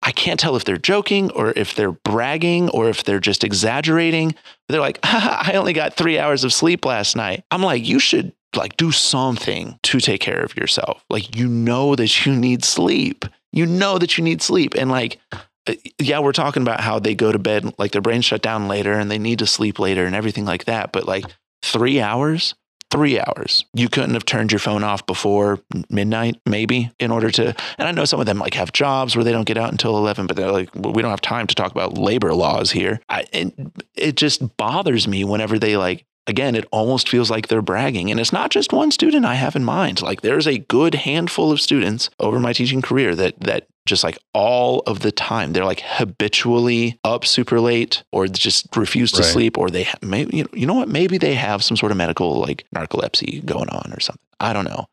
I 0.05 0.11
can't 0.11 0.41
tell 0.41 0.57
if 0.57 0.65
they're 0.65 0.79
joking 0.79 1.31
or 1.31 1.53
if 1.55 1.77
they're 1.77 1.93
bragging 1.93 2.69
or 2.71 2.89
if 2.89 3.05
they're 3.05 3.21
just 3.21 3.45
exaggerating. 3.45 4.35
They're 4.69 4.81
like, 4.81 4.99
I 5.05 5.53
only 5.55 5.73
got 5.73 5.95
three 5.95 6.19
hours 6.19 6.43
of 6.43 6.53
sleep 6.53 6.85
last 6.85 7.15
night. 7.15 7.45
I'm 7.53 7.63
like, 7.63 7.87
you 7.87 8.01
should 8.01 8.33
like 8.57 8.77
do 8.77 8.91
something 8.91 9.79
to 9.85 10.01
take 10.01 10.21
care 10.21 10.41
of 10.41 10.57
yourself. 10.57 11.05
Like 11.09 11.37
you 11.37 11.49
know 11.49 11.95
that 11.95 12.27
you 12.27 12.35
need 12.35 12.65
sleep. 12.65 13.25
You 13.53 13.67
know 13.67 13.99
that 13.99 14.19
you 14.19 14.25
need 14.25 14.43
sleep. 14.43 14.75
And 14.75 14.91
like 14.91 15.19
Uh, 15.67 15.75
yeah, 15.99 16.19
we're 16.19 16.33
talking 16.33 16.63
about 16.63 16.81
how 16.81 16.99
they 16.99 17.15
go 17.15 17.31
to 17.33 17.39
bed, 17.39 17.75
like 17.79 17.93
their 17.93 18.03
brain 18.03 18.21
shut 18.21 18.43
down 18.43 18.69
later 18.69 18.93
and 18.95 19.11
they 19.11 19.19
need 19.19 19.39
to 19.39 19.47
sleep 19.47 19.79
later 19.79 20.05
and 20.05 20.17
everything 20.17 20.45
like 20.45 20.65
that. 20.65 20.93
But 20.93 21.07
like 21.07 21.25
three 21.63 22.01
hours, 22.01 22.55
three 22.91 23.19
hours, 23.19 23.65
you 23.73 23.89
couldn't 23.89 24.15
have 24.15 24.25
turned 24.25 24.53
your 24.53 24.59
phone 24.59 24.83
off 24.83 25.07
before 25.07 25.61
midnight, 25.89 26.41
maybe, 26.47 26.91
in 26.99 27.11
order 27.11 27.31
to. 27.31 27.55
And 27.79 27.89
I 27.89 27.93
know 27.93 28.05
some 28.05 28.21
of 28.21 28.27
them 28.27 28.39
like 28.39 28.55
have 28.55 28.73
jobs 28.73 29.15
where 29.15 29.25
they 29.25 29.33
don't 29.33 29.47
get 29.47 29.57
out 29.57 29.71
until 29.71 29.97
11, 29.97 30.27
but 30.27 30.37
they're 30.37 30.53
like, 30.53 30.71
well, 30.75 30.93
we 30.93 31.01
don't 31.01 31.11
have 31.11 31.21
time 31.21 31.47
to 31.47 31.55
talk 31.55 31.71
about 31.71 31.97
labor 31.97 32.35
laws 32.35 32.71
here. 32.73 33.01
I, 33.09 33.25
and 33.33 33.73
it 33.95 34.17
just 34.17 34.57
bothers 34.57 35.07
me 35.07 35.25
whenever 35.25 35.59
they 35.59 35.77
like, 35.77 36.05
again, 36.27 36.55
it 36.55 36.67
almost 36.71 37.09
feels 37.09 37.31
like 37.31 37.49
they're 37.49 37.63
bragging. 37.63 38.11
And 38.11 38.21
it's 38.21 38.33
not 38.33 38.51
just 38.51 38.73
one 38.73 38.91
student 38.91 39.25
I 39.25 39.35
have 39.35 39.57
in 39.57 39.65
mind. 39.65 40.03
Like 40.03 40.21
there's 40.21 40.47
a 40.47 40.59
good 40.59 40.95
handful 40.95 41.51
of 41.51 41.61
students 41.61 42.11
over 42.21 42.39
my 42.39 42.53
teaching 42.53 42.83
career 42.83 43.15
that 43.15 43.41
that 43.41 43.67
just 43.87 44.05
like 44.05 44.19
all 44.35 44.81
of 44.87 45.01
the 45.01 45.13
time. 45.13 45.53
They're 45.53 45.65
like 45.65 45.83
habitually 45.85 46.99
up 47.05 47.25
super 47.27 47.61
late 47.61 48.03
or 48.13 48.27
just 48.27 48.75
refuse 48.77 49.13
to 49.13 49.23
Right. 49.23 49.33
sleep 49.33 49.59
or 49.59 49.71
they 49.71 49.89
maybe 50.01 50.37
you 50.37 50.45
know, 50.45 50.51
you 50.53 50.67
know 50.67 50.75
what 50.75 50.89
maybe 50.89 51.19
they 51.19 51.35
have 51.35 51.63
some 51.65 51.77
sort 51.77 51.91
of 51.93 51.99
medical 51.99 52.41
like 52.41 52.65
narcolepsy 52.75 53.45
going 53.45 53.69
on 53.71 53.93
or 53.93 54.01
something. 54.01 54.25
I 54.41 54.53
don't 54.53 54.65
know. 54.65 54.87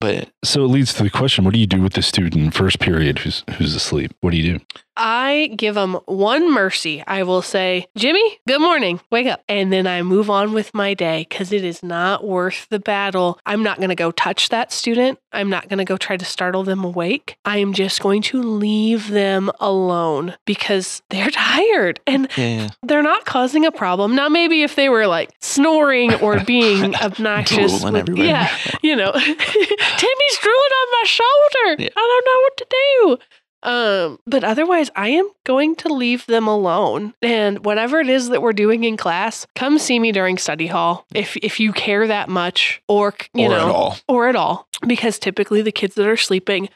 But 0.00 0.30
So 0.44 0.64
it 0.64 0.68
leads 0.68 0.94
to 0.94 1.02
the 1.02 1.10
question: 1.10 1.44
What 1.44 1.52
do 1.52 1.60
you 1.60 1.66
do 1.66 1.82
with 1.82 1.92
the 1.92 2.02
student 2.02 2.54
first 2.54 2.78
period 2.78 3.18
who's 3.20 3.44
who's 3.58 3.74
asleep? 3.74 4.12
What 4.20 4.30
do 4.30 4.38
you 4.38 4.58
do? 4.58 4.64
I 4.96 5.52
give 5.56 5.74
them 5.74 5.94
one 6.06 6.52
mercy. 6.52 7.02
I 7.06 7.22
will 7.22 7.42
say, 7.42 7.86
Jimmy, 7.96 8.38
good 8.48 8.60
morning, 8.60 9.00
wake 9.10 9.26
up. 9.26 9.42
And 9.48 9.72
then 9.72 9.86
I 9.86 10.02
move 10.02 10.30
on 10.30 10.52
with 10.52 10.72
my 10.74 10.94
day 10.94 11.26
because 11.28 11.52
it 11.52 11.64
is 11.64 11.82
not 11.82 12.24
worth 12.24 12.66
the 12.70 12.78
battle. 12.78 13.38
I'm 13.44 13.62
not 13.62 13.76
going 13.78 13.90
to 13.90 13.94
go 13.94 14.10
touch 14.10 14.48
that 14.48 14.72
student. 14.72 15.18
I'm 15.32 15.50
not 15.50 15.68
going 15.68 15.78
to 15.78 15.84
go 15.84 15.96
try 15.96 16.16
to 16.16 16.24
startle 16.24 16.64
them 16.64 16.82
awake. 16.82 17.36
I 17.44 17.58
am 17.58 17.74
just 17.74 18.00
going 18.00 18.22
to 18.22 18.42
leave 18.42 19.08
them 19.10 19.50
alone 19.60 20.34
because 20.46 21.02
they're 21.10 21.30
tired 21.30 22.00
and 22.06 22.28
yeah, 22.36 22.68
they're 22.82 23.02
not 23.02 23.26
causing 23.26 23.66
a 23.66 23.72
problem. 23.72 24.14
Now, 24.16 24.28
maybe 24.28 24.62
if 24.62 24.76
they 24.76 24.88
were 24.88 25.06
like 25.06 25.30
snoring 25.40 26.14
or 26.14 26.40
being 26.44 26.94
obnoxious, 26.96 27.84
with- 27.84 28.08
yeah, 28.16 28.50
you 28.82 28.96
know, 28.96 29.12
Timmy's 29.12 30.38
drooling 30.40 30.72
on 30.72 30.88
my 30.92 31.04
shoulder. 31.04 31.82
Yeah. 31.82 31.88
I 31.96 32.22
don't 32.22 32.26
know 32.26 32.40
what 32.42 32.56
to 32.56 32.66
do. 32.70 33.18
Um, 33.66 34.20
but 34.26 34.44
otherwise, 34.44 34.90
I 34.94 35.08
am 35.08 35.28
going 35.44 35.74
to 35.76 35.88
leave 35.92 36.24
them 36.26 36.46
alone. 36.46 37.14
And 37.20 37.64
whatever 37.64 37.98
it 38.00 38.08
is 38.08 38.28
that 38.28 38.40
we're 38.40 38.52
doing 38.52 38.84
in 38.84 38.96
class, 38.96 39.46
come 39.56 39.78
see 39.78 39.98
me 39.98 40.12
during 40.12 40.38
study 40.38 40.68
hall 40.68 41.04
if 41.14 41.36
if 41.38 41.58
you 41.60 41.72
care 41.72 42.06
that 42.06 42.28
much, 42.28 42.80
or 42.88 43.12
you 43.34 43.46
or 43.46 43.48
know, 43.50 43.68
at 43.68 43.74
all. 43.74 43.96
or 44.08 44.28
at 44.28 44.36
all. 44.36 44.68
Because 44.86 45.18
typically, 45.18 45.62
the 45.62 45.72
kids 45.72 45.96
that 45.96 46.06
are 46.06 46.16
sleeping, 46.16 46.68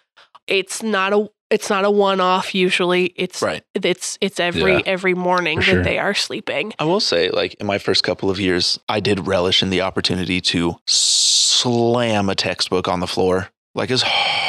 it's 0.48 0.82
not 0.82 1.12
a 1.12 1.30
it's 1.48 1.70
not 1.70 1.84
a 1.84 1.90
one 1.90 2.20
off. 2.20 2.54
Usually, 2.54 3.06
it's 3.16 3.40
Right. 3.40 3.62
it's 3.74 4.18
it's 4.20 4.40
every 4.40 4.74
Yeah, 4.74 4.82
every 4.86 5.14
morning 5.14 5.60
for 5.60 5.66
that 5.66 5.72
sure. 5.72 5.82
they 5.84 5.98
are 5.98 6.14
sleeping. 6.14 6.72
I 6.78 6.84
will 6.84 7.00
say, 7.00 7.30
like 7.30 7.54
in 7.54 7.66
my 7.66 7.78
first 7.78 8.02
couple 8.02 8.30
of 8.30 8.40
years, 8.40 8.80
I 8.88 8.98
did 9.00 9.26
relish 9.28 9.62
in 9.62 9.70
the 9.70 9.80
opportunity 9.82 10.40
to 10.40 10.76
slam 10.86 12.28
a 12.28 12.34
textbook 12.34 12.88
on 12.88 13.00
the 13.00 13.06
floor, 13.06 13.48
like 13.74 13.90
as 13.90 14.02
hard 14.02 14.39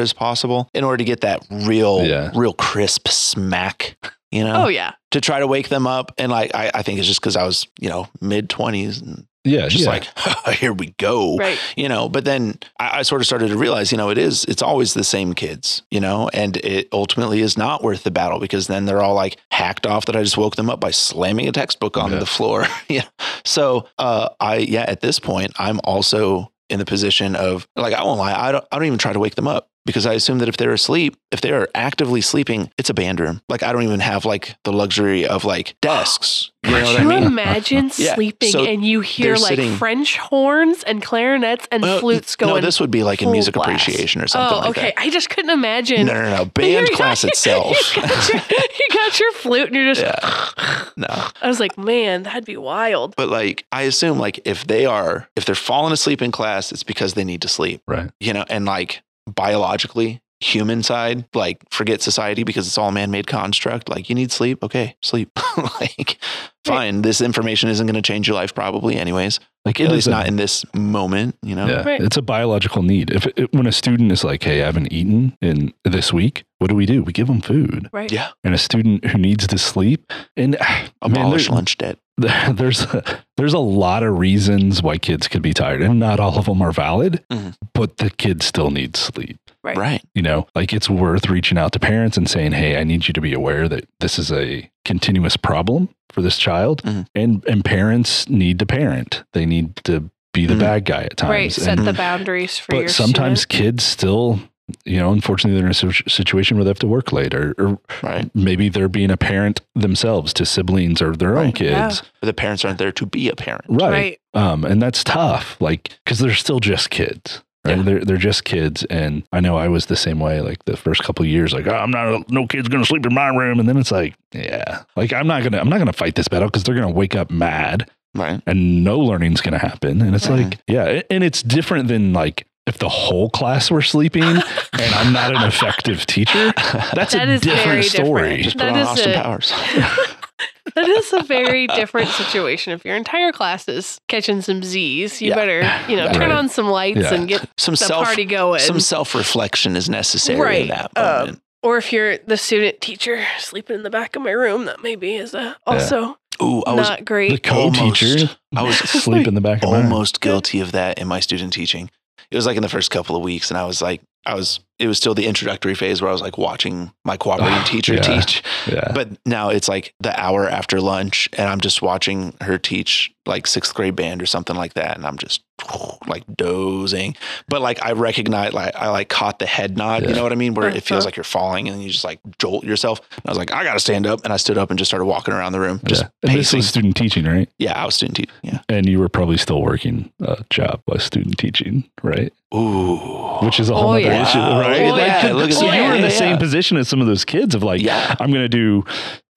as 0.00 0.12
possible, 0.12 0.68
in 0.74 0.84
order 0.84 0.98
to 0.98 1.04
get 1.04 1.20
that 1.22 1.44
real, 1.50 2.04
Yeah. 2.04 2.30
real 2.34 2.52
crisp 2.54 3.08
smack. 3.08 3.96
You 4.30 4.42
know, 4.42 4.64
Oh 4.64 4.68
yeah, 4.68 4.92
to 5.12 5.20
try 5.20 5.38
to 5.38 5.46
wake 5.46 5.68
them 5.68 5.86
up, 5.86 6.12
and 6.18 6.32
like 6.32 6.52
I, 6.54 6.70
I 6.74 6.82
think 6.82 6.98
it's 6.98 7.06
just 7.06 7.20
because 7.20 7.36
I 7.36 7.44
was, 7.44 7.68
you 7.80 7.88
know, 7.88 8.08
mid 8.20 8.50
twenties, 8.50 9.00
and 9.00 9.26
Yeah, 9.44 9.68
just 9.68 9.84
yeah. 9.84 9.90
like 9.90 10.08
here 10.58 10.72
we 10.72 10.92
go. 10.98 11.36
right. 11.36 11.56
You 11.76 11.88
know, 11.88 12.08
but 12.08 12.24
then 12.24 12.58
I, 12.80 12.98
I 12.98 13.02
sort 13.02 13.20
of 13.20 13.26
started 13.26 13.48
to 13.50 13.56
realize, 13.56 13.92
you 13.92 13.98
know, 13.98 14.10
it 14.10 14.18
is, 14.18 14.44
it's 14.46 14.60
always 14.62 14.92
the 14.94 15.04
same 15.04 15.34
kids, 15.34 15.82
you 15.88 16.00
know, 16.00 16.28
and 16.34 16.56
it 16.56 16.88
ultimately 16.92 17.42
is 17.42 17.56
not 17.56 17.84
worth 17.84 18.02
the 18.02 18.10
battle 18.10 18.40
because 18.40 18.66
then 18.66 18.86
they're 18.86 19.02
all 19.02 19.14
like 19.14 19.36
hacked 19.52 19.86
off 19.86 20.06
that 20.06 20.16
I 20.16 20.22
just 20.24 20.36
woke 20.36 20.56
them 20.56 20.68
up 20.68 20.80
by 20.80 20.90
slamming 20.90 21.46
a 21.46 21.52
textbook 21.52 21.96
on 21.96 22.10
Yeah. 22.10 22.18
the 22.18 22.26
floor. 22.26 22.66
yeah. 22.88 23.04
So, 23.44 23.86
uh, 24.00 24.30
I, 24.40 24.56
yeah, 24.56 24.84
at 24.88 25.00
this 25.00 25.20
point, 25.20 25.52
I'm 25.60 25.78
also 25.84 26.50
in 26.68 26.78
the 26.78 26.84
position 26.84 27.36
of 27.36 27.66
like, 27.76 27.94
I 27.94 28.02
won't 28.04 28.18
lie, 28.18 28.34
I 28.34 28.52
don't, 28.52 28.64
I 28.70 28.76
don't 28.76 28.86
even 28.86 28.98
try 28.98 29.12
to 29.12 29.20
wake 29.20 29.34
them 29.34 29.48
up 29.48 29.68
because 29.86 30.06
I 30.06 30.14
assume 30.14 30.38
that 30.38 30.48
if 30.48 30.56
they're 30.56 30.72
asleep, 30.72 31.16
if 31.30 31.40
they 31.40 31.52
are 31.52 31.68
actively 31.74 32.20
sleeping, 32.20 32.70
it's 32.78 32.88
a 32.90 32.94
band 32.94 33.20
room. 33.20 33.42
Like, 33.48 33.62
I 33.62 33.72
don't 33.72 33.82
even 33.82 34.00
have 34.00 34.24
like 34.24 34.56
the 34.64 34.72
luxury 34.72 35.26
of 35.26 35.44
like 35.44 35.76
desks. 35.80 36.50
You 36.64 36.70
know 36.70 36.76
Could 36.78 36.84
what 36.86 36.96
I 36.96 37.02
you 37.02 37.08
mean? 37.08 37.22
imagine 37.24 37.90
Yeah, 37.98 38.14
sleeping 38.14 38.48
so 38.50 38.64
and 38.64 38.82
you 38.82 39.00
hear 39.00 39.34
like 39.36 39.48
sitting- 39.50 39.76
French 39.76 40.16
horns 40.16 40.82
and 40.84 41.02
clarinets 41.02 41.68
and 41.70 41.82
Well, 41.82 42.00
flutes 42.00 42.36
going? 42.36 42.54
no, 42.54 42.60
this 42.62 42.80
would 42.80 42.90
be 42.90 43.02
like 43.02 43.20
in 43.20 43.30
music 43.30 43.52
blast. 43.54 43.68
appreciation 43.68 44.22
or 44.22 44.26
something 44.28 44.56
oh, 44.56 44.60
like 44.60 44.70
okay. 44.70 44.92
that. 44.96 45.00
I 45.00 45.10
just 45.10 45.28
couldn't 45.28 45.50
imagine. 45.50 46.06
No, 46.06 46.14
no, 46.14 46.36
no. 46.38 46.44
Band 46.46 46.88
class 46.92 47.22
itself. 47.24 47.76
You 47.96 48.02
got, 48.02 48.28
your, 48.32 48.42
you 48.42 48.88
got 48.94 49.20
your 49.20 49.32
flute 49.32 49.66
and 49.66 49.76
you're 49.76 49.92
just. 49.94 50.00
Yeah. 50.00 50.84
No. 50.96 51.06
I 51.42 51.48
was 51.48 51.60
like, 51.60 51.76
man, 51.76 52.22
that'd 52.22 52.46
be 52.46 52.56
wild. 52.56 53.14
But 53.16 53.28
like 53.28 53.66
I 53.70 53.82
assume 53.82 54.18
like 54.18 54.40
if 54.46 54.66
they 54.66 54.86
are 54.86 55.28
if 55.36 55.44
they're 55.44 55.54
falling 55.54 55.92
asleep 55.92 56.22
in 56.22 56.30
class, 56.32 56.72
it's 56.72 56.82
because 56.84 57.12
they 57.12 57.24
need 57.24 57.42
to 57.42 57.48
sleep. 57.48 57.82
right. 57.86 58.10
You 58.20 58.32
know, 58.32 58.44
and 58.48 58.64
like 58.64 59.02
biologically, 59.26 60.20
human 60.40 60.82
side, 60.82 61.24
like 61.34 61.58
forget 61.70 62.02
society 62.02 62.42
because 62.44 62.66
it's 62.66 62.76
all 62.78 62.90
man-made 62.92 63.26
construct. 63.26 63.88
Like 63.88 64.08
you 64.08 64.14
need 64.14 64.30
sleep, 64.32 64.62
okay, 64.62 64.96
sleep. 65.02 65.30
like 65.80 66.18
fine, 66.64 67.02
this 67.02 67.20
information 67.20 67.68
isn't 67.70 67.86
going 67.86 67.94
to 67.94 68.02
change 68.02 68.26
your 68.28 68.34
life 68.34 68.54
probably 68.54 68.96
anyways. 68.96 69.40
Like 69.64 69.80
At 69.80 69.90
least 69.90 70.06
a- 70.08 70.10
not 70.10 70.26
in 70.26 70.36
this 70.36 70.62
moment, 70.74 71.38
you 71.42 71.54
know. 71.54 71.66
Yeah, 71.66 71.82
Right. 71.82 72.00
it's 72.00 72.18
a 72.18 72.22
biological 72.22 72.82
need. 72.82 73.10
If 73.10 73.26
it, 73.26 73.50
when 73.54 73.66
a 73.66 73.72
student 73.72 74.12
is 74.12 74.22
like, 74.22 74.42
"Hey, 74.42 74.60
I 74.62 74.66
haven't 74.66 74.92
eaten 74.92 75.38
in 75.40 75.72
this 75.84 76.12
week," 76.12 76.44
what 76.58 76.68
do 76.68 76.74
we 76.76 76.84
do? 76.84 77.02
We 77.02 77.14
give 77.14 77.28
them 77.28 77.40
food. 77.40 77.88
Right. 77.90 78.12
Yeah. 78.12 78.28
And 78.44 78.54
a 78.54 78.58
student 78.58 79.06
who 79.06 79.16
needs 79.16 79.46
to 79.46 79.56
sleep, 79.56 80.12
and 80.36 80.58
man, 80.60 80.90
Abolish 81.00 81.46
there- 81.46 81.54
lunch 81.54 81.78
debt. 81.78 81.98
There- 82.16 82.52
there's 82.52 82.82
a, 82.82 83.24
there's 83.36 83.52
a 83.54 83.58
lot 83.58 84.02
of 84.02 84.18
reasons 84.18 84.82
why 84.82 84.98
kids 84.98 85.28
could 85.28 85.42
be 85.42 85.52
tired, 85.54 85.82
and 85.82 85.98
not 85.98 86.20
all 86.20 86.38
of 86.38 86.46
them 86.46 86.62
are 86.62 86.72
valid. 86.72 87.24
Mhm. 87.30 87.54
But 87.72 87.96
the 87.98 88.10
kids 88.10 88.44
still 88.46 88.70
need 88.70 88.96
sleep. 88.96 89.38
Right. 89.62 89.76
Right. 89.76 90.02
You 90.14 90.22
know, 90.22 90.46
like 90.54 90.72
it's 90.72 90.90
worth 90.90 91.28
reaching 91.30 91.56
out 91.58 91.72
to 91.72 91.78
parents 91.80 92.16
and 92.18 92.28
saying, 92.28 92.52
"Hey, 92.52 92.78
I 92.78 92.84
need 92.84 93.08
you 93.08 93.14
to 93.14 93.20
be 93.20 93.32
aware 93.32 93.66
that 93.68 93.88
this 94.00 94.18
is 94.18 94.30
a 94.30 94.70
continuous 94.84 95.36
problem 95.38 95.88
for 96.10 96.20
this 96.22 96.36
child, 96.38 96.82
Mhm. 96.82 97.06
and 97.14 97.44
and 97.48 97.64
parents 97.64 98.28
need 98.28 98.58
to 98.58 98.66
parent. 98.66 99.24
They 99.32 99.46
need 99.46 99.76
to 99.84 100.10
be 100.34 100.44
the 100.46 100.54
Mhm. 100.54 100.58
bad 100.60 100.84
guy 100.84 101.04
at 101.04 101.16
times. 101.16 101.30
Right. 101.30 101.52
Set 101.52 101.78
And- 101.78 101.86
the 101.86 101.92
boundaries 101.94 102.58
for 102.58 102.72
but 102.72 102.78
your 102.80 102.88
sometimes 102.88 103.40
student. 103.42 103.62
kids 103.62 103.84
still 103.84 104.40
you 104.84 104.96
know 104.98 105.12
unfortunately 105.12 105.58
they're 105.60 105.66
in 105.66 105.72
a 105.90 106.10
situation 106.10 106.56
where 106.56 106.64
they 106.64 106.70
have 106.70 106.78
to 106.78 106.86
work 106.86 107.12
late 107.12 107.34
or, 107.34 107.54
or 107.58 107.78
Right. 108.02 108.30
maybe 108.34 108.68
they're 108.68 108.88
being 108.88 109.10
a 109.10 109.16
parent 109.16 109.60
themselves 109.74 110.32
to 110.34 110.46
siblings 110.46 111.02
or 111.02 111.14
their 111.14 111.36
own 111.36 111.46
Right. 111.46 111.54
kids 111.54 112.02
But 112.20 112.26
the 112.26 112.32
parents 112.32 112.64
aren't 112.64 112.78
there 112.78 112.92
to 112.92 113.06
be 113.06 113.28
a 113.28 113.36
parent. 113.36 113.64
right, 113.68 113.90
Right. 113.90 114.18
um 114.34 114.64
and 114.64 114.80
that's 114.80 115.04
tough 115.04 115.56
like 115.60 115.90
because 116.04 116.18
they're 116.18 116.34
still 116.34 116.60
just 116.60 116.88
kids 116.90 117.42
right 117.66 117.76
Yeah. 117.76 117.82
they're, 117.82 118.04
they're 118.04 118.16
just 118.16 118.44
kids 118.44 118.84
and 118.84 119.22
i 119.32 119.40
know 119.40 119.56
i 119.56 119.68
was 119.68 119.86
the 119.86 119.96
same 119.96 120.18
way 120.18 120.40
like 120.40 120.64
the 120.64 120.76
first 120.78 121.02
couple 121.02 121.24
of 121.24 121.28
years 121.30 121.52
like 121.52 121.66
oh, 121.66 121.74
i'm 121.74 121.90
not 121.90 122.30
no 122.30 122.46
kid's 122.46 122.68
gonna 122.68 122.84
sleep 122.86 123.04
in 123.04 123.12
my 123.14 123.28
room 123.28 123.60
and 123.60 123.68
then 123.68 123.76
it's 123.76 123.92
like 123.92 124.14
yeah 124.32 124.82
like 124.96 125.12
i'm 125.12 125.26
not 125.26 125.42
gonna 125.42 125.58
i'm 125.58 125.68
not 125.68 125.78
gonna 125.78 125.92
fight 125.92 126.14
this 126.14 126.28
battle 126.28 126.48
because 126.48 126.64
they're 126.64 126.74
gonna 126.74 126.90
wake 126.90 127.14
up 127.14 127.30
mad 127.30 127.90
Right. 128.16 128.40
and 128.46 128.84
no 128.84 129.00
learning's 129.00 129.40
going 129.40 129.54
to 129.54 129.58
happen. 129.58 130.00
And 130.00 130.14
it's 130.14 130.28
Mhm. 130.28 130.44
like, 130.44 130.58
yeah, 130.68 131.02
and 131.10 131.24
it's 131.24 131.42
different 131.42 131.88
than 131.88 132.12
like 132.12 132.46
if 132.66 132.78
the 132.78 132.88
whole 132.88 133.28
class 133.30 133.70
were 133.70 133.82
sleeping 133.82 134.22
and 134.24 134.94
I'm 134.94 135.12
not 135.12 135.34
an 135.36 135.42
effective 135.42 136.06
teacher. 136.06 136.52
That's 136.94 137.12
That 137.12 137.28
a 137.28 137.38
different 137.38 137.84
story. 137.84 138.38
different. 138.38 138.42
Just 138.44 138.56
put 138.56 138.64
That 138.64 138.72
on 138.72 138.86
Austin 138.86 139.10
a- 139.12 139.22
Powers. 139.22 139.52
that 140.74 140.88
is 140.88 141.12
a 141.12 141.22
very 141.22 141.66
different 141.68 142.08
situation. 142.08 142.72
If 142.72 142.84
your 142.84 142.96
entire 142.96 143.32
class 143.32 143.68
is 143.68 144.00
catching 144.08 144.40
some 144.40 144.62
Z's, 144.62 145.20
you 145.20 145.28
Yeah. 145.30 145.34
better, 145.34 145.90
you 145.90 145.96
know, 145.96 146.10
turn 146.12 146.30
Right. 146.30 146.38
on 146.38 146.48
some 146.48 146.68
lights 146.68 147.00
Yeah. 147.00 147.14
and 147.14 147.28
get 147.28 147.48
some 147.58 147.72
the 147.74 147.76
self 147.76 148.06
party 148.06 148.24
going. 148.24 148.60
some 148.60 148.80
self 148.80 149.14
reflection 149.14 149.76
is 149.76 149.88
necessary 149.88 150.40
Right. 150.40 150.62
in 150.62 150.68
that 150.68 150.90
Um, 150.96 151.18
moment. 151.18 151.40
or 151.62 151.76
if 151.76 151.92
you're 151.92 152.16
the 152.18 152.36
student 152.38 152.80
teacher 152.80 153.24
sleeping 153.38 153.76
in 153.76 153.82
the 153.82 153.90
back 153.90 154.16
of 154.16 154.22
my 154.22 154.30
room, 154.32 154.64
that 154.64 154.82
maybe 154.82 155.14
is 155.16 155.34
a, 155.34 155.56
also 155.66 156.16
Ooh, 156.42 156.62
I 156.66 156.72
was 156.72 156.88
not 156.88 157.04
great. 157.04 157.30
The 157.30 157.38
co-teacher 157.38 158.30
I 158.56 158.62
was 158.62 158.76
sleep 158.78 159.28
in 159.28 159.34
the 159.34 159.40
back 159.40 159.62
of 159.62 159.70
my 159.70 159.76
almost 159.82 160.20
guilty 160.20 160.60
of 160.60 160.72
that 160.72 160.98
in 160.98 161.06
my 161.06 161.20
student 161.20 161.52
teaching. 161.52 161.90
It 162.34 162.36
was 162.36 162.46
like 162.46 162.56
in 162.56 162.64
the 162.64 162.68
first 162.68 162.90
couple 162.90 163.14
of 163.14 163.22
weeks, 163.22 163.52
and 163.52 163.56
I 163.56 163.64
was 163.64 163.80
like, 163.80 164.02
I 164.26 164.34
was. 164.34 164.60
It 164.80 164.88
was 164.88 164.96
still 164.96 165.14
the 165.14 165.26
introductory 165.26 165.76
phase 165.76 166.02
where 166.02 166.08
I 166.08 166.12
was 166.12 166.20
like 166.20 166.36
watching 166.36 166.90
my 167.04 167.16
cooperating 167.16 167.60
Oh, 167.60 167.64
teacher 167.66 167.94
yeah. 167.94 168.00
teach. 168.00 168.42
Yeah. 168.66 168.90
But 168.92 169.10
now 169.24 169.50
it's 169.50 169.68
like 169.68 169.94
the 170.00 170.18
hour 170.20 170.48
after 170.48 170.80
lunch, 170.80 171.28
and 171.34 171.48
I'm 171.48 171.60
just 171.60 171.80
watching 171.80 172.34
her 172.40 172.58
teach 172.58 173.12
like 173.24 173.46
sixth 173.46 173.72
grade 173.72 173.94
band 173.94 174.20
or 174.20 174.26
something 174.26 174.56
like 174.56 174.74
that, 174.74 174.96
and 174.96 175.06
I'm 175.06 175.16
just 175.16 175.44
like 176.08 176.24
dozing. 176.36 177.14
But 177.48 177.62
like 177.62 177.80
I 177.84 177.92
recognize, 177.92 178.52
like 178.52 178.74
I 178.74 178.88
like 178.90 179.08
caught 179.08 179.38
the 179.38 179.46
head 179.46 179.76
nod. 179.76 180.08
You 180.08 180.14
know 180.14 180.24
what 180.24 180.32
I 180.32 180.34
mean? 180.34 180.54
Where 180.54 180.68
it 180.68 180.82
feels 180.82 180.90
Uh-huh. 180.98 181.04
like 181.04 181.16
you're 181.16 181.24
falling, 181.24 181.68
and 181.68 181.80
you 181.80 181.88
just 181.90 182.04
like 182.04 182.18
jolt 182.40 182.64
yourself. 182.64 183.00
And 183.12 183.22
I 183.26 183.30
was 183.30 183.38
like, 183.38 183.52
I 183.52 183.62
got 183.62 183.74
to 183.74 183.80
stand 183.80 184.08
up, 184.08 184.24
and 184.24 184.32
I 184.32 184.36
stood 184.38 184.58
up 184.58 184.70
and 184.70 184.78
just 184.78 184.90
started 184.90 185.04
walking 185.06 185.32
around 185.34 185.52
the 185.52 185.60
room, 185.60 185.80
just 185.86 186.02
yeah. 186.02 186.30
And 186.30 186.38
this 186.40 186.52
was 186.52 186.68
student 186.68 186.96
teaching, 186.96 187.24
right? 187.26 187.48
yeah, 187.58 187.80
I 187.80 187.86
was 187.86 187.94
student 187.94 188.16
teaching. 188.16 188.34
Yeah. 188.42 188.58
And 188.68 188.88
you 188.88 188.98
were 188.98 189.08
probably 189.08 189.36
still 189.36 189.62
working 189.62 190.12
a 190.20 190.44
job 190.50 190.82
while 190.86 190.98
student 190.98 191.38
teaching, 191.38 191.88
right? 192.02 192.32
Ooh. 192.54 192.96
Which 193.44 193.58
is 193.60 193.68
a 193.68 193.74
Oh, 193.74 193.76
whole 193.76 193.90
other 193.90 194.00
yeah. 194.00 194.22
issue, 194.22 194.38
right? 194.38 194.82
Oh, 194.86 194.90
Like, 194.90 195.22
yeah. 195.24 195.32
Look 195.32 195.52
so 195.52 195.70
you 195.72 195.82
were 195.82 195.94
in 195.94 196.02
the 196.02 196.08
Yeah, 196.08 196.18
same 196.18 196.38
position 196.38 196.76
as 196.76 196.88
some 196.88 197.00
of 197.00 197.06
those 197.06 197.24
kids 197.24 197.54
of 197.54 197.62
like, 197.62 197.82
Yeah. 197.82 198.14
I'm 198.20 198.30
going 198.30 198.44
to 198.44 198.48
do 198.48 198.84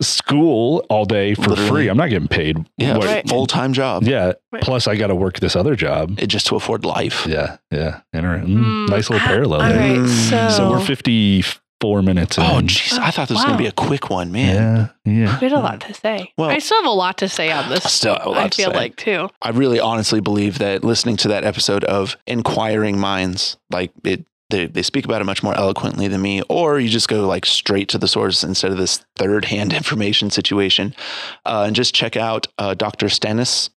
school 0.02 0.86
all 0.90 1.06
day 1.06 1.34
for 1.34 1.42
Literally. 1.50 1.70
free. 1.70 1.88
I'm 1.88 1.98
not 1.98 2.10
getting 2.10 2.28
paid. 2.28 2.64
Yeah, 2.78 2.98
Right. 2.98 3.28
full 3.28 3.48
time 3.48 3.74
job. 3.74 4.04
Yeah. 4.04 4.34
Right. 4.52 4.62
Plus, 4.62 4.88
I 4.88 4.96
got 4.96 5.08
to 5.08 5.16
work 5.16 5.40
this 5.40 5.56
other 5.56 5.76
job. 5.76 6.20
It 6.20 6.28
just 6.28 6.46
to 6.48 6.56
afford 6.56 6.86
life. 6.86 7.26
Yeah. 7.28 7.58
Yeah. 7.72 8.02
Inter- 8.14 8.40
mm, 8.40 8.48
Mm, 8.48 8.90
nice 8.90 9.10
little 9.10 9.26
ah, 9.26 9.28
parallel 9.28 9.62
All 9.62 9.70
there. 9.70 9.78
right, 9.80 9.98
Mm. 10.00 10.30
so, 10.30 10.50
So 10.50 10.70
we're 10.70 10.80
54 11.80 12.02
minutes 12.02 12.38
in. 12.38 12.44
Oh, 12.44 12.62
jeez. 12.62 12.98
I 12.98 13.12
thought 13.12 13.28
this 13.28 13.36
was 13.36 13.44
Wow. 13.44 13.50
going 13.50 13.58
to 13.58 13.64
be 13.64 13.68
a 13.68 13.72
quick 13.72 14.10
one, 14.10 14.32
man. 14.32 14.56
Yeah. 15.06 15.12
Yeah. 15.14 15.40
we 15.40 15.50
had 15.50 15.54
a 15.58 15.60
lot 15.60 15.82
to 15.82 15.94
say. 15.94 16.32
Well- 16.38 16.50
I 16.50 16.60
still 16.60 16.78
have 16.82 16.88
a 16.90 16.96
lot 16.96 17.18
to 17.20 17.30
say 17.30 17.52
on 17.52 17.70
this. 17.70 17.86
I 17.86 17.90
still 17.90 18.16
have 18.16 18.26
a 18.26 18.30
lot 18.30 18.44
I 18.46 18.48
to 18.50 18.56
feel 18.58 18.72
say. 18.72 18.78
like 18.78 18.96
too. 18.96 19.30
I 19.42 19.50
really 19.50 19.80
honestly 19.80 20.20
believe 20.20 20.58
that 20.60 20.84
listening 20.84 21.18
to 21.18 21.28
that 21.30 21.44
episode 21.44 21.84
of 21.84 22.18
Inquiring 22.26 23.00
Minds, 23.00 23.58
like 23.70 23.92
it 24.04 24.26
they, 24.50 24.66
they 24.66 24.82
speak 24.82 25.04
about 25.04 25.20
it 25.22 25.26
much 25.26 25.44
more 25.44 25.54
eloquently 25.58 26.08
than 26.08 26.22
me, 26.22 26.42
or 26.48 26.80
you 26.80 26.88
just 26.88 27.10
go 27.10 27.28
like 27.28 27.46
straight 27.46 27.90
to 27.90 27.98
the 27.98 28.08
source 28.08 28.46
instead 28.46 28.72
of 28.72 28.78
this 28.78 29.04
third 29.18 29.44
hand 29.44 29.74
information 29.82 30.30
situation. 30.30 30.96
Uh, 31.46 31.66
and 31.68 31.76
just 31.76 31.94
check 31.94 32.16
out 32.16 32.48
uh, 32.58 32.74
Dr. 32.74 33.08
Stanis. 33.08 33.70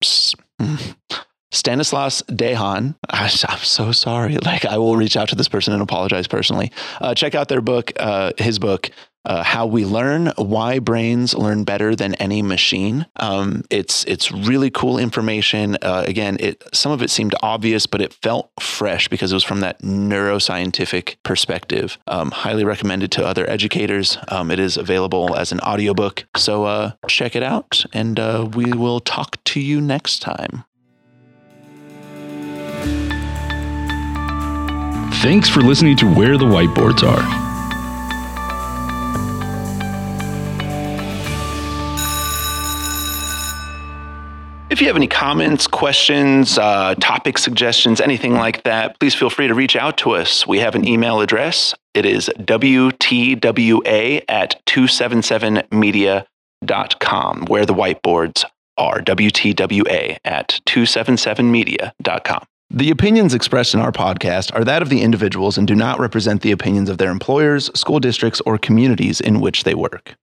Stanislaus 1.52 2.22
Dehaene. 2.22 2.94
I, 3.08 3.24
am 3.24 3.58
so 3.58 3.92
sorry. 3.92 4.38
Like, 4.50 4.64
I 4.64 4.78
will 4.78 4.96
reach 4.96 5.16
out 5.16 5.28
to 5.28 5.36
this 5.36 5.48
person 5.48 5.72
and 5.72 5.82
apologize 5.82 6.26
personally. 6.26 6.72
Uh, 7.00 7.14
check 7.14 7.34
out 7.34 7.48
their 7.48 7.60
book, 7.60 7.92
uh, 8.00 8.32
his 8.36 8.58
book, 8.58 8.90
uh, 9.24 9.42
"How 9.42 9.66
We 9.66 9.84
Learn: 9.84 10.32
Why 10.36 10.78
Brains 10.78 11.34
Learn 11.34 11.64
Better 11.64 11.94
Than 11.94 12.14
Any 12.16 12.42
Machine." 12.42 13.06
Um, 13.16 13.62
it's 13.70 14.04
it's 14.04 14.32
really 14.32 14.70
cool 14.70 14.98
information. 14.98 15.76
Uh, 15.82 16.04
again, 16.06 16.36
it 16.40 16.64
some 16.72 16.90
of 16.90 17.02
it 17.02 17.10
seemed 17.10 17.34
obvious, 17.42 17.86
but 17.86 18.00
it 18.00 18.12
felt 18.12 18.50
fresh 18.58 19.08
because 19.08 19.30
it 19.30 19.36
was 19.36 19.44
from 19.44 19.60
that 19.60 19.80
neuroscientific 19.82 21.16
perspective. 21.22 21.98
Um, 22.08 22.30
highly 22.30 22.64
recommended 22.64 23.12
to 23.12 23.24
other 23.24 23.48
educators. 23.48 24.18
Um, 24.28 24.50
it 24.50 24.58
is 24.58 24.76
available 24.76 25.36
as 25.36 25.52
an 25.52 25.60
audiobook, 25.60 26.24
so 26.36 26.64
uh, 26.64 26.92
check 27.08 27.36
it 27.36 27.42
out, 27.42 27.84
and 27.92 28.18
uh, 28.18 28.48
we 28.52 28.72
will 28.72 29.00
talk 29.00 29.42
to 29.44 29.60
you 29.60 29.80
next 29.80 30.20
time. 30.20 30.64
Thanks 35.20 35.48
for 35.50 35.60
listening 35.60 35.98
to 35.98 36.06
Where 36.06 36.38
the 36.38 36.46
Whiteboards 36.46 37.02
Are. 37.02 37.20
If 44.70 44.80
you 44.80 44.86
have 44.86 44.96
any 44.96 45.08
comments, 45.08 45.66
questions, 45.66 46.56
uh, 46.56 46.94
topic 46.94 47.36
suggestions, 47.36 48.00
anything 48.00 48.32
like 48.32 48.62
that, 48.62 48.98
please 48.98 49.14
feel 49.14 49.28
free 49.28 49.46
to 49.46 49.54
reach 49.54 49.76
out 49.76 49.98
to 49.98 50.12
us. 50.12 50.46
We 50.46 50.60
have 50.60 50.74
an 50.74 50.88
email 50.88 51.20
address. 51.20 51.74
It 51.92 52.06
is 52.06 52.30
WTWA 52.38 54.24
at 54.26 54.58
277media.com, 54.64 57.44
where 57.44 57.66
the 57.66 57.74
whiteboards 57.74 58.46
are. 58.78 59.02
WTWA 59.02 60.16
at 60.24 60.60
277media.com. 60.66 62.46
The 62.72 62.92
opinions 62.92 63.34
expressed 63.34 63.74
in 63.74 63.80
our 63.80 63.90
podcast 63.90 64.54
are 64.54 64.62
that 64.62 64.80
of 64.80 64.90
the 64.90 65.02
individuals 65.02 65.58
and 65.58 65.66
do 65.66 65.74
not 65.74 65.98
represent 65.98 66.42
the 66.42 66.52
opinions 66.52 66.88
of 66.88 66.98
their 66.98 67.10
employers, 67.10 67.68
school 67.74 67.98
districts, 67.98 68.40
or 68.46 68.58
communities 68.58 69.20
in 69.20 69.40
which 69.40 69.64
they 69.64 69.74
work. 69.74 70.14